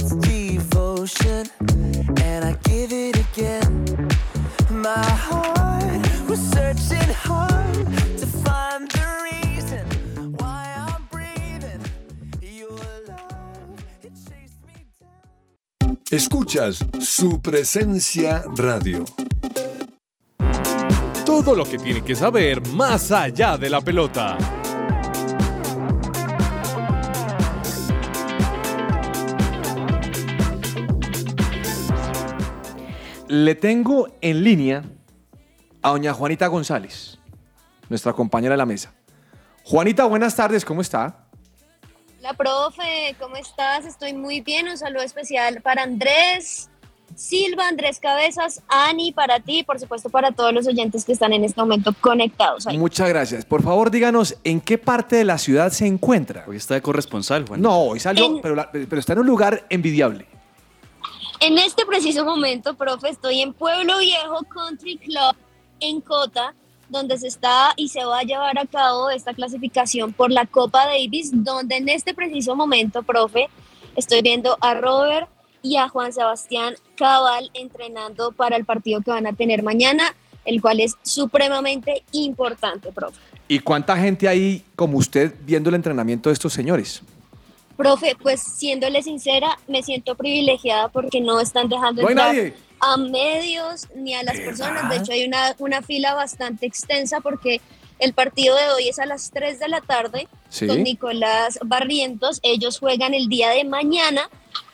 Heart's 0.00 0.16
devotion, 0.16 1.46
and 2.22 2.44
I 2.44 2.56
give 2.64 2.92
it 2.92 3.16
again. 3.16 4.08
My 4.70 5.04
heart 5.04 6.28
was 6.28 6.40
searching 6.40 7.12
hard 7.14 7.86
to 8.18 8.26
find 8.26 8.90
the 8.90 9.06
reason 9.30 9.84
why 10.38 10.74
I'm 10.76 11.06
breathing. 11.10 11.80
Your 12.40 12.70
love, 13.06 13.84
it 14.02 14.12
chased 14.14 14.60
me 14.66 14.86
down. 15.00 15.98
Escuchas 16.10 16.84
su 17.00 17.40
presencia 17.40 18.44
radio. 18.56 19.04
Todo 21.24 21.54
lo 21.54 21.64
que 21.64 21.78
tiene 21.78 22.02
que 22.02 22.16
saber 22.16 22.66
más 22.68 23.12
allá 23.12 23.56
de 23.56 23.70
la 23.70 23.80
pelota. 23.80 24.59
Le 33.30 33.54
tengo 33.54 34.08
en 34.20 34.42
línea 34.42 34.82
a 35.82 35.90
doña 35.90 36.12
Juanita 36.12 36.48
González, 36.48 37.16
nuestra 37.88 38.12
compañera 38.12 38.54
de 38.54 38.58
la 38.58 38.66
mesa. 38.66 38.92
Juanita, 39.62 40.04
buenas 40.06 40.34
tardes, 40.34 40.64
¿cómo 40.64 40.80
está? 40.80 41.26
Hola, 42.18 42.32
profe, 42.34 43.14
¿cómo 43.20 43.36
estás? 43.36 43.84
Estoy 43.86 44.14
muy 44.14 44.40
bien. 44.40 44.68
Un 44.68 44.76
saludo 44.76 45.02
especial 45.04 45.60
para 45.62 45.84
Andrés 45.84 46.68
Silva, 47.14 47.68
Andrés 47.68 48.00
Cabezas, 48.00 48.62
Ani, 48.68 49.12
para 49.12 49.38
ti 49.38 49.60
y 49.60 49.62
por 49.62 49.78
supuesto 49.78 50.10
para 50.10 50.32
todos 50.32 50.52
los 50.52 50.66
oyentes 50.66 51.04
que 51.04 51.12
están 51.12 51.32
en 51.32 51.44
este 51.44 51.60
momento 51.60 51.94
conectados. 52.00 52.66
ahí. 52.66 52.78
Muchas 52.78 53.08
gracias. 53.08 53.44
Por 53.44 53.62
favor, 53.62 53.92
díganos 53.92 54.38
en 54.42 54.60
qué 54.60 54.76
parte 54.76 55.14
de 55.16 55.24
la 55.24 55.38
ciudad 55.38 55.70
se 55.70 55.86
encuentra. 55.86 56.44
Hoy 56.48 56.56
está 56.56 56.74
de 56.74 56.82
corresponsal, 56.82 57.46
Juan. 57.46 57.62
No, 57.62 57.78
hoy 57.78 58.00
salió, 58.00 58.26
En- 58.26 58.40
pero, 58.40 58.56
la- 58.56 58.72
pero 58.72 58.98
está 58.98 59.12
en 59.12 59.20
un 59.20 59.26
lugar 59.28 59.66
envidiable. 59.70 60.26
En 61.42 61.56
este 61.56 61.86
preciso 61.86 62.22
momento, 62.22 62.74
profe, 62.74 63.08
estoy 63.08 63.40
en 63.40 63.54
Pueblo 63.54 63.98
Viejo 63.98 64.44
Country 64.44 64.98
Club 64.98 65.34
en 65.80 66.02
Cota, 66.02 66.52
donde 66.90 67.16
se 67.16 67.28
está 67.28 67.72
y 67.76 67.88
se 67.88 68.04
va 68.04 68.18
a 68.18 68.24
llevar 68.24 68.58
a 68.58 68.66
cabo 68.66 69.08
esta 69.08 69.32
clasificación 69.32 70.12
por 70.12 70.30
la 70.30 70.44
Copa 70.44 70.84
Davis, 70.84 71.30
donde 71.32 71.78
en 71.78 71.88
este 71.88 72.12
preciso 72.12 72.54
momento, 72.54 73.02
profe, 73.02 73.48
estoy 73.96 74.20
viendo 74.20 74.58
a 74.60 74.74
Robert 74.74 75.30
y 75.62 75.76
a 75.76 75.88
Juan 75.88 76.12
Sebastián 76.12 76.74
Cabal 76.94 77.50
entrenando 77.54 78.32
para 78.32 78.56
el 78.56 78.66
partido 78.66 79.00
que 79.00 79.10
van 79.10 79.26
a 79.26 79.32
tener 79.32 79.62
mañana, 79.62 80.14
el 80.44 80.60
cual 80.60 80.80
es 80.80 80.96
supremamente 81.02 82.02
importante, 82.12 82.92
profe. 82.92 83.18
¿Y 83.48 83.60
cuánta 83.60 83.96
gente 83.96 84.28
hay 84.28 84.62
como 84.76 84.98
usted 84.98 85.34
viendo 85.46 85.70
el 85.70 85.76
entrenamiento 85.76 86.28
de 86.28 86.34
estos 86.34 86.52
señores? 86.52 87.02
Profe, 87.80 88.14
pues 88.22 88.40
siéndole 88.42 89.02
sincera, 89.02 89.58
me 89.66 89.82
siento 89.82 90.14
privilegiada 90.14 90.88
porque 90.88 91.20
no 91.20 91.40
están 91.40 91.68
dejando 91.68 92.02
No 92.02 92.10
entrar 92.10 92.34
nadie. 92.34 92.54
a 92.80 92.96
medios 92.96 93.86
ni 93.94 94.14
a 94.14 94.22
las 94.22 94.38
personas. 94.38 94.88
De 94.90 94.96
hecho, 94.96 95.12
hay 95.12 95.24
una, 95.24 95.54
una 95.58 95.80
fila 95.82 96.14
bastante 96.14 96.66
extensa 96.66 97.20
porque 97.20 97.60
el 97.98 98.12
partido 98.12 98.54
de 98.56 98.68
hoy 98.70 98.88
es 98.88 98.98
a 98.98 99.06
las 99.06 99.30
3 99.30 99.58
de 99.58 99.68
la 99.68 99.80
tarde 99.80 100.28
Sí. 100.50 100.66
con 100.66 100.82
Nicolás 100.82 101.58
Barrientos. 101.64 102.40
Ellos 102.42 102.78
juegan 102.78 103.14
el 103.14 103.28
día 103.28 103.50
de 103.50 103.64
mañana, 103.64 104.28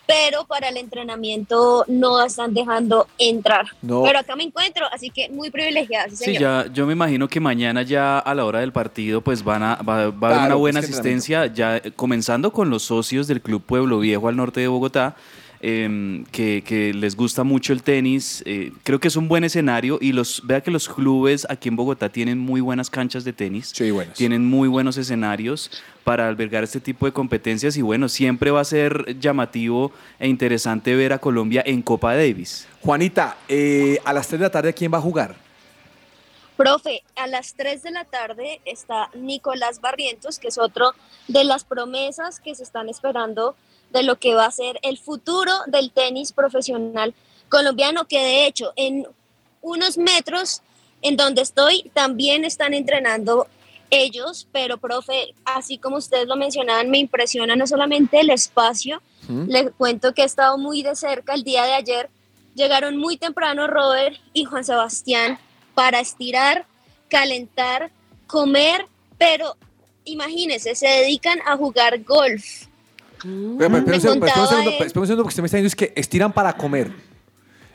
pero 0.06 0.44
para 0.44 0.68
el 0.68 0.76
entrenamiento 0.76 1.84
no 1.88 2.24
están 2.24 2.54
dejando 2.54 3.06
entrar. 3.18 3.66
No. 3.82 4.02
Pero 4.02 4.18
acá 4.18 4.36
me 4.36 4.44
encuentro, 4.44 4.86
así 4.92 5.10
que 5.10 5.28
muy 5.28 5.50
privilegiada, 5.50 6.08
sí, 6.10 6.16
señor. 6.16 6.40
ya, 6.40 6.66
yo 6.72 6.86
me 6.86 6.92
imagino 6.92 7.28
que 7.28 7.40
mañana 7.40 7.82
ya 7.82 8.18
a 8.18 8.34
la 8.34 8.44
hora 8.44 8.60
del 8.60 8.72
partido 8.72 9.20
pues 9.20 9.42
van 9.42 9.62
a, 9.62 9.74
va, 9.76 10.10
va 10.10 10.28
a 10.28 10.30
haber 10.30 10.36
Claro, 10.36 10.46
una 10.46 10.54
buena 10.54 10.80
es 10.80 10.86
que 10.86 10.92
asistencia, 10.92 11.46
ya 11.46 11.78
eh, 11.78 11.92
comenzando 11.94 12.52
con 12.52 12.70
los 12.70 12.82
socios 12.82 13.26
del 13.26 13.40
Club 13.40 13.62
Pueblo 13.62 13.98
Viejo 13.98 14.28
al 14.28 14.36
norte 14.36 14.60
de 14.60 14.68
Bogotá, 14.68 15.16
que, 15.60 16.62
que 16.64 16.92
les 16.94 17.16
gusta 17.16 17.44
mucho 17.44 17.72
el 17.72 17.82
tenis. 17.82 18.42
eh, 18.46 18.72
creo 18.82 19.00
que 19.00 19.08
es 19.08 19.16
un 19.16 19.28
buen 19.28 19.44
escenario 19.44 19.98
y 20.00 20.12
los 20.12 20.42
vea 20.44 20.60
que 20.60 20.70
los 20.70 20.88
clubes 20.88 21.46
aquí 21.48 21.68
en 21.68 21.76
Bogotá 21.76 22.08
tienen 22.08 22.38
muy 22.38 22.60
buenas 22.60 22.90
canchas 22.90 23.24
de 23.24 23.32
tenis, 23.32 23.72
tienen 24.14 24.44
muy 24.44 24.68
buenos 24.68 24.96
escenarios 24.96 25.70
para 26.04 26.28
albergar 26.28 26.62
este 26.62 26.80
tipo 26.80 27.06
de 27.06 27.12
competencias 27.12 27.76
y 27.76 27.82
bueno, 27.82 28.08
siempre 28.08 28.50
va 28.50 28.60
a 28.60 28.64
ser 28.64 29.18
llamativo 29.18 29.92
e 30.18 30.28
interesante 30.28 30.94
ver 30.94 31.12
a 31.12 31.18
Colombia 31.18 31.62
en 31.66 31.82
Copa 31.82 32.14
Davis. 32.14 32.68
Juanita, 32.80 33.36
eh, 33.48 33.98
a 34.04 34.12
las 34.12 34.28
3 34.28 34.40
de 34.40 34.46
la 34.46 34.50
tarde, 34.50 34.72
¿quién 34.72 34.92
va 34.92 34.98
a 34.98 35.00
jugar? 35.00 35.34
Profe, 36.56 37.02
a 37.16 37.26
las 37.26 37.54
3 37.54 37.82
de 37.82 37.90
la 37.90 38.04
tarde 38.04 38.60
está 38.64 39.10
Nicolás 39.14 39.80
Barrientos, 39.80 40.38
que 40.38 40.48
es 40.48 40.56
otro 40.56 40.92
de 41.28 41.44
las 41.44 41.64
promesas 41.64 42.40
que 42.40 42.54
se 42.54 42.62
están 42.62 42.88
esperando 42.88 43.56
de 43.96 44.02
lo 44.02 44.18
que 44.18 44.34
va 44.34 44.46
a 44.46 44.50
ser 44.50 44.78
el 44.82 44.98
futuro 44.98 45.52
del 45.66 45.90
tenis 45.90 46.32
profesional 46.32 47.14
colombiano, 47.48 48.06
que 48.06 48.18
de 48.18 48.46
hecho 48.46 48.72
en 48.76 49.06
unos 49.62 49.96
metros 49.96 50.62
en 51.02 51.16
donde 51.16 51.42
estoy 51.42 51.90
también 51.94 52.44
están 52.44 52.74
entrenando 52.74 53.46
ellos, 53.90 54.48
pero 54.52 54.78
profe, 54.78 55.34
así 55.44 55.78
como 55.78 55.96
ustedes 55.96 56.26
lo 56.26 56.36
mencionaban, 56.36 56.90
me 56.90 56.98
impresiona 56.98 57.56
no 57.56 57.66
solamente 57.66 58.20
el 58.20 58.30
espacio, 58.30 59.00
les 59.28 59.70
cuento 59.72 60.12
que 60.12 60.22
he 60.22 60.24
estado 60.24 60.58
muy 60.58 60.82
de 60.82 60.94
cerca 60.94 61.34
el 61.34 61.42
día 61.42 61.64
de 61.64 61.72
ayer. 61.72 62.10
Llegaron 62.54 62.96
muy 62.96 63.16
temprano 63.16 63.66
Robert 63.66 64.16
y 64.32 64.44
Juan 64.44 64.64
Sebastián 64.64 65.38
para 65.74 66.00
estirar, 66.00 66.66
calentar, 67.08 67.90
comer, 68.26 68.86
pero 69.18 69.56
imagínense, 70.04 70.74
se 70.74 70.86
dedican 70.86 71.40
a 71.44 71.56
jugar 71.56 72.02
golf. 72.04 72.65
Pero, 73.22 73.56
pero, 73.58 73.70
Me 73.70 73.78
espera 73.78 73.96
un 73.96 74.00
segundo, 74.02 74.26
espera 74.26 74.42
un 74.42 74.48
segundo, 74.48 74.70
él. 74.70 74.76
espera 74.86 75.00
un 75.00 75.06
segundo, 75.06 75.22
porque 75.22 75.32
usted 75.32 75.42
me 75.42 75.46
está 75.46 75.56
diciendo 75.58 75.66
es 75.68 75.76
que 75.76 75.92
estiran 76.00 76.32
para 76.32 76.52
comer. 76.56 76.92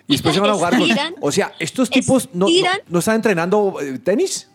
Y 0.08 0.14
después 0.14 0.34
se 0.36 0.42
van 0.42 0.50
a 0.50 0.54
jugar. 0.54 0.78
golf. 0.78 0.90
Estiran, 0.90 1.16
O 1.22 1.32
sea, 1.32 1.54
estos 1.60 1.90
tipos 1.90 2.30
no, 2.34 2.46
no, 2.46 2.48
estiran. 2.48 2.80
no 2.88 3.00
están 3.00 3.16
entrenando 3.16 3.78
eh, 3.82 4.00
tenis. 4.00 4.48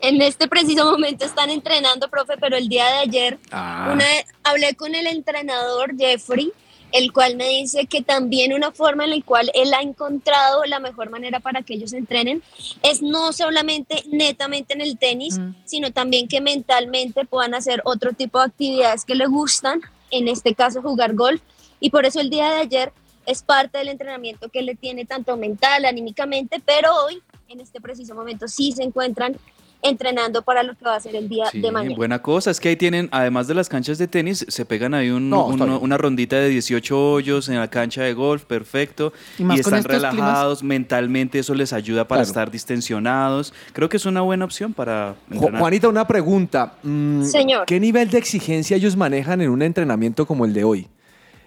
En 0.00 0.20
este 0.22 0.46
preciso 0.48 0.84
momento 0.84 1.24
están 1.24 1.50
entrenando, 1.50 2.08
profe, 2.08 2.34
pero 2.40 2.56
el 2.56 2.68
día 2.68 2.86
de 2.86 2.98
ayer 2.98 3.38
Ah. 3.50 3.90
una, 3.92 4.04
hablé 4.44 4.74
con 4.74 4.94
el 4.94 5.06
entrenador 5.06 5.96
Jeffrey, 5.96 6.52
el 6.92 7.12
cual 7.12 7.36
me 7.36 7.48
dice 7.48 7.86
que 7.86 8.02
también 8.02 8.52
una 8.52 8.72
forma 8.72 9.04
en 9.04 9.10
la 9.10 9.22
cual 9.22 9.50
él 9.54 9.74
ha 9.74 9.82
encontrado 9.82 10.64
la 10.64 10.80
mejor 10.80 11.10
manera 11.10 11.40
para 11.40 11.62
que 11.62 11.74
ellos 11.74 11.92
entrenen 11.92 12.42
es 12.82 13.02
no 13.02 13.32
solamente 13.32 14.04
netamente 14.10 14.74
en 14.74 14.80
el 14.80 14.98
tenis, 14.98 15.38
sino 15.64 15.92
también 15.92 16.28
que 16.28 16.40
mentalmente 16.40 17.24
puedan 17.24 17.54
hacer 17.54 17.82
otro 17.84 18.12
tipo 18.12 18.38
de 18.38 18.46
actividades 18.46 19.04
que 19.04 19.14
les 19.14 19.28
gustan, 19.28 19.80
en 20.10 20.28
este 20.28 20.54
caso 20.54 20.82
jugar 20.82 21.14
golf, 21.14 21.42
y 21.80 21.90
por 21.90 22.06
eso 22.06 22.20
el 22.20 22.30
día 22.30 22.50
de 22.50 22.60
ayer 22.60 22.92
es 23.26 23.42
parte 23.42 23.78
del 23.78 23.88
entrenamiento 23.88 24.48
que 24.48 24.62
le 24.62 24.74
tiene 24.74 25.04
tanto 25.04 25.36
mental, 25.36 25.84
anímicamente, 25.84 26.62
pero 26.64 26.94
hoy, 27.04 27.22
en 27.48 27.60
este 27.60 27.80
preciso 27.80 28.14
momento, 28.14 28.48
sí 28.48 28.72
se 28.72 28.82
encuentran 28.82 29.36
entrenando 29.82 30.42
para 30.42 30.62
lo 30.62 30.74
que 30.74 30.84
va 30.84 30.96
a 30.96 31.00
ser 31.00 31.14
el 31.14 31.28
día 31.28 31.46
Sí, 31.52 31.60
de 31.60 31.70
mañana. 31.70 31.94
buena 31.96 32.20
cosa. 32.20 32.50
Es 32.50 32.58
que 32.60 32.68
ahí 32.70 32.76
tienen, 32.76 33.08
además 33.12 33.46
de 33.46 33.54
las 33.54 33.68
canchas 33.68 33.96
de 33.98 34.08
tenis, 34.08 34.44
se 34.48 34.64
pegan 34.64 34.92
ahí 34.94 35.10
un- 35.10 35.30
No, 35.30 35.46
una 35.46 35.96
rondita 35.96 36.36
de 36.36 36.48
18 36.48 37.12
hoyos 37.12 37.48
en 37.48 37.56
la 37.58 37.68
cancha 37.68 38.02
de 38.02 38.12
golf, 38.12 38.44
perfecto. 38.44 39.12
Y 39.38 39.42
Y, 39.44 39.60
están 39.60 39.82
climas. 39.82 39.84
relajados, 40.12 40.62
mentalmente 40.62 41.38
eso 41.38 41.54
les 41.54 41.72
ayuda 41.72 42.06
para 42.08 42.20
Claro. 42.22 42.28
estar 42.28 42.50
distensionados. 42.50 43.54
Creo 43.72 43.88
que 43.88 43.96
es 43.98 44.06
una 44.06 44.20
buena 44.22 44.44
opción 44.44 44.72
para 44.74 45.14
entrenar. 45.30 45.60
Juanita, 45.60 45.88
una 45.88 46.06
pregunta. 46.06 46.74
Mm, 46.82 47.22
Señor. 47.24 47.66
¿Qué 47.66 47.78
nivel 47.78 48.10
de 48.10 48.18
exigencia 48.18 48.76
ellos 48.76 48.96
manejan 48.96 49.40
en 49.40 49.50
un 49.50 49.62
entrenamiento 49.62 50.26
como 50.26 50.44
el 50.44 50.52
de 50.54 50.64
hoy? 50.64 50.88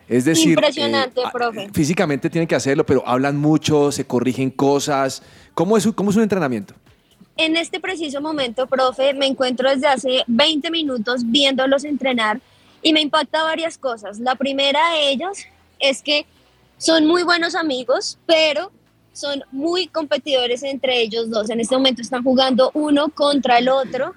Es 0.08 0.26
decir, 0.26 0.50
Impresionante, 0.50 1.22
eh, 1.22 1.24
ah, 1.26 1.32
profe. 1.32 1.70
físicamente 1.74 2.30
tienen 2.30 2.46
que 2.48 2.56
hacerlo, 2.56 2.86
pero 2.86 3.02
hablan 3.08 3.38
mucho, 3.38 3.92
se 3.94 4.04
corrigen 4.06 4.50
cosas. 4.50 5.24
¿Cómo 5.54 5.78
es, 5.78 5.88
cómo 5.96 6.10
es 6.10 6.18
un 6.18 6.24
entrenamiento? 6.24 6.74
En 7.44 7.58
este 7.58 7.80
preciso 7.80 8.22
momento, 8.22 8.68
profe, 8.68 9.16
me 9.16 9.26
encuentro 9.26 9.68
desde 9.68 9.88
hace 9.88 10.24
20 10.28 10.70
minutos 10.70 11.24
viéndolos 11.26 11.84
entrenar 11.86 12.40
y 12.84 12.94
me 12.94 13.02
impacta 13.02 13.42
varias 13.42 13.80
cosas. 13.80 14.20
La 14.20 14.36
primera 14.36 14.92
de 14.92 15.10
ellas 15.10 15.48
es 15.80 16.04
que 16.04 16.28
son 16.78 17.08
muy 17.08 17.24
buenos 17.24 17.56
amigos, 17.56 18.20
pero 18.28 18.72
son 19.12 19.44
muy 19.52 19.88
competidores 19.88 20.62
entre 20.62 21.02
ellos 21.02 21.32
dos. 21.32 21.50
En 21.50 21.60
este 21.60 21.76
momento 21.76 22.04
están 22.04 22.24
jugando 22.24 22.70
uno 22.76 23.10
contra 23.10 23.58
el 23.58 23.70
otro 23.70 24.14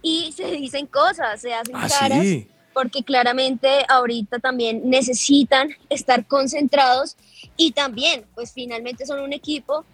y 0.00 0.32
se 0.32 0.46
dicen 0.52 0.86
cosas, 0.86 1.42
se 1.42 1.52
hacen 1.52 1.76
Ah, 1.76 1.86
caras 1.86 2.22
sí. 2.22 2.48
porque 2.72 3.02
claramente 3.02 3.68
ahorita 3.90 4.38
también 4.38 4.88
necesitan 4.88 5.68
estar 5.90 6.26
concentrados 6.26 7.14
y 7.58 7.72
también, 7.72 8.24
pues 8.34 8.52
finalmente 8.54 9.04
son 9.04 9.20
un 9.20 9.34
equipo 9.34 9.84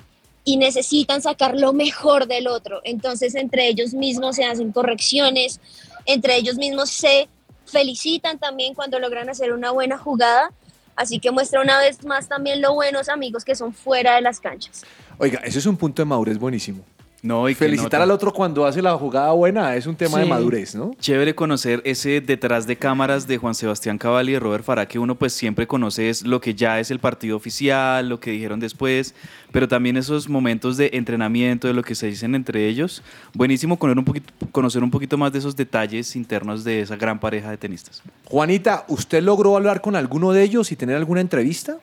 y 0.45 0.59
necesitan 0.59 1.23
sacar 1.23 1.59
lo 1.59 1.73
mejor 1.73 2.27
del 2.27 2.47
otro. 2.47 2.81
Entonces, 2.85 3.35
entre 3.35 3.69
ellos 3.69 3.95
mismos 3.95 4.37
se 4.37 4.45
hacen 4.45 4.73
correcciones, 4.73 5.61
entre 6.05 6.37
ellos 6.37 6.57
mismos 6.57 6.91
se 6.91 7.29
felicitan 7.65 8.39
también 8.39 8.75
cuando 8.75 8.99
logran 8.99 9.29
hacer 9.29 9.53
una 9.53 9.71
buena 9.71 9.99
jugada. 9.99 10.51
Así 10.97 11.19
que 11.19 11.31
muestra 11.31 11.61
una 11.61 11.79
vez 11.79 12.05
más 12.05 12.29
también 12.29 12.61
lo 12.61 12.75
buenos 12.75 13.09
amigos 13.09 13.45
que 13.45 13.57
son 13.57 13.73
fuera 13.73 14.15
de 14.15 14.21
las 14.21 14.39
canchas. 14.39 14.83
Oiga, 15.19 15.41
ese 15.45 15.59
es 15.59 15.67
un 15.67 15.77
punto 15.77 16.03
de 16.03 16.07
madurez 16.07 16.39
buenísimo. 16.39 16.85
No, 17.25 17.49
y 17.49 17.55
que 17.55 17.61
Felicitar 17.61 18.03
al 18.03 18.11
otro 18.11 18.35
cuando 18.35 18.67
hace 18.67 18.83
la 18.83 18.99
jugada 18.99 19.33
buena 19.33 19.75
es 19.77 19.87
un 19.87 19.97
tema 19.97 20.19
de 20.19 20.27
madurez, 20.27 20.75
¿no? 20.75 20.91
Chévere 21.01 21.35
conocer 21.35 21.81
ese 21.87 22.21
detrás 22.21 22.67
de 22.67 22.77
cámaras 22.77 23.27
de 23.27 23.39
Juan 23.39 23.55
Sebastián 23.55 23.97
Cabal 23.97 24.29
y 24.29 24.33
de 24.33 24.41
Robert 24.41 24.63
Farah, 24.63 24.87
que 24.87 24.99
uno 24.99 25.15
pues 25.15 25.33
siempre 25.33 25.67
conoce 25.67 26.11
es 26.11 26.27
lo 26.27 26.43
que 26.43 26.55
ya 26.55 26.81
es 26.81 26.91
el 26.91 26.99
partido 26.99 27.35
oficial, 27.35 28.11
lo 28.11 28.21
que 28.21 28.31
dijeron 28.31 28.61
después, 28.61 29.15
pero 29.53 29.67
también 29.67 29.97
esos 29.97 30.29
momentos 30.29 30.77
de 30.77 30.91
entrenamiento, 30.93 31.67
de 31.67 31.73
lo 31.73 31.83
que 31.83 31.95
se 31.95 32.09
dicen 32.09 32.35
entre 32.35 32.69
ellos. 32.69 33.03
Buenísimo 33.33 33.79
conocer 33.79 34.01
un 34.01 34.05
poquito, 34.05 34.35
conocer 34.53 34.85
un 34.85 34.91
poquito 34.91 35.17
más 35.17 35.33
de 35.33 35.39
esos 35.39 35.57
detalles 35.57 36.15
internos 36.17 36.63
de 36.63 36.83
esa 36.83 36.97
gran 36.97 37.19
pareja 37.19 37.49
de 37.49 37.57
tenistas. 37.57 38.03
Juanita, 38.27 38.85
¿usted 38.89 39.23
logró 39.23 39.57
hablar 39.57 39.81
con 39.81 39.97
alguno 39.97 40.33
de 40.33 40.43
ellos 40.43 40.71
y 40.73 40.77
tener 40.77 40.97
alguna 40.97 41.23
entrevista? 41.23 41.79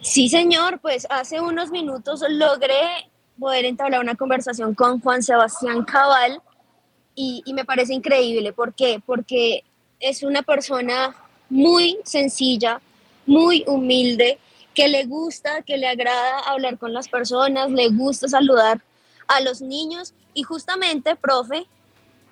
Sí, 0.00 0.28
señor, 0.28 0.80
pues 0.80 1.06
hace 1.08 1.40
unos 1.40 1.70
minutos 1.70 2.24
logré 2.28 3.11
poder 3.38 3.64
entablar 3.64 4.00
una 4.00 4.14
conversación 4.14 4.74
con 4.74 5.00
Juan 5.00 5.22
Sebastián 5.22 5.84
Cabal 5.84 6.40
y, 7.14 7.42
me 7.52 7.64
parece 7.64 7.94
increíble. 7.94 8.52
¿Por 8.52 8.74
qué? 8.74 9.02
Porque 9.04 9.64
es 10.00 10.22
una 10.22 10.42
persona 10.42 11.14
muy 11.50 11.98
sencilla, 12.04 12.80
muy 13.26 13.64
humilde, 13.66 14.38
que 14.74 14.88
le 14.88 15.04
gusta, 15.04 15.62
que 15.62 15.76
le 15.76 15.86
agrada 15.86 16.38
hablar 16.40 16.78
con 16.78 16.94
las 16.94 17.08
personas, 17.08 17.70
le 17.70 17.88
gusta 17.90 18.28
saludar 18.28 18.80
a 19.28 19.40
los 19.40 19.60
niños 19.60 20.14
y 20.34 20.44
justamente, 20.44 21.14
profe, 21.16 21.66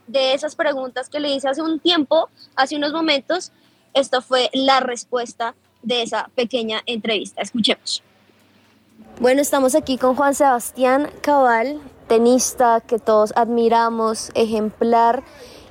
de 0.06 0.34
esas 0.34 0.56
preguntas 0.56 1.08
que 1.08 1.20
le 1.20 1.30
hice 1.34 1.48
hace 1.48 1.62
un 1.62 1.78
tiempo, 1.78 2.30
hace 2.56 2.76
unos 2.76 2.92
momentos, 2.92 3.52
esta 3.92 4.20
fue 4.20 4.50
la 4.52 4.80
respuesta 4.80 5.54
de 5.82 6.02
esa 6.02 6.30
pequeña 6.34 6.82
entrevista. 6.86 7.42
Escuchemos. 7.42 8.02
Bueno, 9.20 9.42
estamos 9.42 9.74
aquí 9.74 9.98
con 9.98 10.14
Juan 10.14 10.34
Sebastián 10.34 11.10
Cabal, 11.20 11.80
tenista 12.08 12.80
que 12.80 12.98
todos 12.98 13.32
admiramos, 13.36 14.30
ejemplar, 14.34 15.22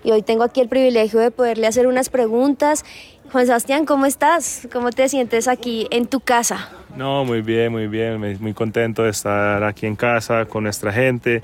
y 0.03 0.11
hoy 0.11 0.21
tengo 0.21 0.43
aquí 0.43 0.61
el 0.61 0.69
privilegio 0.69 1.19
de 1.19 1.31
poderle 1.31 1.67
hacer 1.67 1.87
unas 1.87 2.09
preguntas. 2.09 2.85
Juan 3.31 3.45
Sebastián, 3.45 3.85
¿cómo 3.85 4.05
estás? 4.05 4.67
¿Cómo 4.71 4.91
te 4.91 5.09
sientes 5.09 5.47
aquí 5.47 5.87
en 5.91 6.07
tu 6.07 6.19
casa? 6.19 6.69
No, 6.95 7.25
muy 7.25 7.41
bien, 7.41 7.71
muy 7.71 7.87
bien. 7.87 8.19
Muy 8.39 8.53
contento 8.53 9.03
de 9.03 9.09
estar 9.09 9.63
aquí 9.63 9.85
en 9.85 9.95
casa 9.95 10.45
con 10.45 10.63
nuestra 10.63 10.91
gente, 10.91 11.43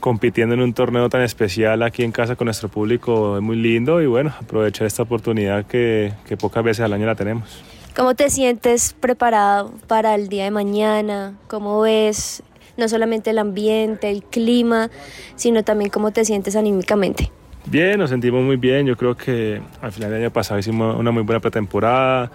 compitiendo 0.00 0.54
en 0.54 0.62
un 0.62 0.72
torneo 0.72 1.08
tan 1.08 1.22
especial 1.22 1.82
aquí 1.82 2.02
en 2.02 2.12
casa 2.12 2.36
con 2.36 2.46
nuestro 2.46 2.68
público. 2.68 3.36
Es 3.36 3.42
muy 3.42 3.56
lindo 3.56 4.00
y 4.00 4.06
bueno, 4.06 4.32
aprovechar 4.40 4.86
esta 4.86 5.02
oportunidad 5.02 5.66
que, 5.66 6.12
que 6.26 6.36
pocas 6.36 6.64
veces 6.64 6.84
al 6.84 6.92
año 6.92 7.06
la 7.06 7.14
tenemos. 7.14 7.62
¿Cómo 7.98 8.14
te 8.14 8.30
sientes 8.30 8.92
preparado 8.92 9.72
para 9.88 10.14
el 10.14 10.28
día 10.28 10.44
de 10.44 10.52
mañana? 10.52 11.34
¿Cómo 11.48 11.80
ves 11.80 12.44
no 12.76 12.88
solamente 12.88 13.30
el 13.30 13.38
ambiente, 13.38 14.08
el 14.08 14.22
clima, 14.22 14.88
sino 15.34 15.64
también 15.64 15.90
cómo 15.90 16.12
te 16.12 16.24
sientes 16.24 16.54
anímicamente? 16.54 17.32
Bien, 17.66 17.98
nos 17.98 18.10
sentimos 18.10 18.44
muy 18.44 18.54
bien. 18.54 18.86
Yo 18.86 18.96
creo 18.96 19.16
que 19.16 19.60
al 19.82 19.90
final 19.90 20.12
del 20.12 20.20
año 20.20 20.32
pasado 20.32 20.60
hicimos 20.60 20.96
una 20.96 21.10
muy 21.10 21.24
buena 21.24 21.40
pretemporada. 21.40 22.30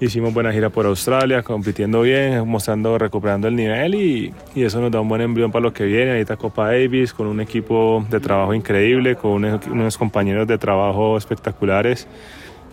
Hicimos 0.00 0.32
buena 0.32 0.50
gira 0.50 0.70
por 0.70 0.86
Australia, 0.86 1.42
compitiendo 1.42 2.00
bien, 2.00 2.48
mostrando, 2.48 2.96
recuperando 2.96 3.48
el 3.48 3.54
nivel 3.54 3.94
y, 3.94 4.32
y 4.54 4.62
eso 4.64 4.80
nos 4.80 4.90
da 4.90 5.02
un 5.02 5.10
buen 5.10 5.20
embrión 5.20 5.52
para 5.52 5.64
lo 5.64 5.74
que 5.74 5.84
viene. 5.84 6.12
Ahorita 6.12 6.38
Copa 6.38 6.68
Davis, 6.68 7.12
con 7.12 7.26
un 7.26 7.42
equipo 7.42 8.02
de 8.08 8.18
trabajo 8.18 8.54
increíble, 8.54 9.14
con 9.16 9.32
unos, 9.32 9.66
unos 9.66 9.98
compañeros 9.98 10.46
de 10.48 10.56
trabajo 10.56 11.18
espectaculares 11.18 12.08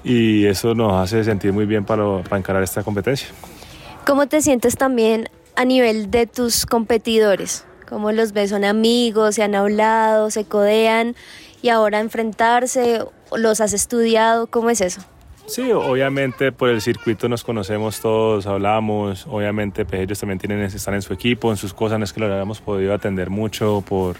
y 0.04 0.45
eso 0.45 0.76
nos 0.76 0.93
hace 0.93 1.24
sentir 1.24 1.54
muy 1.54 1.66
bien 1.66 1.86
para, 1.86 2.24
para 2.24 2.38
encarar 2.38 2.64
esta 2.64 2.84
competencia. 2.84 3.30
¿Cómo 4.06 4.28
te 4.28 4.41
sientes 4.41 4.76
también 4.76 5.30
a 5.56 5.66
nivel 5.66 6.10
de 6.10 6.26
tus 6.26 6.66
competidores? 6.66 7.66
¿Cómo 7.88 8.12
los 8.12 8.34
ves? 8.34 8.52
¿Son 8.52 8.64
amigos? 8.64 9.36
¿Se 9.36 9.43
han 9.43 9.56
hablado? 9.56 10.30
¿Se 10.32 10.45
codean? 10.45 11.16
Y 11.62 11.70
ahora 11.70 12.00
enfrentarse, 12.00 13.04
¿los 13.36 13.62
has 13.62 13.74
estudiado? 13.74 14.47
¿Cómo 14.47 14.70
es 14.70 14.82
eso? 14.82 15.02
Sí, 15.50 15.72
obviamente 15.72 16.52
por 16.52 16.70
el 16.70 16.80
circuito 16.80 17.28
nos 17.28 17.43
conocemos 17.43 18.00
todos, 18.02 18.45
hablamos, 18.45 19.26
obviamente 19.28 19.84
pues, 19.84 20.02
ellos 20.02 20.20
también 20.20 20.38
tienen, 20.38 20.62
están 20.62 20.93
en 20.93 21.02
su 21.02 21.12
equipo, 21.12 21.50
en 21.50 21.58
sus 21.58 21.74
cosas, 21.74 21.97
no 21.97 22.06
es 22.06 22.14
que 22.14 22.20
lo 22.20 22.28
hayamos 22.28 22.62
podido 22.62 22.93
atender 22.93 23.32
mucho 23.32 23.84
por, 23.88 24.16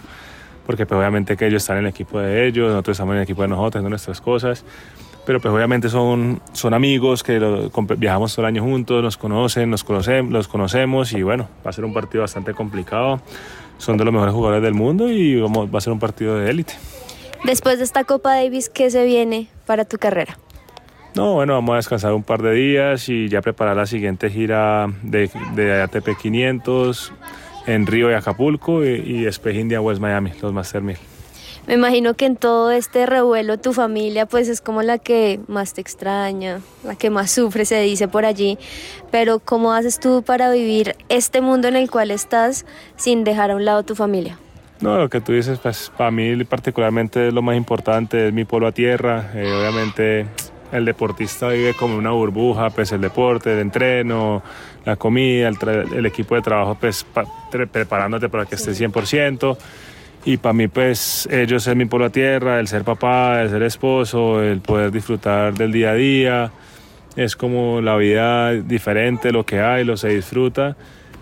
porque 0.66 0.86
pues, 0.86 0.98
obviamente 0.98 1.36
que 1.36 1.46
ellos 1.46 1.62
están 1.62 1.78
en 1.78 1.84
el 1.84 1.90
equipo 1.90 2.18
de 2.18 2.48
ellos, 2.48 2.70
nosotros 2.70 2.96
estamos 2.96 3.12
en 3.12 3.18
el 3.18 3.22
equipo 3.22 3.42
de 3.42 3.48
nosotros, 3.48 3.76
haciendo 3.76 3.90
nuestras 3.90 4.20
cosas, 4.20 4.64
pero 5.30 5.38
pues 5.40 5.54
obviamente 5.54 5.88
son, 5.88 6.40
son 6.52 6.74
amigos 6.74 7.22
que 7.22 7.38
lo- 7.38 7.70
viajamos 7.96 8.34
todo 8.34 8.46
el 8.46 8.48
año 8.48 8.64
juntos, 8.64 9.00
nos 9.00 9.16
conocen, 9.16 9.70
nos 9.70 9.84
conocemos, 9.84 10.32
los 10.32 10.48
conocemos 10.48 11.12
y 11.12 11.22
bueno, 11.22 11.48
va 11.64 11.70
a 11.70 11.72
ser 11.72 11.84
un 11.84 11.92
partido 11.94 12.22
bastante 12.22 12.52
complicado, 12.52 13.20
son 13.78 13.96
de 13.96 14.04
los 14.04 14.12
mejores 14.12 14.34
jugadores 14.34 14.60
del 14.60 14.74
mundo 14.74 15.08
y 15.08 15.40
vamos, 15.40 15.72
va 15.72 15.78
a 15.78 15.80
ser 15.80 15.92
un 15.92 16.00
partido 16.00 16.36
de 16.36 16.50
élite. 16.50 16.72
Después 17.44 17.78
de 17.78 17.84
esta 17.84 18.02
Copa 18.02 18.34
Davis, 18.34 18.68
¿qué 18.68 18.90
se 18.90 19.04
viene 19.04 19.46
para 19.66 19.84
tu 19.84 19.98
carrera? 19.98 20.36
No, 21.14 21.34
bueno, 21.34 21.52
vamos 21.54 21.74
a 21.74 21.76
descansar 21.76 22.12
un 22.12 22.24
par 22.24 22.42
de 22.42 22.52
días 22.52 23.08
y 23.08 23.28
ya 23.28 23.40
preparar 23.40 23.76
la 23.76 23.86
siguiente 23.86 24.30
gira 24.30 24.88
de, 25.04 25.30
de 25.54 25.80
ATP 25.82 26.18
500 26.20 27.12
en 27.68 27.86
Río 27.86 28.10
y 28.10 28.14
Acapulco 28.14 28.84
y, 28.84 28.88
y 28.88 29.22
después 29.22 29.54
India 29.54 29.80
West 29.80 30.00
Miami, 30.00 30.32
los 30.42 30.52
Master 30.52 30.82
1000. 30.82 30.96
Me 31.70 31.76
imagino 31.76 32.14
que 32.14 32.26
en 32.26 32.34
todo 32.34 32.72
este 32.72 33.06
revuelo 33.06 33.56
tu 33.56 33.72
familia 33.72 34.26
pues 34.26 34.48
es 34.48 34.60
como 34.60 34.82
la 34.82 34.98
que 34.98 35.38
más 35.46 35.72
te 35.72 35.80
extraña, 35.80 36.58
la 36.82 36.96
que 36.96 37.10
más 37.10 37.30
sufre, 37.30 37.64
se 37.64 37.80
dice 37.80 38.08
por 38.08 38.24
allí. 38.24 38.58
Pero 39.12 39.38
¿cómo 39.38 39.72
haces 39.72 40.00
tú 40.00 40.24
para 40.24 40.50
vivir 40.50 40.96
este 41.08 41.40
mundo 41.40 41.68
en 41.68 41.76
el 41.76 41.88
cual 41.88 42.10
estás 42.10 42.66
sin 42.96 43.22
dejar 43.22 43.52
a 43.52 43.54
un 43.54 43.64
lado 43.64 43.84
tu 43.84 43.94
familia? 43.94 44.36
No, 44.80 44.98
lo 44.98 45.08
que 45.08 45.20
tú 45.20 45.30
dices, 45.30 45.60
pues 45.60 45.92
para 45.96 46.10
mí 46.10 46.42
particularmente 46.42 47.28
es 47.28 47.32
lo 47.32 47.40
más 47.40 47.56
importante, 47.56 48.26
es 48.26 48.32
mi 48.32 48.44
pueblo 48.44 48.66
a 48.66 48.72
tierra. 48.72 49.30
Eh, 49.36 49.44
obviamente 49.56 50.26
el 50.72 50.84
deportista 50.84 51.50
vive 51.50 51.74
como 51.74 51.96
una 51.96 52.10
burbuja, 52.10 52.70
pues 52.70 52.90
el 52.90 53.00
deporte, 53.00 53.52
el 53.52 53.60
entreno, 53.60 54.42
la 54.84 54.96
comida, 54.96 55.46
el, 55.46 55.56
el 55.94 56.04
equipo 56.06 56.34
de 56.34 56.42
trabajo, 56.42 56.76
pues 56.80 57.04
pa- 57.04 57.26
pre- 57.48 57.68
preparándote 57.68 58.28
para 58.28 58.44
que 58.44 58.56
estés 58.56 58.76
100%. 58.80 59.56
Y 60.24 60.36
para 60.36 60.52
mí, 60.52 60.68
pues 60.68 61.28
ellos 61.30 61.66
es 61.66 61.76
mi 61.76 61.86
pueblo 61.86 62.06
a 62.06 62.10
tierra, 62.10 62.60
el 62.60 62.68
ser 62.68 62.84
papá, 62.84 63.40
el 63.40 63.48
ser 63.48 63.62
esposo, 63.62 64.42
el 64.42 64.60
poder 64.60 64.90
disfrutar 64.90 65.54
del 65.54 65.72
día 65.72 65.90
a 65.90 65.94
día. 65.94 66.52
Es 67.16 67.36
como 67.36 67.80
la 67.80 67.96
vida 67.96 68.52
diferente, 68.52 69.32
lo 69.32 69.44
que 69.44 69.60
hay, 69.60 69.84
lo 69.84 69.96
se 69.96 70.08
disfruta. 70.08 70.76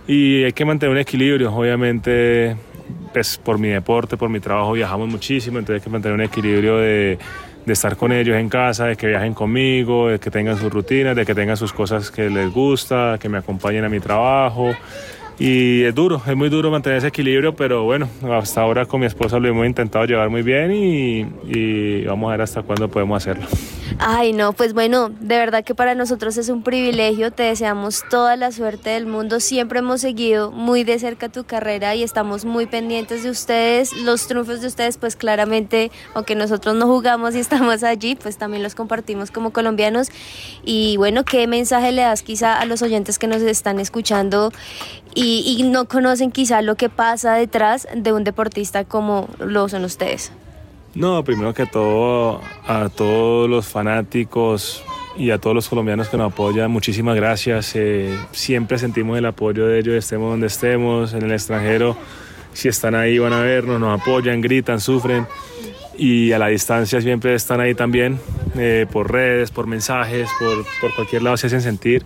Y 0.07 0.43
hay 0.45 0.53
que 0.53 0.65
mantener 0.65 0.93
un 0.93 1.01
equilibrio, 1.01 1.55
obviamente, 1.55 2.57
pues 3.13 3.39
por 3.39 3.59
mi 3.59 3.69
deporte, 3.69 4.17
por 4.17 4.31
mi 4.31 4.41
trabajo 4.41 4.73
viajamos 4.73 5.09
muchísimo, 5.09 5.59
entonces 5.59 5.83
hay 5.83 5.85
que 5.85 5.91
mantener 5.91 6.15
un 6.15 6.23
equilibrio 6.23 6.79
de, 6.79 7.19
de 7.67 7.73
estar 7.73 7.97
con 7.97 8.13
ellos 8.13 8.37
en 8.37 8.49
casa, 8.49 8.87
de 8.87 8.97
que 8.97 9.07
viajen 9.07 9.35
conmigo, 9.35 10.09
de 10.09 10.19
que 10.19 10.31
tengan 10.31 10.57
sus 10.57 10.73
rutinas, 10.73 11.15
de 11.15 11.27
que 11.27 11.35
tengan 11.35 11.57
sus 11.57 11.73
cosas 11.73 12.11
que 12.11 12.31
les 12.31 12.51
gusta, 12.53 13.19
que 13.21 13.29
me 13.29 13.39
acompañen 13.39 13.85
a 13.85 13.89
mi 13.89 14.01
trabajo. 14.01 14.75
Y 15.39 15.85
es 15.85 15.95
duro, 15.95 16.21
es 16.27 16.37
muy 16.37 16.49
duro 16.49 16.71
mantener 16.71 16.99
ese 16.99 17.09
equilibrio, 17.09 17.55
pero 17.55 17.85
bueno, 17.85 18.09
hasta 18.33 18.61
ahora 18.61 18.87
con 18.87 19.01
mi 19.01 19.07
esposa 19.07 19.39
lo 19.39 19.49
hemos 19.49 19.67
intentado 19.67 20.05
llevar 20.05 20.31
muy 20.31 20.43
bien 20.43 20.73
y, 20.73 21.27
y 21.47 22.05
vamos 22.05 22.29
a 22.29 22.33
ver 22.33 22.43
hasta 22.43 22.63
cuándo 22.63 22.89
podemos 22.89 23.23
hacerlo. 23.23 23.47
Ay, 23.99 24.33
no, 24.33 24.53
pues 24.53 24.75
bueno, 24.75 25.09
de 25.09 25.39
verdad 25.39 25.65
que 25.65 25.75
para 25.75 25.95
nosotros 25.95 26.37
es 26.37 26.49
un 26.51 26.63
privilegio, 26.63 27.33
te 27.33 27.45
deseamos 27.45 28.05
toda 28.11 28.37
la 28.37 28.53
suerte 28.53 28.91
del 28.91 29.07
mundo, 29.07 29.41
siempre 29.41 29.79
hemos 29.79 30.03
seguido 30.03 30.51
muy 30.51 30.85
de 30.85 30.99
cerca 30.99 31.29
tu 31.29 31.45
carrera 31.45 31.95
y 31.95 32.03
estamos 32.03 32.45
muy 32.45 32.67
pendientes 32.67 33.23
de 33.23 33.31
ustedes, 33.31 33.93
los 33.93 34.27
triunfos 34.27 34.61
de 34.61 34.67
ustedes, 34.67 34.99
pues 34.99 35.17
claramente, 35.17 35.91
aunque 36.15 36.35
nosotros 36.35 36.77
no 36.77 36.87
jugamos 36.87 37.35
y 37.35 37.39
estamos 37.49 37.83
allí, 37.83 38.15
pues 38.15 38.37
también 38.37 38.63
los 38.63 38.75
compartimos 38.75 39.31
como 39.31 39.53
colombianos 39.53 40.09
y 40.65 40.97
bueno, 40.97 41.25
¿qué 41.25 41.47
mensaje 41.47 41.91
le 41.93 42.03
das 42.03 42.23
quizá 42.23 42.59
a 42.59 42.67
los 42.67 42.83
oyentes 42.83 43.19
que 43.19 43.27
nos 43.27 43.43
están 43.43 43.81
escuchando 43.81 44.53
y, 45.15 45.57
y 45.59 45.63
no 45.63 45.87
conocen 45.87 46.31
quizá 46.31 46.63
lo 46.63 46.77
que 46.77 46.89
pasa 46.89 47.35
detrás 47.35 47.89
de 47.95 48.13
un 48.13 48.25
deportista 48.25 48.85
como 48.85 49.29
lo 49.39 49.69
son 49.69 49.85
ustedes? 49.85 50.31
No, 50.99 51.23
primero 51.23 51.55
que 51.55 51.65
todo 51.65 52.41
a 52.67 52.89
todos 52.89 53.49
los 53.49 53.69
fanáticos 53.69 54.83
y 55.17 55.31
a 55.31 55.39
todos 55.39 55.55
los 55.55 55.69
colombianos 55.69 56.09
que 56.09 56.17
nos 56.17 56.33
apoyan, 56.33 56.73
muchísimas 56.73 57.15
gracias. 57.15 57.77
Eh, 57.77 58.19
siempre 58.33 58.79
sentimos 58.79 59.17
el 59.17 59.25
apoyo 59.27 59.69
de 59.69 59.79
ellos, 59.79 59.95
estemos 59.95 60.33
donde 60.33 60.49
estemos, 60.49 61.15
en 61.15 61.23
el 61.23 61.31
extranjero. 61.31 61.97
Si 62.53 62.67
están 62.67 62.97
ahí 62.97 63.17
van 63.17 63.33
a 63.33 63.39
vernos, 63.43 63.79
nos 63.79 64.01
apoyan, 64.01 64.41
gritan, 64.41 64.81
sufren. 64.81 65.25
Y 65.97 66.33
a 66.33 66.41
la 66.41 66.49
distancia 66.49 67.01
siempre 67.01 67.33
están 67.33 67.61
ahí 67.61 67.77
también, 67.77 68.19
eh, 68.57 68.85
por 68.91 69.13
redes, 69.13 69.53
por 69.53 69.69
mensajes, 69.69 70.29
por, 70.41 70.67
por 70.81 70.93
cualquier 70.97 71.23
lado 71.23 71.37
se 71.37 71.47
hacen 71.47 71.63
sentir. 71.63 72.05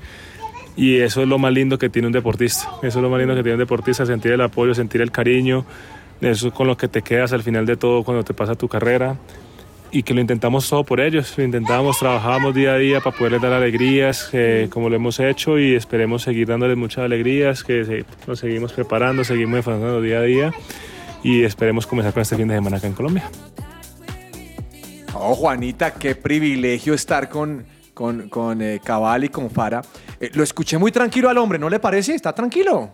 Y 0.76 0.98
eso 0.98 1.22
es 1.22 1.28
lo 1.28 1.38
más 1.38 1.54
lindo 1.54 1.78
que 1.78 1.88
tiene 1.88 2.08
un 2.08 2.12
deportista. 2.12 2.68
Eso 2.82 2.98
es 2.98 3.02
lo 3.02 3.08
más 3.08 3.20
lindo 3.20 3.34
que 3.34 3.42
tiene 3.42 3.54
un 3.54 3.60
deportista, 3.60 4.04
sentir 4.04 4.32
el 4.32 4.42
apoyo, 4.42 4.74
sentir 4.74 5.00
el 5.00 5.10
cariño. 5.10 5.64
Eso 6.22 6.48
es 6.48 6.54
con 6.54 6.66
lo 6.66 6.76
que 6.76 6.88
te 6.88 7.02
quedas 7.02 7.32
al 7.32 7.42
final 7.42 7.66
de 7.66 7.76
todo 7.76 8.04
cuando 8.04 8.22
te 8.24 8.32
pasa 8.32 8.54
tu 8.54 8.68
carrera. 8.68 9.16
Y 9.90 10.04
que 10.04 10.14
lo 10.14 10.22
intentamos 10.22 10.70
todo 10.70 10.84
por 10.84 11.00
ellos. 11.00 11.36
Lo 11.36 11.44
intentamos, 11.44 11.98
trabajamos 11.98 12.54
día 12.54 12.72
a 12.72 12.78
día 12.78 13.00
para 13.00 13.14
poderles 13.14 13.42
dar 13.42 13.52
alegrías, 13.52 14.30
eh, 14.32 14.68
como 14.70 14.88
lo 14.88 14.96
hemos 14.96 15.20
hecho, 15.20 15.58
y 15.58 15.74
esperemos 15.74 16.22
seguir 16.22 16.46
dándoles 16.48 16.78
muchas 16.78 17.04
alegrías, 17.04 17.62
que 17.62 17.84
se- 17.84 18.04
nos 18.26 18.38
seguimos 18.38 18.72
preparando, 18.72 19.22
seguimos 19.22 19.58
esforzando 19.58 20.00
día 20.00 20.18
a 20.18 20.22
día. 20.22 20.54
Y 21.22 21.42
esperemos 21.42 21.86
comenzar 21.86 22.12
con 22.14 22.22
este 22.22 22.36
fin 22.36 22.48
de 22.48 22.54
semana 22.54 22.78
acá 22.78 22.86
en 22.86 22.94
Colombia. 22.94 23.24
Oh, 25.14 25.34
Juanita, 25.34 25.92
qué 25.94 26.14
privilegio 26.14 26.94
estar 26.94 27.28
con, 27.28 27.64
con, 27.94 28.28
con 28.28 28.62
eh, 28.62 28.80
Cabal 28.82 29.24
y 29.24 29.28
con 29.28 29.50
Fara. 29.50 29.82
Eh, 30.18 30.30
lo 30.34 30.42
escuché 30.42 30.78
muy 30.78 30.90
tranquilo 30.90 31.28
al 31.28 31.36
hombre, 31.38 31.58
¿no 31.58 31.68
le 31.68 31.78
parece? 31.78 32.14
¿Está 32.14 32.32
tranquilo? 32.34 32.90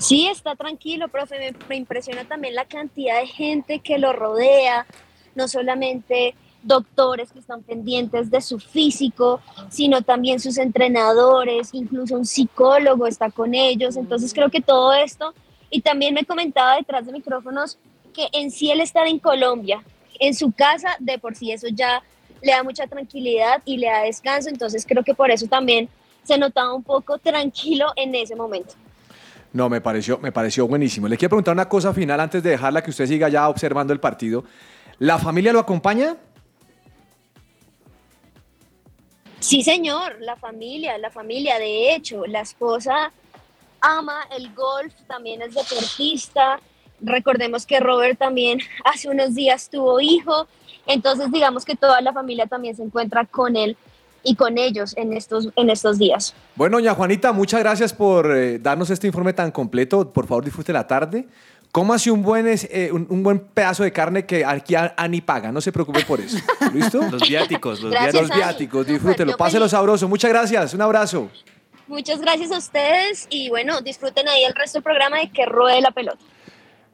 Sí, 0.00 0.26
está 0.28 0.56
tranquilo, 0.56 1.08
profe. 1.08 1.54
Me, 1.68 1.76
impresiona 1.76 2.24
también 2.24 2.54
la 2.54 2.64
cantidad 2.64 3.20
de 3.20 3.26
gente 3.26 3.80
que 3.80 3.98
lo 3.98 4.14
rodea, 4.14 4.86
no 5.34 5.46
solamente 5.46 6.34
doctores 6.62 7.32
que 7.32 7.38
están 7.38 7.62
pendientes 7.62 8.30
de 8.30 8.40
su 8.40 8.58
físico, 8.58 9.42
sino 9.68 10.00
también 10.00 10.40
sus 10.40 10.56
entrenadores, 10.56 11.74
incluso 11.74 12.16
un 12.16 12.24
psicólogo 12.24 13.06
está 13.06 13.30
con 13.30 13.54
ellos. 13.54 13.96
Entonces 13.96 14.32
creo 14.32 14.50
que 14.50 14.62
todo 14.62 14.94
esto, 14.94 15.34
y 15.68 15.82
también 15.82 16.14
me 16.14 16.24
comentaba 16.24 16.76
detrás 16.76 17.04
de 17.04 17.12
micrófonos 17.12 17.76
que 18.14 18.28
en 18.32 18.50
sí 18.50 18.70
el 18.70 18.80
estar 18.80 19.06
en 19.06 19.18
Colombia, 19.18 19.84
en 20.18 20.34
su 20.34 20.50
casa, 20.50 20.96
de 20.98 21.18
por 21.18 21.36
sí 21.36 21.52
eso 21.52 21.68
ya 21.68 22.02
le 22.40 22.52
da 22.52 22.62
mucha 22.62 22.86
tranquilidad 22.86 23.60
y 23.66 23.76
le 23.76 23.88
da 23.88 24.00
descanso. 24.04 24.48
Entonces 24.48 24.86
creo 24.88 25.04
que 25.04 25.14
por 25.14 25.30
eso 25.30 25.46
también 25.46 25.90
se 26.22 26.38
notaba 26.38 26.72
un 26.72 26.82
poco 26.82 27.18
tranquilo 27.18 27.92
en 27.96 28.14
ese 28.14 28.34
momento. 28.34 28.74
No, 29.52 29.68
me 29.68 29.80
pareció, 29.80 30.18
me 30.18 30.30
pareció 30.30 30.66
buenísimo. 30.66 31.08
Le 31.08 31.16
quiero 31.16 31.30
preguntar 31.30 31.54
una 31.54 31.68
cosa 31.68 31.92
final 31.92 32.20
antes 32.20 32.42
de 32.42 32.50
dejarla 32.50 32.82
que 32.82 32.90
usted 32.90 33.06
siga 33.06 33.28
ya 33.28 33.48
observando 33.48 33.92
el 33.92 34.00
partido. 34.00 34.44
¿La 34.98 35.18
familia 35.18 35.52
lo 35.52 35.58
acompaña? 35.58 36.16
Sí, 39.40 39.62
señor, 39.62 40.20
la 40.20 40.36
familia, 40.36 40.98
la 40.98 41.10
familia, 41.10 41.58
de 41.58 41.94
hecho, 41.94 42.26
la 42.26 42.42
esposa 42.42 43.10
ama 43.80 44.26
el 44.36 44.54
golf, 44.54 44.92
también 45.08 45.42
es 45.42 45.54
deportista. 45.54 46.60
Recordemos 47.00 47.64
que 47.64 47.80
Robert 47.80 48.18
también 48.18 48.60
hace 48.84 49.08
unos 49.08 49.34
días 49.34 49.70
tuvo 49.70 50.00
hijo, 50.00 50.46
entonces 50.86 51.32
digamos 51.32 51.64
que 51.64 51.74
toda 51.74 52.00
la 52.00 52.12
familia 52.12 52.46
también 52.46 52.76
se 52.76 52.82
encuentra 52.82 53.24
con 53.24 53.56
él 53.56 53.76
y 54.22 54.34
con 54.34 54.58
ellos 54.58 54.94
en 54.96 55.12
estos, 55.12 55.48
en 55.56 55.70
estos 55.70 55.98
días. 55.98 56.34
Bueno, 56.56 56.76
doña 56.78 56.94
Juanita, 56.94 57.32
muchas 57.32 57.60
gracias 57.60 57.92
por 57.92 58.30
eh, 58.36 58.58
darnos 58.58 58.90
este 58.90 59.06
informe 59.06 59.32
tan 59.32 59.50
completo. 59.50 60.12
Por 60.12 60.26
favor, 60.26 60.44
disfrute 60.44 60.72
la 60.72 60.86
tarde. 60.86 61.26
Cómase 61.72 62.10
un 62.10 62.22
buen, 62.22 62.46
eh, 62.48 62.90
un, 62.92 63.06
un 63.10 63.22
buen 63.22 63.38
pedazo 63.38 63.84
de 63.84 63.92
carne 63.92 64.26
que 64.26 64.44
aquí 64.44 64.74
a- 64.74 64.92
Ani 64.96 65.20
paga, 65.20 65.52
no 65.52 65.60
se 65.60 65.70
preocupe 65.70 66.04
por 66.04 66.20
eso. 66.20 66.36
¿Listo? 66.74 67.00
Los 67.10 67.22
viáticos, 67.28 67.80
los 67.80 67.92
Gracias, 67.92 68.14
Los 68.14 68.22
viáticos. 68.24 68.36
Viáticos, 68.36 68.86
disfrútelo, 68.86 69.36
páselo 69.36 69.64
feliz. 69.66 69.70
sabroso. 69.70 70.08
Muchas 70.08 70.30
gracias, 70.32 70.74
un 70.74 70.80
abrazo. 70.82 71.28
Muchas 71.86 72.20
gracias 72.20 72.50
a 72.52 72.58
ustedes 72.58 73.26
y 73.30 73.48
bueno, 73.50 73.80
disfruten 73.82 74.26
ahí 74.28 74.42
el 74.44 74.54
resto 74.54 74.78
del 74.78 74.82
programa 74.84 75.18
de 75.18 75.30
que 75.30 75.46
ruede 75.46 75.80
la 75.80 75.90
pelota. 75.92 76.18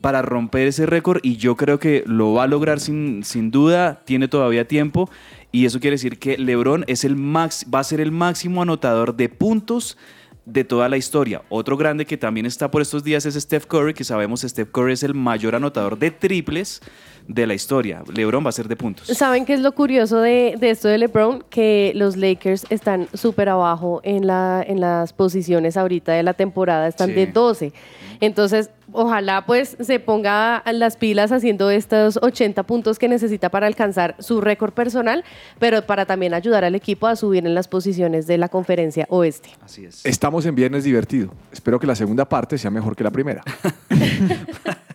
para 0.00 0.22
romper 0.22 0.68
ese 0.68 0.86
récord 0.86 1.20
y 1.22 1.36
yo 1.36 1.56
creo 1.56 1.78
que 1.78 2.02
lo 2.06 2.32
va 2.32 2.44
a 2.44 2.46
lograr 2.46 2.80
sin, 2.80 3.24
sin 3.24 3.50
duda, 3.50 4.00
tiene 4.04 4.26
todavía 4.26 4.66
tiempo 4.66 5.10
y 5.52 5.66
eso 5.66 5.80
quiere 5.80 5.94
decir 5.94 6.18
que 6.18 6.38
LeBron 6.38 6.84
es 6.88 7.04
el 7.04 7.14
max, 7.14 7.66
va 7.72 7.78
a 7.80 7.84
ser 7.84 8.00
el 8.00 8.10
máximo 8.10 8.62
anotador 8.62 9.14
de 9.14 9.28
puntos 9.28 9.98
de 10.44 10.64
toda 10.64 10.88
la 10.88 10.96
historia. 10.96 11.42
Otro 11.50 11.76
grande 11.76 12.04
que 12.04 12.16
también 12.16 12.46
está 12.46 12.70
por 12.70 12.82
estos 12.82 13.04
días 13.04 13.26
es 13.26 13.34
Steph 13.34 13.66
Curry, 13.66 13.94
que 13.94 14.04
sabemos 14.04 14.40
Steph 14.40 14.70
Curry 14.72 14.94
es 14.94 15.02
el 15.02 15.14
mayor 15.14 15.54
anotador 15.54 15.98
de 15.98 16.10
triples 16.10 16.80
de 17.28 17.46
la 17.46 17.54
historia. 17.54 18.02
LeBron 18.14 18.44
va 18.44 18.48
a 18.48 18.52
ser 18.52 18.68
de 18.68 18.76
puntos. 18.76 19.06
¿Saben 19.08 19.44
qué 19.44 19.54
es 19.54 19.60
lo 19.60 19.72
curioso 19.72 20.20
de, 20.20 20.56
de 20.58 20.70
esto 20.70 20.88
de 20.88 20.98
LeBron? 20.98 21.44
Que 21.50 21.92
los 21.94 22.16
Lakers 22.16 22.66
están 22.70 23.08
súper 23.14 23.48
abajo 23.48 24.00
en, 24.04 24.26
la, 24.26 24.64
en 24.66 24.80
las 24.80 25.12
posiciones 25.12 25.76
ahorita 25.76 26.12
de 26.12 26.22
la 26.22 26.34
temporada, 26.34 26.88
están 26.88 27.08
Sí. 27.08 27.14
de 27.14 27.26
12. 27.26 27.72
Entonces, 28.20 28.70
ojalá 28.92 29.46
pues 29.46 29.76
se 29.80 29.98
ponga 29.98 30.62
las 30.72 30.96
pilas 30.96 31.32
haciendo 31.32 31.70
estos 31.70 32.18
80 32.22 32.62
puntos 32.62 32.98
que 33.00 33.08
necesita 33.08 33.48
para 33.48 33.66
alcanzar 33.66 34.14
su 34.20 34.40
récord 34.40 34.72
personal, 34.72 35.24
pero 35.58 35.82
para 35.86 36.06
también 36.06 36.32
ayudar 36.32 36.64
al 36.64 36.76
equipo 36.76 37.08
a 37.08 37.16
subir 37.16 37.44
en 37.44 37.54
las 37.54 37.66
posiciones 37.66 38.28
de 38.28 38.38
la 38.38 38.48
conferencia 38.48 39.06
oeste. 39.08 39.50
Así 39.64 39.84
es. 39.86 40.06
Estamos 40.06 40.46
en 40.46 40.54
Viernes 40.54 40.84
Divertido. 40.84 41.32
Espero 41.50 41.80
que 41.80 41.86
la 41.88 41.96
segunda 41.96 42.28
parte 42.28 42.58
sea 42.58 42.70
mejor 42.70 42.94
que 42.94 43.02
la 43.02 43.10
primera. 43.10 43.42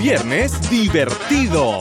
Viernes 0.00 0.68
divertido. 0.68 1.80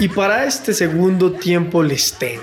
Y 0.00 0.08
para 0.08 0.44
este 0.44 0.72
segundo 0.74 1.32
tiempo 1.32 1.82
les 1.82 2.12
tengo. 2.14 2.42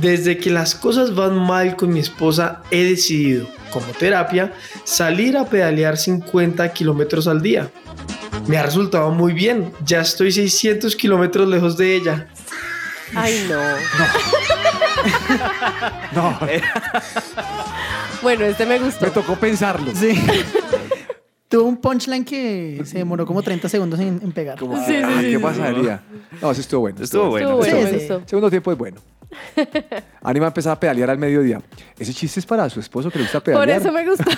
Desde 0.00 0.38
que 0.38 0.50
las 0.50 0.74
cosas 0.74 1.14
van 1.14 1.36
mal 1.38 1.76
con 1.76 1.92
mi 1.92 2.00
esposa, 2.00 2.62
he 2.70 2.84
decidido, 2.84 3.46
como 3.70 3.86
terapia, 3.86 4.52
salir 4.84 5.36
a 5.36 5.44
pedalear 5.44 5.96
50 5.96 6.72
kilómetros 6.72 7.28
al 7.28 7.42
día. 7.42 7.70
Me 8.46 8.56
ha 8.58 8.62
resultado 8.64 9.10
muy 9.10 9.32
bien, 9.32 9.72
ya 9.84 10.00
estoy 10.00 10.32
600 10.32 10.96
kilómetros 10.96 11.48
lejos 11.48 11.76
de 11.76 11.94
ella. 11.94 12.28
Ay, 13.14 13.46
no. 13.48 13.60
No, 16.12 16.38
Bueno, 18.22 18.44
este 18.44 18.66
me 18.66 18.78
gustó. 18.78 19.04
me 19.04 19.10
tocó 19.10 19.36
pensarlo. 19.36 19.92
Sí. 19.94 20.12
Tuvo 21.48 21.64
un 21.68 21.76
punchline 21.76 22.24
que 22.24 22.80
se 22.86 22.98
demoró 22.98 23.26
como 23.26 23.42
30 23.42 23.68
segundos 23.68 24.00
en, 24.00 24.20
en 24.22 24.32
pegar. 24.32 24.58
Como, 24.58 24.76
Sí, 24.86 24.94
sí, 24.94 25.02
sí, 25.02 25.20
¿Qué 25.32 25.36
sí. 25.36 25.38
pasaría? 25.38 26.02
No, 26.40 26.50
eso 26.50 26.60
estuvo 26.62 26.80
bueno. 26.82 27.02
Estuvo 27.02 27.28
bueno. 27.28 27.60
Estuvo 27.60 27.74
bueno, 27.76 27.88
sí. 27.88 27.94
gustó. 27.98 28.22
Segundo 28.26 28.48
tiempo 28.50 28.72
es 28.72 28.78
bueno. 28.78 29.00
Anima 30.22 30.46
a 30.46 30.48
empezar 30.48 30.72
a 30.72 30.80
pedalear 30.80 31.10
al 31.10 31.18
mediodía. 31.18 31.60
Ese 31.98 32.14
chiste 32.14 32.40
es 32.40 32.46
para 32.46 32.70
su 32.70 32.80
esposo 32.80 33.10
que 33.10 33.18
le 33.18 33.24
gusta 33.24 33.40
Por 33.40 33.52
pedalear. 33.52 33.80
eso 33.82 33.92
me 33.92 34.06
gustó. 34.08 34.30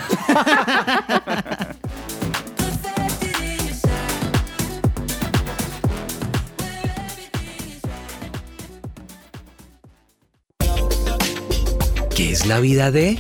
¿Qué 12.16 12.30
es 12.30 12.47
la 12.47 12.61
vida 12.61 12.91
de? 12.93 13.18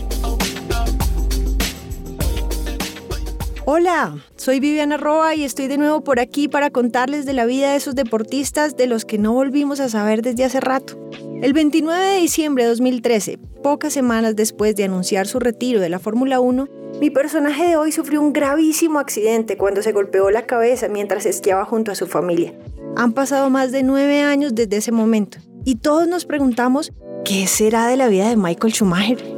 Hola, 3.66 4.18
soy 4.36 4.60
Viviana 4.60 4.98
Roa 4.98 5.34
y 5.34 5.42
estoy 5.42 5.68
de 5.68 5.78
nuevo 5.78 6.04
por 6.04 6.20
aquí 6.20 6.48
para 6.48 6.68
contarles 6.68 7.24
de 7.24 7.32
la 7.32 7.46
vida 7.46 7.70
de 7.70 7.76
esos 7.76 7.94
deportistas 7.94 8.76
de 8.76 8.86
los 8.86 9.06
que 9.06 9.16
no 9.16 9.32
volvimos 9.32 9.80
a 9.80 9.88
saber 9.88 10.20
desde 10.20 10.44
hace 10.44 10.60
rato. 10.60 10.98
El 11.40 11.54
29 11.54 11.98
de 12.04 12.20
diciembre 12.20 12.64
de 12.64 12.68
2013, 12.68 13.38
pocas 13.62 13.94
semanas 13.94 14.36
después 14.36 14.76
de 14.76 14.84
anunciar 14.84 15.26
su 15.26 15.38
retiro 15.38 15.80
de 15.80 15.88
la 15.88 15.98
Fórmula 15.98 16.40
1, 16.40 16.68
mi 17.00 17.08
personaje 17.08 17.64
de 17.64 17.76
hoy 17.76 17.90
sufrió 17.90 18.20
un 18.20 18.34
gravísimo 18.34 18.98
accidente 18.98 19.56
cuando 19.56 19.80
se 19.80 19.92
golpeó 19.92 20.30
la 20.30 20.44
cabeza 20.44 20.88
mientras 20.88 21.24
esquiaba 21.24 21.64
junto 21.64 21.90
a 21.90 21.94
su 21.94 22.06
familia. 22.06 22.52
Han 22.96 23.14
pasado 23.14 23.48
más 23.48 23.72
de 23.72 23.82
nueve 23.82 24.20
años 24.20 24.54
desde 24.54 24.76
ese 24.76 24.92
momento 24.92 25.38
y 25.64 25.76
todos 25.76 26.06
nos 26.06 26.26
preguntamos, 26.26 26.92
¿qué 27.24 27.46
será 27.46 27.86
de 27.86 27.96
la 27.96 28.08
vida 28.08 28.28
de 28.28 28.36
Michael 28.36 28.74
Schumacher? 28.74 29.33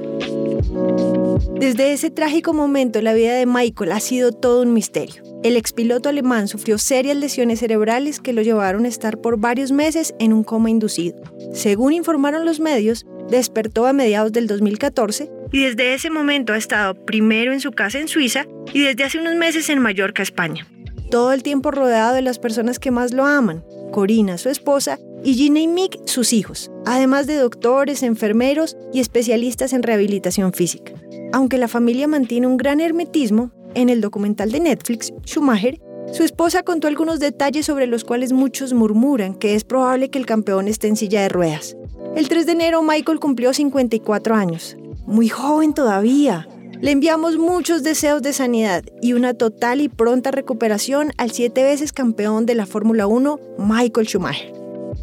Desde 1.55 1.92
ese 1.92 2.11
trágico 2.11 2.53
momento, 2.53 3.01
la 3.01 3.14
vida 3.14 3.34
de 3.34 3.47
Michael 3.47 3.92
ha 3.92 4.01
sido 4.01 4.32
todo 4.32 4.62
un 4.62 4.72
misterio. 4.72 5.22
El 5.42 5.57
expiloto 5.57 6.09
alemán 6.09 6.49
sufrió 6.49 6.76
serias 6.76 7.16
lesiones 7.16 7.61
cerebrales 7.61 8.20
que 8.20 8.32
lo 8.32 8.42
llevaron 8.42 8.84
a 8.84 8.88
estar 8.88 9.18
por 9.20 9.38
varios 9.38 9.72
meses 9.72 10.14
en 10.18 10.32
un 10.32 10.44
coma 10.44 10.70
inducido. 10.70 11.16
Según 11.53 11.92
informaron 11.92 12.44
los 12.44 12.61
medios, 12.61 13.07
despertó 13.30 13.86
a 13.86 13.92
mediados 13.92 14.32
del 14.32 14.47
2014 14.49 15.30
y 15.53 15.62
desde 15.62 15.94
ese 15.94 16.11
momento 16.11 16.53
ha 16.53 16.59
estado 16.59 16.94
primero 16.94 17.53
en 17.53 17.61
su 17.61 17.70
casa 17.70 18.01
en 18.01 18.09
Suiza 18.09 18.47
y 18.72 18.80
desde 18.80 19.05
hace 19.05 19.18
unos 19.18 19.36
meses 19.36 19.70
en 19.70 19.78
Mallorca, 19.78 20.22
España. 20.22 20.66
Todo 21.11 21.32
el 21.32 21.42
tiempo 21.42 21.70
rodeado 21.70 22.14
de 22.14 22.22
las 22.22 22.38
personas 22.38 22.78
que 22.78 22.90
más 22.90 23.12
lo 23.12 23.24
aman, 23.24 23.64
Corina, 23.92 24.38
su 24.38 24.49
esposa, 24.49 24.99
y 25.22 25.34
Gina 25.34 25.61
y 25.61 25.66
Mick, 25.66 26.07
sus 26.07 26.32
hijos, 26.32 26.70
además 26.84 27.26
de 27.26 27.36
doctores, 27.36 28.03
enfermeros 28.03 28.76
y 28.92 29.01
especialistas 29.01 29.72
en 29.72 29.82
rehabilitación 29.82 30.53
física. 30.53 30.92
Aunque 31.33 31.59
la 31.59 31.68
familia 31.68 32.09
mantiene 32.09 32.47
un 32.47 32.57
gran 32.57 32.81
hermetismo, 32.81 33.51
en 33.74 33.89
el 33.89 34.01
documental 34.01 34.51
de 34.51 34.61
Netflix, 34.61 35.12
Schumacher, 35.24 35.81
su 36.12 36.22
esposa 36.22 36.62
contó 36.62 36.87
algunos 36.87 37.20
detalles 37.20 37.66
sobre 37.66 37.87
los 37.87 38.05
cuales 38.05 38.33
muchos 38.33 38.72
murmuran 38.72 39.35
que 39.35 39.55
es 39.55 39.64
probable 39.64 40.09
que 40.09 40.18
el 40.18 40.27
campeón 40.27 40.68
esté 40.68 40.89
en 40.89 40.97
silla 40.97 41.22
de 41.22 41.29
ruedas. 41.29 41.77
El 42.14 42.29
3 42.29 42.47
de 42.47 42.53
enero 42.53 42.83
Michael 42.83 43.18
cumplió 43.18 43.53
54 43.53 44.35
años, 44.35 44.77
muy 45.07 45.29
joven 45.29 45.74
todavía. 45.74 46.49
Le 46.81 46.91
enviamos 46.91 47.39
muchos 47.39 47.83
deseos 47.83 48.22
de 48.22 48.33
sanidad 48.33 48.85
y 49.03 49.14
una 49.14 49.35
total 49.35 49.81
y 49.81 49.89
pronta 49.89 50.31
recuperación 50.31 51.12
al 51.16 51.33
siete 51.33 51.64
veces 51.64 51.93
campeón 51.93 52.47
de 52.47 52.55
la 52.55 52.66
Fórmula 52.66 53.07
1, 53.07 53.41
Michael 53.59 54.07
Schumacher. 54.07 54.53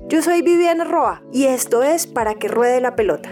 Yo 0.09 0.21
soy 0.21 0.41
Viviana 0.41 0.84
Roa 0.84 1.24
y 1.32 1.45
esto 1.45 1.84
es 1.84 2.07
Para 2.07 2.36
que 2.36 2.47
ruede 2.47 2.80
la 2.80 2.95
pelota. 2.95 3.32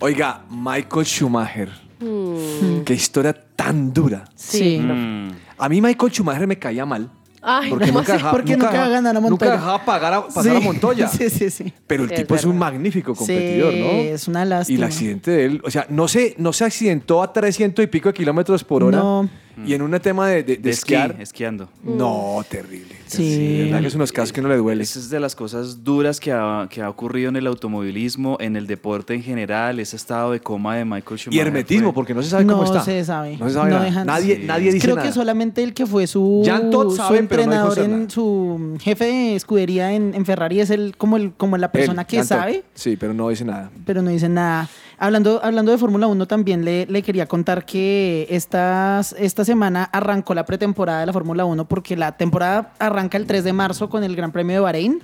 Oiga, 0.00 0.44
Michael 0.50 1.04
Schumacher. 1.06 1.68
Mm, 2.00 2.80
Qué 2.84 2.94
historia 2.94 3.32
tan 3.56 3.92
dura. 3.92 4.24
sí. 4.34 4.78
Mm. 4.78 5.28
A 5.58 5.68
mí 5.68 5.82
Michael 5.82 6.10
Schumacher 6.10 6.46
me 6.46 6.58
caía 6.58 6.86
mal. 6.86 7.10
Ay, 7.42 7.68
Porque 7.70 7.86
¿cómo 7.86 7.98
nunca, 8.00 8.12
dejaba, 8.14 8.32
Porque 8.32 8.52
nunca 8.52 8.70
dejaba- 8.70 8.88
gana 8.90 9.10
a 9.10 9.12
nunca 9.14 9.28
Montoya. 9.30 9.52
dejaba 9.52 9.84
pagar 9.84 10.12
a, 10.14 10.26
pasar 10.26 10.44
Sí. 10.44 10.50
a 10.56 10.60
Montoya. 10.60 11.08
Sí, 11.08 11.28
sí, 11.30 11.50
sí. 11.50 11.72
Pero 11.86 12.04
el 12.04 12.10
Sí, 12.10 12.16
tipo 12.16 12.34
es 12.34 12.40
es, 12.40 12.46
un 12.46 12.58
magnífico 12.58 13.14
competidor, 13.14 13.72
Sí, 13.72 13.80
¿no? 13.80 13.86
es 13.90 14.28
una 14.28 14.44
lástima. 14.46 14.74
Y 14.74 14.78
el 14.78 14.84
accidente 14.84 15.30
de 15.30 15.44
él, 15.46 15.62
o 15.64 15.70
sea, 15.70 15.86
no 15.90 16.08
se, 16.08 16.34
no 16.38 16.52
se 16.54 16.64
accidentó 16.64 17.22
a 17.22 17.32
300 17.32 17.82
y 17.82 17.88
pico 17.88 18.08
de 18.10 18.14
kilómetros 18.14 18.64
por 18.64 18.82
hora. 18.84 18.98
No. 18.98 19.28
Y 19.66 19.74
en 19.74 19.82
un 19.82 19.90
tema 20.00 20.26
de, 20.28 20.42
de, 20.42 20.56
de 20.56 20.62
De 20.62 20.70
esquí, 20.70 20.94
esquiar. 20.94 21.16
esquiando. 21.20 21.68
No, 21.82 22.44
terrible. 22.48 22.96
Sí. 23.06 23.62
Verdad 23.64 23.80
que 23.80 23.86
es 23.88 23.94
unos 23.94 24.12
casos 24.12 24.32
que 24.32 24.40
no 24.40 24.48
le 24.48 24.56
duele. 24.56 24.82
Esa 24.84 24.98
es 24.98 25.10
de 25.10 25.18
las 25.20 25.34
cosas 25.34 25.82
duras 25.82 26.20
que 26.20 26.30
ha, 26.32 26.68
que 26.70 26.80
ha 26.80 26.88
ocurrido 26.88 27.28
en 27.28 27.36
el 27.36 27.46
automovilismo, 27.46 28.36
en 28.40 28.56
el 28.56 28.66
deporte 28.66 29.14
en 29.14 29.22
general, 29.22 29.80
ese 29.80 29.96
estado 29.96 30.32
de 30.32 30.40
coma 30.40 30.76
de 30.76 30.84
Michael 30.84 31.18
Schumacher. 31.18 31.32
Y 31.34 31.38
hermetismo, 31.40 31.88
fue- 31.88 31.94
porque 31.94 32.14
no 32.14 32.22
se 32.22 32.30
sabe 32.30 32.46
cómo 32.46 32.58
no 32.58 32.64
está. 32.64 32.82
se 32.84 33.04
sabe. 33.04 33.36
No 33.36 33.48
se 33.48 33.54
sabe 33.54 33.70
No 33.70 33.78
nada. 33.80 34.04
Nadie, 34.04 34.36
Sí. 34.36 34.42
nadie 34.46 34.72
dice 34.72 34.84
Creo 34.86 34.96
nada. 34.96 35.08
que 35.08 35.12
solamente 35.14 35.62
el 35.62 35.74
que 35.74 35.86
fue 35.86 36.06
su, 36.06 36.42
Todt 36.70 36.90
su 36.90 36.96
sabe, 36.96 37.22
pero 37.24 37.44
no 37.46 37.52
entrenador, 37.52 37.78
en 37.80 38.10
su 38.10 38.76
jefe 38.80 39.04
de 39.06 39.34
escudería 39.36 39.92
en, 39.92 40.14
en 40.14 40.24
Ferrari 40.24 40.60
es 40.60 40.70
el 40.70 40.94
como, 40.96 41.16
el, 41.16 41.32
como 41.32 41.56
la 41.56 41.72
persona 41.72 42.02
Él, 42.02 42.06
que 42.06 42.18
Todt. 42.18 42.26
sabe, 42.26 42.62
Sí, 42.74 42.96
pero 42.96 43.12
no 43.12 43.28
dice 43.28 43.44
nada. 43.44 43.70
pero 43.84 44.02
no 44.02 44.10
dice 44.10 44.28
nada. 44.28 44.68
Hablando, 45.02 45.40
hablando 45.42 45.72
de 45.72 45.78
Fórmula 45.78 46.06
1, 46.08 46.26
también 46.26 46.62
le, 46.62 46.84
le 46.84 47.00
quería 47.02 47.24
contar 47.24 47.64
que 47.64 48.26
estas, 48.28 49.14
esta 49.18 49.46
semana 49.50 49.84
arrancó 49.92 50.34
la 50.34 50.44
pretemporada 50.44 51.00
de 51.00 51.06
la 51.06 51.12
Fórmula 51.12 51.44
1 51.44 51.66
porque 51.68 51.96
la 51.96 52.16
temporada 52.16 52.72
arranca 52.78 53.18
el 53.18 53.26
3 53.26 53.44
de 53.44 53.52
marzo 53.52 53.88
con 53.90 54.04
el 54.04 54.16
Gran 54.16 54.32
Premio 54.32 54.54
de 54.56 54.60
Bahrein. 54.60 55.02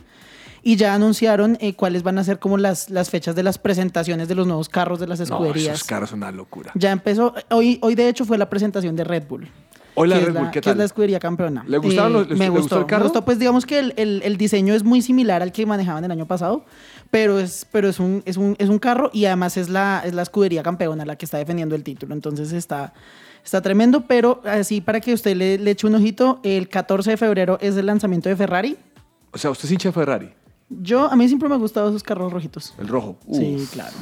Y 0.63 0.75
ya 0.75 0.95
anunciaron 0.95 1.57
eh, 1.61 1.75
cuáles 1.75 2.03
van 2.03 2.19
a 2.19 2.25
ser 2.25 2.41
como 2.41 2.59
las, 2.59 2.91
las 2.91 3.09
fechas 3.09 3.37
de 3.37 3.45
las 3.45 3.57
presentaciones 3.57 4.27
de 4.27 4.35
los 4.35 4.49
nuevos 4.49 4.69
carros 4.69 4.99
de 4.99 5.07
las 5.07 5.19
No, 5.21 5.25
escuderías. 5.25 5.75
esos 5.77 5.87
carros 5.87 6.11
son 6.11 6.19
una 6.21 6.33
locura. 6.33 6.73
Ya 6.75 6.91
empezó, 6.91 7.35
hoy, 7.51 7.79
hoy 7.83 7.95
de 7.95 8.09
hecho 8.09 8.25
fue 8.25 8.37
la 8.37 8.51
presentación 8.51 8.97
de 8.97 9.05
Red 9.05 9.25
Bull. 9.29 9.49
Hoy 9.95 10.09
la 10.09 10.19
Red 10.19 10.35
Bull, 10.35 10.47
¿qué 10.47 10.55
que 10.55 10.59
es 10.59 10.65
tal? 10.65 10.79
la 10.79 10.85
escudería 10.85 11.21
campeona. 11.21 11.65
¿Le 11.69 11.79
gustaron 11.79 12.13
los- 12.15 12.29
les- 12.29 12.37
me 12.39 12.47
le 12.47 12.51
gustó, 12.51 12.63
gustó 12.63 12.79
el 12.81 12.87
carro? 12.87 13.05
Me 13.05 13.09
gustó, 13.11 13.25
pues 13.25 13.39
digamos 13.39 13.65
que 13.65 13.79
el, 13.79 13.95
el- 13.97 14.23
el 14.25 14.37
diseño 14.37 14.75
es 14.75 14.83
muy 14.83 15.03
similar 15.03 15.41
al 15.41 15.53
que 15.53 15.65
manejaban 15.67 16.05
el 16.05 16.11
año 16.11 16.27
pasado, 16.27 16.65
pero 17.13 17.39
es, 17.39 17.65
pero 17.71 17.89
es, 17.89 18.01
un, 18.01 18.23
es, 18.27 18.37
un, 18.37 18.57
es 18.59 18.69
un 18.69 18.79
carro 18.81 19.09
y 19.13 19.25
además 19.27 19.57
es 19.57 19.69
la, 19.69 20.03
es 20.05 20.15
la 20.15 20.23
escudería 20.23 20.65
campeona 20.65 21.05
la 21.07 21.15
que 21.17 21.25
está 21.27 21.39
defendiendo 21.39 21.77
el 21.77 21.85
título. 21.85 22.13
Entonces 22.13 22.53
está, 22.53 22.93
está 23.47 23.63
tremendo, 23.63 24.03
pero 24.07 24.43
así 24.45 24.81
para 24.83 25.01
que 25.01 25.15
usted 25.15 25.35
le, 25.37 25.57
le 25.57 25.71
eche 25.71 25.87
un 25.87 25.95
ojito, 25.95 26.41
el 26.43 26.69
14 26.69 27.11
de 27.13 27.17
febrero 27.17 27.57
es 27.63 27.77
el 27.77 27.87
lanzamiento 27.87 28.29
de 28.29 28.37
Ferrari. 28.37 28.77
O 29.33 29.39
sea, 29.39 29.51
usted 29.51 29.65
es 29.67 29.73
hincha 29.73 29.89
de 29.89 29.93
Ferrari, 29.95 30.31
Yo, 30.69 31.11
a 31.11 31.17
mí 31.17 31.27
siempre 31.29 31.49
me 31.49 31.55
han 31.55 31.61
gustado 31.61 31.89
esos 31.89 32.03
carros 32.03 32.33
rojitos. 32.33 32.75
el 32.79 32.89
rojo. 32.89 33.17
Sí, 33.33 33.67
claro. 33.73 33.95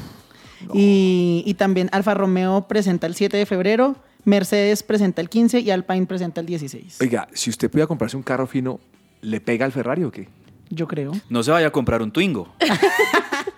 Y, 0.73 1.43
y 1.47 1.55
también 1.55 1.89
Alfa 1.93 2.15
Romeo 2.15 2.67
presenta 2.69 3.07
el 3.07 3.15
7 3.15 3.37
de 3.37 3.47
febrero, 3.47 3.97
Mercedes 4.25 4.83
presenta 4.83 5.21
el 5.21 5.29
15 5.29 5.61
y 5.61 5.71
Alpine 5.71 6.07
presenta 6.07 6.41
el 6.41 6.47
16. 6.47 6.99
Oiga, 7.03 7.29
si 7.35 7.51
usted 7.51 7.71
pudiera 7.71 7.87
comprarse 7.87 8.17
un 8.17 8.23
carro 8.23 8.47
fino, 8.47 8.81
¿le 9.21 9.41
pega 9.41 9.67
al 9.67 9.73
Ferrari 9.73 10.05
o 10.05 10.11
qué? 10.11 10.29
Yo 10.71 10.89
creo. 10.89 11.13
No 11.29 11.43
se 11.43 11.51
vaya 11.51 11.67
a 11.67 11.71
comprar 11.71 12.01
un 12.03 12.11
Twingo. 12.11 12.49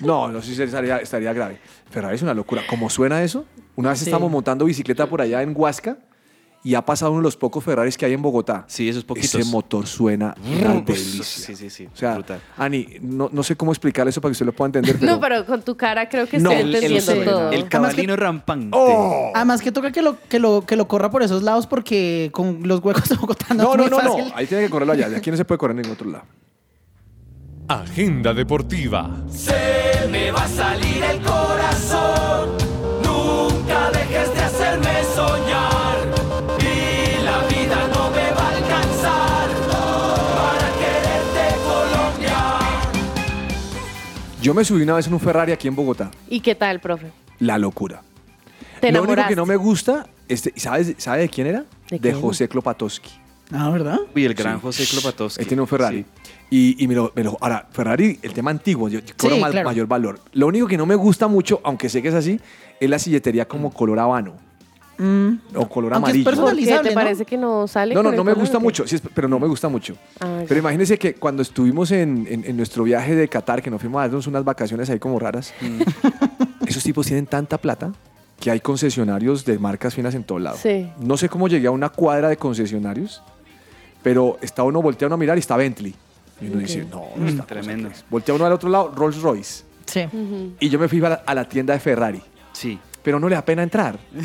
No, 0.00 0.28
no 0.30 0.42
sé 0.42 0.54
si 0.54 0.62
estaría, 0.62 0.98
estaría 0.98 1.32
grave. 1.32 1.58
Ferrari 1.90 2.16
es 2.16 2.22
una 2.22 2.34
locura. 2.34 2.62
¿Cómo 2.68 2.90
suena 2.90 3.22
eso? 3.22 3.46
Una 3.76 3.90
vez 3.90 3.98
Sí. 4.00 4.04
estábamos 4.06 4.30
montando 4.30 4.64
bicicleta 4.64 5.06
por 5.06 5.20
allá 5.20 5.42
en 5.42 5.52
Huasca 5.54 5.98
y 6.64 6.74
ha 6.74 6.84
pasado 6.84 7.12
uno 7.12 7.20
de 7.20 7.24
los 7.24 7.36
pocos 7.36 7.62
Ferraris 7.62 7.96
que 7.96 8.06
hay 8.06 8.14
en 8.14 8.22
Bogotá. 8.22 8.64
Sí, 8.66 8.88
esos 8.88 9.04
poquitos. 9.04 9.34
Ese 9.36 9.48
motor 9.50 9.86
suena 9.86 10.34
una 10.44 10.80
delicia. 10.80 11.22
Sí, 11.22 11.54
sí, 11.54 11.70
sí. 11.70 11.86
O 11.86 11.96
sea, 11.96 12.14
brutal. 12.14 12.40
Ani, 12.56 12.88
no, 13.02 13.28
no 13.32 13.42
sé 13.44 13.54
cómo 13.54 13.70
explicar 13.70 14.08
eso 14.08 14.20
para 14.20 14.30
que 14.30 14.32
usted 14.32 14.46
lo 14.46 14.52
pueda 14.52 14.66
entender. 14.68 14.96
Pero 15.00 15.12
No, 15.12 15.20
pero 15.20 15.46
con 15.46 15.62
tu 15.62 15.76
cara 15.76 16.08
creo 16.08 16.26
que 16.26 16.38
No, 16.38 16.50
estoy 16.50 16.74
entendiendo 16.74 17.12
el- 17.12 17.24
todo. 17.24 17.52
El 17.52 17.68
cabalino 17.68 18.16
rampante. 18.16 18.70
¡Oh! 18.72 19.30
Además 19.34 19.62
que 19.62 19.70
toca 19.70 19.92
que 19.92 20.02
lo, 20.02 20.18
que 20.28 20.40
lo, 20.40 20.62
que 20.66 20.74
lo 20.74 20.88
corra 20.88 21.08
por 21.10 21.22
esos 21.22 21.42
lados 21.44 21.66
porque 21.68 22.30
con 22.32 22.60
los 22.66 22.82
huecos 22.82 23.08
de 23.10 23.14
Bogotá 23.16 23.54
no, 23.54 23.76
No, 23.76 23.84
es 23.84 23.90
no, 23.90 23.98
muy 23.98 24.04
no, 24.04 24.10
fácil. 24.14 24.28
no. 24.30 24.36
Ahí 24.36 24.46
tiene 24.46 24.64
que 24.64 24.70
correrlo 24.70 24.94
allá. 24.94 25.08
De 25.08 25.16
aquí 25.18 25.30
no 25.30 25.36
se 25.36 25.44
puede 25.44 25.58
correr 25.58 25.76
en 25.76 25.82
ningún 25.82 25.92
otro 25.94 26.10
lado. 26.10 26.24
Agenda 27.68 28.32
deportiva. 28.32 29.24
Se 29.28 30.08
me 30.10 30.30
va 30.32 30.44
a 30.44 30.48
salir 30.48 31.02
el 31.02 31.18
corazón. 31.20 31.55
Yo 44.46 44.54
me 44.54 44.64
subí 44.64 44.82
una 44.84 44.94
vez 44.94 45.08
en 45.08 45.12
un 45.12 45.18
Ferrari 45.18 45.50
aquí 45.50 45.66
en 45.66 45.74
Bogotá. 45.74 46.08
¿Y 46.28 46.38
qué 46.38 46.54
tal, 46.54 46.78
profe? 46.78 47.10
La 47.40 47.58
locura. 47.58 48.00
¿Te 48.80 48.92
Lo 48.92 49.02
único 49.02 49.26
que 49.26 49.34
no 49.34 49.44
me 49.44 49.56
gusta, 49.56 50.06
este, 50.28 50.52
¿sabes, 50.54 50.94
¿sabe 50.98 51.22
de 51.22 51.28
quién 51.28 51.48
era? 51.48 51.64
¿De 51.90 51.98
De 51.98 52.10
quién? 52.12 52.20
José 52.20 52.48
Klopatowski. 52.48 53.10
Ah, 53.50 53.70
¿verdad? 53.70 53.98
Y 54.14 54.24
el 54.24 54.34
gran 54.34 54.54
Sí. 54.58 54.62
José 54.62 54.86
Klopatowski. 54.86 55.42
Él 55.42 55.48
tiene 55.48 55.62
un 55.62 55.66
Ferrari. 55.66 56.06
Y, 56.48 56.80
y 56.80 56.86
me, 56.86 56.94
lo, 56.94 57.12
me 57.16 57.24
lo- 57.24 57.36
Ahora, 57.40 57.66
Ferrari, 57.72 58.20
el 58.22 58.32
tema 58.32 58.52
antiguo, 58.52 58.88
yo, 58.88 59.00
yo 59.00 59.14
cobro 59.16 59.34
Sí, 59.34 59.40
ma- 59.40 59.50
claro. 59.50 59.68
mayor 59.68 59.88
valor. 59.88 60.20
Lo 60.32 60.46
único 60.46 60.68
que 60.68 60.76
no 60.76 60.86
me 60.86 60.94
gusta 60.94 61.26
mucho, 61.26 61.60
aunque 61.64 61.88
sé 61.88 62.00
que 62.00 62.06
es 62.08 62.14
así, 62.14 62.38
es 62.78 62.88
la 62.88 63.00
silletería 63.00 63.48
como 63.48 63.72
color 63.72 63.98
habano 63.98 64.34
Mm. 64.98 65.40
o 65.56 65.68
color 65.68 65.92
Aunque 65.94 66.10
amarillo. 66.10 66.24
¿Por 66.24 66.32
qué 66.32 66.36
personalizable, 66.40 66.88
te 66.90 66.94
¿no? 66.94 67.00
parece 67.00 67.24
que 67.24 67.36
no 67.36 67.66
sale 67.68 67.94
No, 67.94 68.02
no, 68.02 68.12
no 68.12 68.24
me 68.24 68.32
gusta 68.32 68.58
mucho, 68.58 68.86
sí, 68.86 68.96
es- 68.96 69.02
pero 69.14 69.28
no 69.28 69.38
me 69.38 69.46
gusta 69.46 69.68
mucho. 69.68 69.94
Ah. 70.20 70.42
Pero 70.48 70.60
imagínense 70.60 70.98
que 70.98 71.14
cuando 71.14 71.42
estuvimos 71.42 71.90
en, 71.90 72.26
en- 72.30 72.44
en 72.44 72.56
nuestro 72.56 72.84
viaje 72.84 73.14
de 73.14 73.28
Qatar, 73.28 73.62
que 73.62 73.70
nos 73.70 73.80
fuimos 73.80 73.98
a 74.00 74.02
darnos 74.02 74.26
unas 74.26 74.44
vacaciones 74.44 74.88
ahí 74.90 74.98
como 74.98 75.18
raras, 75.18 75.52
esos 76.66 76.82
tipos 76.82 77.06
tienen 77.06 77.26
tanta 77.26 77.58
plata 77.58 77.92
que 78.40 78.50
hay 78.50 78.60
concesionarios 78.60 79.44
de 79.44 79.58
marcas 79.58 79.94
finas 79.94 80.14
en 80.14 80.24
todo 80.24 80.38
lado. 80.38 80.56
Sí. 80.62 80.90
No 81.00 81.16
sé 81.16 81.28
cómo 81.28 81.48
llegué 81.48 81.66
a 81.68 81.70
una 81.70 81.88
cuadra 81.88 82.28
de 82.28 82.36
concesionarios, 82.36 83.22
pero 84.02 84.38
está 84.42 84.62
uno 84.62 84.82
volteando 84.82 85.14
a 85.14 85.18
mirar 85.18 85.36
y 85.36 85.40
está 85.40 85.56
Bentley. 85.56 85.94
Y 86.40 86.48
uno 86.48 86.58
dice, 86.58 86.86
no, 86.90 87.04
no 87.16 87.26
está. 87.28 87.44
Tremendo. 87.46 87.88
Voltea 88.10 88.34
uno 88.34 88.44
al 88.44 88.52
otro 88.52 88.68
lado, 88.68 88.92
Rolls 88.94 89.20
Royce. 89.22 89.64
Sí. 89.86 90.02
Y 90.60 90.68
yo 90.68 90.78
me 90.78 90.88
fui 90.88 91.02
a 91.04 91.08
la, 91.08 91.14
a 91.26 91.34
la 91.34 91.48
tienda 91.48 91.72
de 91.72 91.80
Ferrari, 91.80 92.20
Sí. 92.52 92.78
Pero 93.06 93.20
no 93.20 93.28
le 93.28 93.36
da 93.36 93.44
pena 93.44 93.62
entrar. 93.62 93.96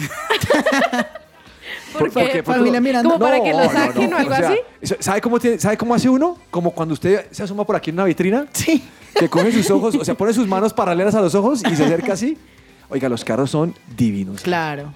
¿Por 1.94 2.00
Por- 2.00 2.10
qué? 2.10 2.14
porque- 2.14 2.44
porque- 2.44 2.60
Familia 2.60 2.82
mirando. 2.82 3.10
¿Como 3.12 3.24
para 3.24 3.44
que 3.44 3.52
lo 3.54 3.70
saquen 3.70 4.12
o 4.12 4.18
algo 4.18 4.34
así? 4.34 4.56
¿sabe, 5.00 5.22
cómo 5.22 5.40
tiene- 5.40 5.60
¿Sabe 5.60 5.78
cómo 5.78 5.94
hace 5.94 6.10
uno? 6.10 6.40
Como 6.50 6.72
cuando 6.72 6.94
usted 6.94 7.28
se 7.30 7.44
asoma 7.44 7.64
por 7.64 7.76
aquí 7.76 7.92
en 7.92 7.98
una 7.98 8.06
vitrina, 8.06 8.48
Sí. 8.54 8.84
que 9.14 9.30
coge 9.30 9.52
sus 9.52 9.70
ojos, 9.70 9.94
o 9.96 10.04
sea, 10.04 10.16
pone 10.16 10.34
sus 10.34 10.48
manos 10.48 10.74
paralelas 10.74 11.14
a 11.14 11.22
los 11.22 11.36
ojos 11.36 11.62
y 11.70 11.76
se 11.76 11.84
acerca 11.86 12.14
así. 12.14 12.40
Oiga, 12.90 13.08
los 13.08 13.24
carros 13.24 13.52
son 13.52 13.76
divinos. 13.96 14.42
Claro. 14.42 14.92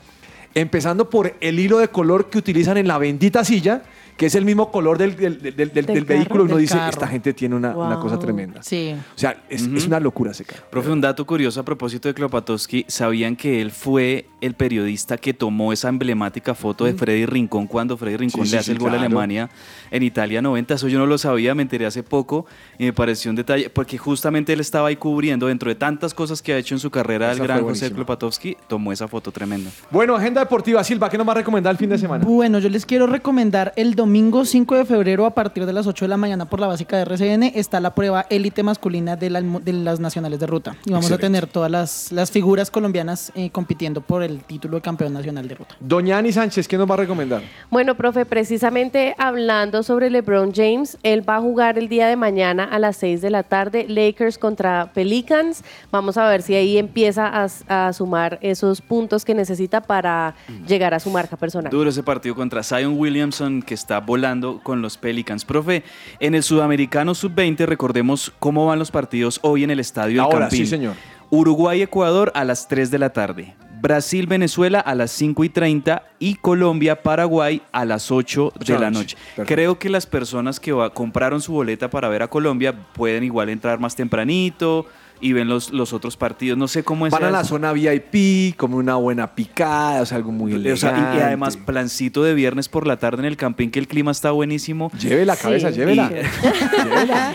Empezando 0.56 1.10
por 1.12 1.36
el 1.42 1.60
hilo 1.60 1.78
de 1.78 1.90
color 1.90 2.32
que 2.32 2.40
utilizan 2.40 2.78
en 2.78 2.88
la 2.88 2.98
bendita 2.98 3.44
silla, 3.46 3.84
que 4.18 4.28
es 4.28 4.36
el 4.36 4.46
mismo 4.46 4.72
color 4.72 4.98
del, 4.98 5.16
del- 5.16 5.42
del- 5.42 5.56
del- 5.56 5.72
del 5.72 5.86
Del 5.86 6.06
vehículo. 6.06 6.44
Uno 6.46 6.54
Del 6.56 6.62
dice, 6.62 6.76
carro. 6.76 6.90
esta 6.90 7.08
gente 7.08 7.34
tiene 7.34 7.56
una, 7.56 7.76
una 7.76 8.00
cosa 8.00 8.18
tremenda. 8.18 8.64
Sí. 8.64 8.96
O 9.16 9.18
sea, 9.18 9.44
es, 9.50 9.64
es 9.68 9.86
una 9.88 10.00
locura 10.00 10.32
ese 10.32 10.46
carro. 10.46 10.64
Profe, 10.72 10.90
un 10.90 11.02
dato 11.02 11.26
curioso 11.26 11.60
a 11.60 11.64
propósito 11.64 12.08
de 12.08 12.14
Klopatowski. 12.14 12.86
¿Sabían 12.88 13.36
que 13.36 13.62
él 13.62 13.72
fue 13.72 14.28
el 14.40 14.54
periodista 14.54 15.18
que 15.18 15.34
tomó 15.34 15.74
esa 15.74 15.90
emblemática 15.90 16.56
foto 16.56 16.86
de 16.86 16.94
Freddy 16.94 17.26
Rincón 17.26 17.68
cuando 17.68 17.98
Freddy 17.98 18.16
Rincón 18.18 18.42
Mm. 18.42 18.46
Sí, 18.46 18.52
le 18.52 18.52
sí, 18.52 18.56
hace 18.58 18.66
sí, 18.68 18.72
el 18.72 18.80
gol 18.80 18.94
a. 18.94 19.00
Alemania 19.00 19.50
en 19.92 20.04
Italia 20.04 20.42
90? 20.42 20.76
Eso 20.76 20.88
yo 20.88 20.98
no 20.98 21.06
lo 21.06 21.18
sabía, 21.18 21.54
me 21.54 21.64
enteré 21.64 21.86
hace 21.86 22.02
poco 22.04 22.46
y 22.80 22.86
me 22.86 22.94
pareció 22.94 23.30
un 23.32 23.36
detalle, 23.36 23.70
porque 23.70 23.98
justamente 23.98 24.54
él 24.54 24.62
estaba 24.62 24.88
ahí 24.88 24.96
cubriendo, 24.96 25.48
dentro 25.48 25.68
de 25.70 25.76
tantas 25.76 26.14
cosas 26.14 26.42
que 26.42 26.54
ha 26.54 26.58
hecho 26.58 26.74
en 26.74 26.80
su 26.80 26.90
carrera, 26.90 27.32
Esa 27.34 27.42
el 27.42 27.48
gran 27.48 27.62
José. 27.64 27.92
Klopatowski 27.92 28.56
tomó 28.68 28.94
esa 28.94 29.08
foto 29.10 29.32
tremenda. 29.34 29.70
Bueno, 29.92 30.16
agenda 30.16 30.40
deportiva, 30.42 30.82
Silva, 30.86 31.10
¿qué 31.10 31.18
nos 31.18 31.28
va 31.28 31.34
a 31.34 31.36
recomendar 31.36 31.72
el 31.72 31.78
fin 31.78 31.90
de 31.90 31.98
semana? 31.98 32.24
Bueno, 32.24 32.60
yo 32.60 32.70
les 32.70 32.86
quiero 32.86 33.08
recomendar 33.08 33.74
el 33.76 33.94
domingo 33.96 34.05
5 34.10 34.76
de 34.76 34.86
febrero 34.86 35.26
a 35.26 35.32
partir 35.32 35.66
de 35.66 35.74
las 35.74 35.88
8 35.88 36.06
de 36.06 36.10
la 36.10 36.18
mañana 36.18 36.46
por 36.46 36.60
la 36.60 36.68
básica 36.68 36.98
de 36.98 37.04
RCN 37.04 37.44
está 37.56 37.80
la 37.80 37.94
prueba 37.96 38.26
élite 38.30 38.64
masculina 38.64 39.16
de, 39.16 39.30
la- 39.30 39.42
de 39.42 39.74
las 39.74 40.00
nacionales 40.00 40.40
de 40.40 40.48
ruta. 40.48 40.76
Y 40.86 40.92
vamos 40.92 41.06
Excelente. 41.06 41.26
a 41.26 41.28
tener 41.28 41.48
todas 41.48 41.72
las, 41.72 42.12
las 42.12 42.32
figuras 42.32 42.70
colombianas 42.72 43.32
eh, 43.36 43.50
compitiendo 43.50 44.02
por 44.02 44.24
el 44.24 44.44
título 44.44 44.76
de 44.76 44.82
campeón 44.82 45.14
nacional 45.14 45.48
de 45.48 45.56
ruta. 45.56 45.76
Doña 45.80 46.18
Ani 46.18 46.32
Sánchez, 46.32 46.68
¿qué 46.68 46.78
nos 46.78 46.90
va 46.90 46.94
a 46.94 46.98
recomendar? 46.98 47.42
Bueno, 47.72 47.96
profe, 47.96 48.26
precisamente 48.26 49.16
hablando 49.18 49.84
sobre 49.84 50.10
LeBron 50.10 50.54
James, 50.54 50.98
él 51.04 51.28
va 51.28 51.38
a 51.38 51.42
jugar 51.42 51.78
el 51.78 51.90
día 51.90 52.08
de 52.08 52.16
mañana 52.16 52.64
a 52.64 52.80
las 52.80 52.98
6 52.98 53.22
de 53.22 53.30
la 53.30 53.44
tarde, 53.44 53.86
Lakers 53.90 54.38
contra 54.38 54.92
Pelicans. 54.94 55.64
Vamos 55.92 56.18
a 56.18 56.28
ver 56.30 56.42
si 56.42 56.56
ahí 56.56 56.78
empieza 56.78 57.28
a, 57.28 57.48
a 57.88 57.94
sumar 57.94 58.38
esos 58.42 58.82
puntos 58.82 59.26
que 59.26 59.34
necesita 59.34 59.82
para 59.82 60.36
llegar 60.68 60.94
a 60.94 61.00
su 61.00 61.10
marca 61.10 61.36
personal. 61.38 61.72
Duro 61.72 61.90
ese 61.90 62.04
partido 62.04 62.36
contra 62.36 62.62
Zion 62.64 62.98
Williamson 62.98 63.62
que 63.62 63.74
está 63.74 63.95
volando 64.00 64.60
con 64.64 64.82
los 64.82 64.98
Pelicans. 64.98 65.46
Profe, 65.46 65.84
en 66.20 66.36
el 66.36 66.44
Sudamericano 66.44 67.16
Sub-20 67.16 67.66
recordemos 67.66 68.34
cómo 68.40 68.66
van 68.66 68.80
los 68.80 68.92
partidos 68.92 69.40
hoy 69.42 69.64
en 69.64 69.72
el 69.72 69.80
Estadio 69.80 70.16
del 70.16 70.26
Ahora, 70.26 70.40
Campín. 70.42 70.60
sí, 70.60 70.68
señor. 70.68 70.96
Uruguay-Ecuador 71.30 72.32
a 72.36 72.44
las 72.44 72.68
3 72.68 72.92
de 72.92 73.00
la 73.00 73.10
tarde. 73.12 73.56
Brasil-Venezuela 73.82 74.80
a 74.80 74.96
las 74.96 75.12
5 75.12 75.44
y 75.44 75.50
30 75.50 76.04
y 76.18 76.36
Colombia-Paraguay 76.36 77.62
a 77.72 77.86
las 77.86 78.12
8 78.12 78.54
de 78.66 78.80
la 78.80 78.90
noche. 78.90 79.16
Perfecto. 79.16 79.46
Creo 79.46 79.80
que 79.80 79.90
las 79.90 80.06
personas 80.08 80.60
que 80.60 80.74
compraron 80.94 81.42
su 81.42 81.54
boleta 81.54 81.90
para 81.90 82.10
ver 82.10 82.24
a 82.24 82.28
Colombia 82.28 82.74
pueden 82.94 83.24
igual 83.24 83.50
entrar 83.50 83.80
más 83.80 83.96
tempranito, 83.96 84.88
y 85.22 85.34
ven 85.34 85.48
los, 85.48 85.72
los 85.72 85.94
otros 85.94 86.18
partidos. 86.18 86.58
No 86.58 86.68
sé 86.68 86.84
cómo 86.84 87.08
es. 87.08 87.12
Van 87.12 87.24
a 87.24 87.32
la 87.32 87.44
zona 87.44 87.72
VIP, 87.74 88.56
como 88.58 88.78
una 88.78 88.96
buena 88.96 89.36
picada, 89.36 90.02
o 90.02 90.06
sea, 90.06 90.18
algo 90.18 90.32
muy 90.32 90.54
elegante. 90.54 90.74
O 90.74 90.78
sea, 90.78 91.14
y, 91.14 91.18
y 91.18 91.22
además, 91.22 91.58
plancito 91.58 92.24
de 92.24 92.34
viernes 92.34 92.70
por 92.70 92.88
la 92.88 92.98
tarde 92.98 93.20
en 93.20 93.26
el 93.26 93.38
campín, 93.38 93.72
que 93.72 93.80
el 93.80 93.88
clima 93.88 94.12
está 94.12 94.32
buenísimo. 94.32 94.92
Lleve 95.00 95.26
la 95.26 95.36
cabeza, 95.36 95.72
Sí. 95.72 95.78
llévela. 95.80 96.10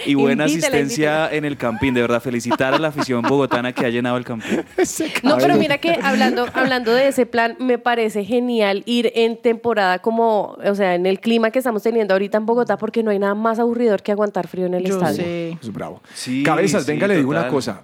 Y 0.06 0.14
buena 0.14 0.46
Invítela, 0.46 0.66
asistencia 0.68 1.32
en 1.32 1.44
el 1.44 1.56
campín. 1.56 1.94
De 1.94 2.00
verdad, 2.00 2.20
felicitar 2.22 2.74
a 2.74 2.78
la 2.78 2.88
afición 2.88 3.22
bogotana 3.22 3.72
que 3.72 3.84
ha 3.86 3.90
llenado 3.90 4.16
el 4.16 4.24
campín. 4.24 4.62
No, 5.22 5.36
pero 5.38 5.56
mira 5.56 5.78
que 5.78 5.98
hablando, 6.02 6.46
hablando 6.54 6.92
de 6.92 7.08
ese 7.08 7.26
plan, 7.26 7.56
me 7.58 7.78
parece 7.78 8.24
genial 8.24 8.82
ir 8.86 9.12
en 9.14 9.36
temporada 9.40 9.98
como, 10.00 10.56
o 10.64 10.74
sea, 10.74 10.94
en 10.94 11.06
el 11.06 11.20
clima 11.20 11.50
que 11.50 11.58
estamos 11.58 11.82
teniendo 11.82 12.14
ahorita 12.14 12.38
en 12.38 12.46
Bogotá, 12.46 12.76
porque 12.76 13.02
no 13.02 13.10
hay 13.10 13.18
nada 13.18 13.34
más 13.34 13.58
aburridor 13.58 14.02
que 14.02 14.12
aguantar 14.12 14.48
frío 14.48 14.66
en 14.66 14.74
el 14.74 14.84
Yo 14.84 14.94
estadio. 14.96 15.16
sé. 15.16 15.58
Es 15.62 15.72
bravo. 15.72 16.02
Sí, 16.14 16.42
Cabezas, 16.42 16.84
sí, 16.84 16.92
venga, 16.92 17.06
le 17.06 17.16
digo 17.16 17.30
una 17.30 17.48
cosa. 17.48 17.79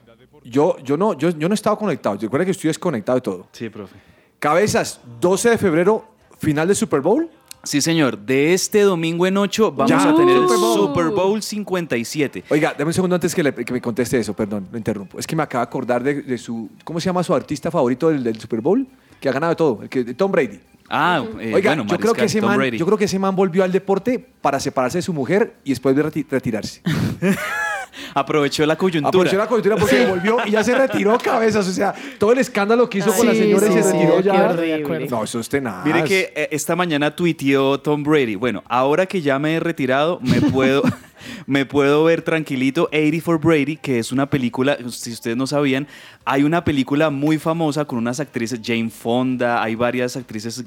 Yo, 0.49 0.77
yo, 0.85 0.97
no, 0.97 1.15
yo, 1.19 1.31
yo 1.31 1.49
no 1.49 1.53
he 1.53 1.57
estado 1.57 1.77
conectado. 1.77 2.17
Recuerda 2.21 2.45
que 2.45 2.51
estoy 2.53 2.69
desconectado 2.69 3.17
de 3.17 3.23
todo. 3.23 3.47
Sí, 3.53 3.69
profe. 3.69 3.97
Cabezas, 4.39 5.01
12 5.21 5.51
de 5.51 5.59
febrero, 5.59 6.05
final 6.39 6.69
de 6.69 6.75
Super 6.75 7.01
Bowl. 7.01 7.29
Sí, 7.65 7.81
señor. 7.81 8.17
De 8.19 8.55
este 8.55 8.83
domingo 8.83 9.27
en 9.27 9.37
8 9.37 9.73
vamos 9.73 9.91
Ya. 9.91 10.09
a 10.09 10.15
tener 10.15 10.37
el 10.37 10.43
Super 10.43 10.59
Bowl. 10.59 10.77
Super 10.89 11.07
Bowl 11.11 11.43
57. 11.43 12.45
Oiga, 12.51 12.75
dame 12.79 12.91
un 12.91 12.93
segundo 12.95 13.17
antes 13.17 13.35
que, 13.35 13.43
le- 13.43 13.53
que 13.55 13.73
me 13.73 13.81
conteste 13.81 14.19
eso, 14.21 14.35
perdón, 14.35 14.69
lo 14.71 14.79
interrumpo. 14.79 15.19
Es 15.19 15.27
que 15.27 15.35
me 15.35 15.43
acaba 15.43 15.65
de 15.65 15.69
acordar 15.69 16.03
de, 16.03 16.23
de 16.23 16.39
su, 16.39 16.69
¿cómo 16.85 17.01
se 17.01 17.07
llama 17.07 17.25
su 17.25 17.35
artista 17.35 17.71
favorito 17.73 18.09
del, 18.11 18.23
del 18.23 18.39
Super 18.39 18.61
Bowl? 18.61 18.87
Que 19.21 19.29
ha 19.29 19.33
ganado 19.33 19.57
todo, 19.57 19.81
el 19.83 19.89
que, 19.89 20.05
Tom 20.15 20.31
Brady. 20.31 20.61
Ah, 20.89 21.25
eh, 21.41 21.53
Oiga, 21.53 21.71
bueno, 21.75 21.87
yo, 21.91 21.99
creo 21.99 22.13
que 22.13 22.25
ese 22.27 22.39
Tom 22.41 22.51
man, 22.51 22.59
Brady. 22.59 22.79
yo 22.79 22.87
creo 22.87 22.97
que 22.99 23.07
ese 23.07 23.19
man 23.19 23.35
volvió 23.35 23.65
al 23.65 23.73
deporte 23.73 24.25
para 24.41 24.61
separarse 24.61 24.99
de 24.99 25.03
su 25.03 25.13
mujer 25.13 25.57
y 25.65 25.71
después 25.71 25.97
de 25.97 26.05
reti- 26.05 26.27
retirarse. 26.31 26.81
Aprovechó 28.15 28.65
la 28.67 28.77
coyuntura. 28.77 29.09
Aprovechó 29.09 29.37
la 29.39 29.47
coyuntura 29.47 29.77
porque 29.77 30.07
volvió 30.07 30.39
y 30.47 30.51
ya 30.53 30.63
se 30.65 30.75
retiró 30.77 31.19
cabezas. 31.19 31.67
O 31.69 31.73
sea, 31.73 31.95
todo 32.19 32.33
el 32.33 32.39
escándalo 32.39 32.89
que 32.89 32.99
hizo 32.99 33.13
con 33.13 33.27
la 33.27 33.33
Sí, 33.33 33.39
señora 33.39 33.67
y 33.67 33.71
sí, 33.71 33.77
se 33.77 33.83
sí, 33.83 33.93
retiró 33.93 34.21
ya. 34.21 34.51
horrible. 34.51 35.07
No, 35.09 35.25
eso 35.25 35.41
es 35.41 35.49
tenaz. 35.49 35.85
Mire 35.85 36.05
que 36.05 36.33
eh, 36.35 36.49
esta 36.51 36.77
mañana 36.77 37.15
tuiteó 37.15 37.79
Tom 37.81 38.03
Brady. 38.03 38.35
Bueno, 38.35 38.63
ahora 38.69 39.07
que 39.07 39.21
ya 39.21 39.39
me 39.39 39.55
he 39.57 39.61
retirado, 39.61 40.19
me 40.23 40.41
puedo, 40.41 40.83
me 41.47 41.67
puedo 41.67 42.05
ver 42.05 42.23
tranquilito 42.23 42.89
80 42.93 43.21
for 43.25 43.39
Brady, 43.41 43.77
que 43.77 43.99
es 43.99 44.13
una 44.13 44.27
película, 44.29 44.77
si 44.91 45.13
ustedes 45.13 45.37
no 45.37 45.47
sabían, 45.47 45.87
hay 46.25 46.43
una 46.43 46.65
película 46.65 47.11
muy 47.11 47.39
famosa 47.39 47.85
con 47.85 47.99
unas 47.99 48.21
actrices, 48.21 48.61
Jane 48.63 48.91
Fonda, 48.91 49.63
hay 49.63 49.75
varias 49.75 50.17
actrices 50.17 50.65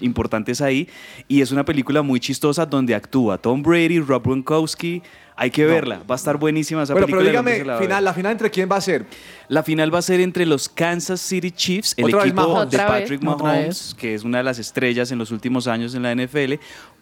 importantes 0.00 0.60
ahí, 0.60 0.88
y 1.28 1.40
es 1.40 1.50
una 1.52 1.64
película 1.64 2.02
muy 2.02 2.20
chistosa 2.20 2.66
donde 2.66 2.94
actúa 2.94 3.38
Tom 3.38 3.62
Brady, 3.62 4.00
Rob 4.00 4.22
Gronkowski. 4.24 5.02
Hay 5.38 5.50
que 5.50 5.66
verla, 5.66 6.02
va 6.10 6.14
a 6.14 6.16
estar 6.16 6.38
buenísima 6.38 6.82
esa 6.82 6.94
Bueno, 6.94 7.06
pero 7.08 7.18
película. 7.18 7.42
dígame, 7.42 7.58
se 7.58 7.64
la 7.66 7.72
va 7.74 7.78
a 7.78 7.82
final, 7.82 7.96
ver. 7.98 8.02
la 8.04 8.14
final 8.14 8.32
entre 8.32 8.50
quién 8.50 8.68
va 8.72 8.76
a 8.76 8.80
ser. 8.80 9.04
La 9.48 9.62
final 9.62 9.94
va 9.94 9.98
a 9.98 10.02
ser 10.02 10.20
entre 10.20 10.46
los 10.46 10.66
Kansas 10.68 11.20
City 11.20 11.50
Chiefs, 11.50 11.92
el 11.98 12.06
Otra 12.06 12.18
vez 12.20 12.26
equipo 12.28 12.46
de 12.46 12.60
Otra 12.66 12.90
vez. 12.90 13.02
Patrick 13.02 13.28
Otra 13.28 13.44
Mahomes, 13.44 13.66
vez. 13.66 13.94
que 13.98 14.14
es 14.14 14.24
una 14.24 14.38
de 14.38 14.44
las 14.44 14.58
estrellas 14.58 15.10
en 15.12 15.18
los 15.18 15.30
últimos 15.30 15.66
años 15.68 15.94
en 15.94 16.02
la 16.04 16.14
NFL, 16.14 16.54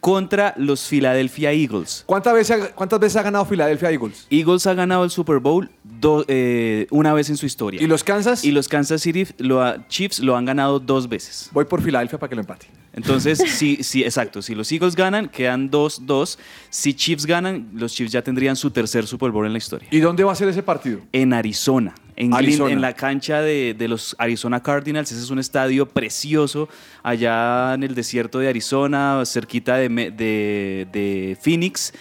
contra 0.05 0.53
los 0.57 0.87
Philadelphia 0.87 1.51
Eagles. 1.51 2.03
¿Cuántas 2.05 2.35
veces, 2.35 2.61
ha- 2.61 2.67
¿Cuántas 2.75 2.99
veces 2.99 3.15
ha 3.15 3.23
ganado 3.23 3.43
Philadelphia 3.45 3.89
Eagles? 3.89 4.27
Eagles 4.29 4.67
ha 4.67 4.75
ganado 4.75 5.03
el 5.03 5.09
Super 5.09 5.39
Bowl 5.39 5.67
do- 5.83 6.23
eh, 6.27 6.85
una 6.91 7.11
vez 7.15 7.31
en 7.31 7.37
su 7.37 7.47
historia. 7.47 7.81
¿Y 7.81 7.87
los 7.87 8.03
Kansas? 8.03 8.45
Y 8.45 8.51
los 8.51 8.67
Kansas 8.67 9.01
City 9.01 9.25
lo 9.39 9.63
ha- 9.63 9.87
Chiefs 9.87 10.19
lo 10.19 10.37
han 10.37 10.45
ganado 10.45 10.79
dos 10.79 11.09
veces. 11.09 11.49
Voy 11.53 11.65
por 11.65 11.81
Filadelfia 11.81 12.19
para 12.19 12.29
que 12.29 12.35
lo 12.35 12.41
empate. 12.41 12.67
Entonces, 12.93 13.39
sí, 13.57 13.79
sí, 13.81 14.03
exacto. 14.03 14.43
Si 14.43 14.53
los 14.53 14.71
Eagles 14.71 14.95
ganan, 14.95 15.27
quedan 15.27 15.71
2-2. 15.71 16.37
Si 16.69 16.93
Chiefs 16.93 17.25
ganan, 17.25 17.69
los 17.73 17.91
Chiefs 17.95 18.11
ya 18.11 18.21
tendrían 18.21 18.55
su 18.55 18.69
tercer 18.69 19.07
Super 19.07 19.31
Bowl 19.31 19.47
en 19.47 19.53
la 19.53 19.57
historia. 19.57 19.87
¿Y 19.89 20.01
dónde 20.01 20.23
va 20.23 20.33
a 20.33 20.35
ser 20.35 20.47
ese 20.49 20.61
partido? 20.61 20.99
En 21.13 21.33
Arizona, 21.33 21.95
en, 22.17 22.31
Glyn- 22.31 22.35
Arizona. 22.37 22.71
en 22.73 22.81
la 22.81 22.93
cancha 22.93 23.41
de, 23.41 23.73
de 23.77 23.87
los 23.87 24.15
Arizona 24.19 24.61
Cardinals. 24.63 25.11
Ese 25.11 25.21
es 25.21 25.29
un 25.29 25.39
estadio 25.39 25.85
precioso 25.87 26.69
allá 27.03 27.73
en 27.73 27.83
el 27.83 27.93
desierto 27.95 28.39
de 28.39 28.47
Arizona, 28.49 29.21
cerquita 29.25 29.75
de, 29.77 29.89
de- 29.89 30.87
de 30.91 31.37
Phoenix. 31.41 31.93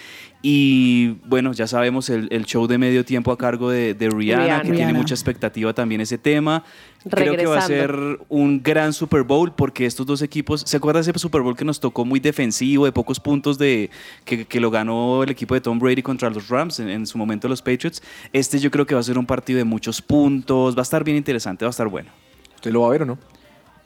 Y 0.46 1.16
bueno, 1.24 1.54
ya 1.54 1.66
sabemos 1.66 2.10
el, 2.10 2.28
el 2.30 2.44
show 2.44 2.66
de 2.66 2.76
medio 2.76 3.02
tiempo 3.02 3.32
a 3.32 3.38
cargo 3.38 3.70
de, 3.70 3.94
de 3.94 4.10
Rihanna, 4.10 4.44
Rihanna. 4.44 4.62
que 4.62 4.72
tiene 4.72 4.92
mucha 4.92 5.14
expectativa 5.14 5.72
también 5.72 6.02
ese 6.02 6.18
tema. 6.18 6.62
Creo 7.08 7.34
que 7.34 7.46
va 7.46 7.60
a 7.60 7.62
ser 7.62 7.96
un 8.28 8.62
gran 8.62 8.92
Super 8.92 9.22
Bowl 9.22 9.54
porque 9.54 9.86
estos 9.86 10.04
dos 10.04 10.20
equipos, 10.20 10.60
¿se 10.66 10.76
acuerda 10.76 11.00
de 11.00 11.10
ese 11.10 11.18
Super 11.18 11.40
Bowl 11.40 11.56
que 11.56 11.64
nos 11.64 11.80
tocó 11.80 12.04
muy 12.04 12.20
defensivo, 12.20 12.84
de 12.84 12.92
pocos 12.92 13.20
puntos 13.20 13.56
de 13.56 13.88
que, 14.26 14.44
que 14.44 14.60
lo 14.60 14.70
ganó 14.70 15.22
el 15.22 15.30
equipo 15.30 15.54
de 15.54 15.62
Tom 15.62 15.78
Brady 15.78 16.02
contra 16.02 16.28
los 16.28 16.50
Rams, 16.50 16.78
en, 16.78 16.90
en 16.90 17.06
su 17.06 17.16
momento 17.16 17.48
los 17.48 17.62
Patriots? 17.62 18.02
Este 18.34 18.58
yo 18.58 18.70
creo 18.70 18.84
que 18.84 18.94
va 18.94 19.00
a 19.00 19.04
ser 19.04 19.16
un 19.16 19.24
partido 19.24 19.56
de 19.56 19.64
muchos 19.64 20.02
puntos, 20.02 20.76
va 20.76 20.80
a 20.80 20.82
estar 20.82 21.02
bien 21.04 21.16
interesante, 21.16 21.64
va 21.64 21.70
a 21.70 21.70
estar 21.70 21.88
bueno. 21.88 22.10
¿Usted 22.56 22.70
lo 22.70 22.82
va 22.82 22.88
a 22.88 22.90
ver 22.90 23.04
o 23.04 23.06
no? 23.06 23.18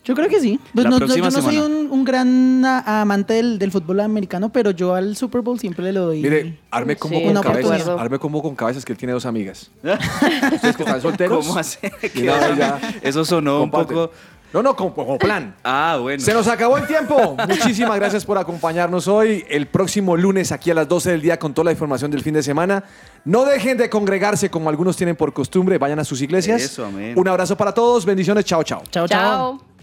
Yo 0.05 0.15
creo 0.15 0.29
que 0.29 0.41
sí. 0.41 0.59
Pues 0.73 0.85
La 0.85 0.91
no- 0.91 0.99
no- 1.01 1.07
yo 1.07 1.23
no 1.23 1.31
soy 1.31 1.43
semana. 1.55 1.67
un, 1.67 1.89
un 1.91 2.05
gran 2.05 2.65
a- 2.65 3.03
amante 3.03 3.35
del, 3.35 3.59
del 3.59 3.71
fútbol 3.71 4.01
americano, 4.01 4.49
pero 4.51 4.71
yo 4.71 4.95
al 4.95 5.17
Super 5.17 5.43
Bowl 5.43 5.59
siempre 5.61 5.93
le 5.93 5.99
doy. 6.01 6.23
Mire, 6.23 6.59
arme 6.71 6.95
Sí, 6.95 6.99
como 7.01 7.19
una 7.19 7.43
con 7.43 7.53
cabezas. 7.53 7.89
Arme 7.89 8.19
como 8.19 8.41
con 8.43 8.57
cabezas 8.57 8.85
que 8.87 8.93
él 8.93 8.99
tiene 8.99 9.13
dos 9.13 9.27
amigas. 9.27 9.71
¿Ustedes 9.83 10.77
que 10.77 10.83
están 10.83 11.03
solteros? 11.03 11.47
¿Cómo 11.47 11.59
hace? 11.59 11.93
Y 12.15 12.23
una 12.23 12.39
vez 12.49 12.57
ya 12.57 12.81
Eso 13.03 13.25
sonó 13.25 13.57
un 13.57 13.61
comparten. 13.71 13.97
poco... 13.97 14.13
No, 14.51 14.63
no, 14.63 14.75
como, 14.75 14.95
como 14.95 15.19
plan. 15.19 15.55
Ah, 15.63 15.99
bueno. 16.01 16.23
Se 16.25 16.33
nos 16.33 16.49
acabó 16.49 16.79
el 16.79 16.87
tiempo. 16.87 17.37
Muchísimas 17.47 17.95
gracias 17.97 18.25
por 18.25 18.39
acompañarnos 18.39 19.07
hoy. 19.07 19.45
El 19.51 19.67
próximo 19.67 20.17
lunes 20.17 20.53
aquí 20.53 20.71
a 20.71 20.75
las 20.75 20.89
12 20.89 21.11
del 21.11 21.21
día 21.21 21.39
con 21.39 21.53
toda 21.53 21.67
la 21.67 21.73
información 21.73 22.11
del 22.11 22.23
fin 22.23 22.33
de 22.33 22.43
semana. 22.43 22.83
No 23.27 23.45
dejen 23.45 23.77
de 23.77 23.91
congregarse 23.91 24.49
como 24.49 24.71
algunos 24.71 24.97
tienen 24.97 25.17
por 25.17 25.35
costumbre. 25.35 25.77
Vayan 25.77 25.99
a 25.99 26.05
sus 26.05 26.23
iglesias. 26.23 26.63
Eso, 26.63 26.87
amén. 26.87 27.13
Un 27.19 27.29
abrazo 27.29 27.59
para 27.59 27.75
todos. 27.75 28.07
Bendiciones. 28.07 28.47
Chao, 28.47 28.63
chao. 28.63 28.83
Chao, 28.91 29.07
chao. 29.07 29.59
Chao. 29.59 29.78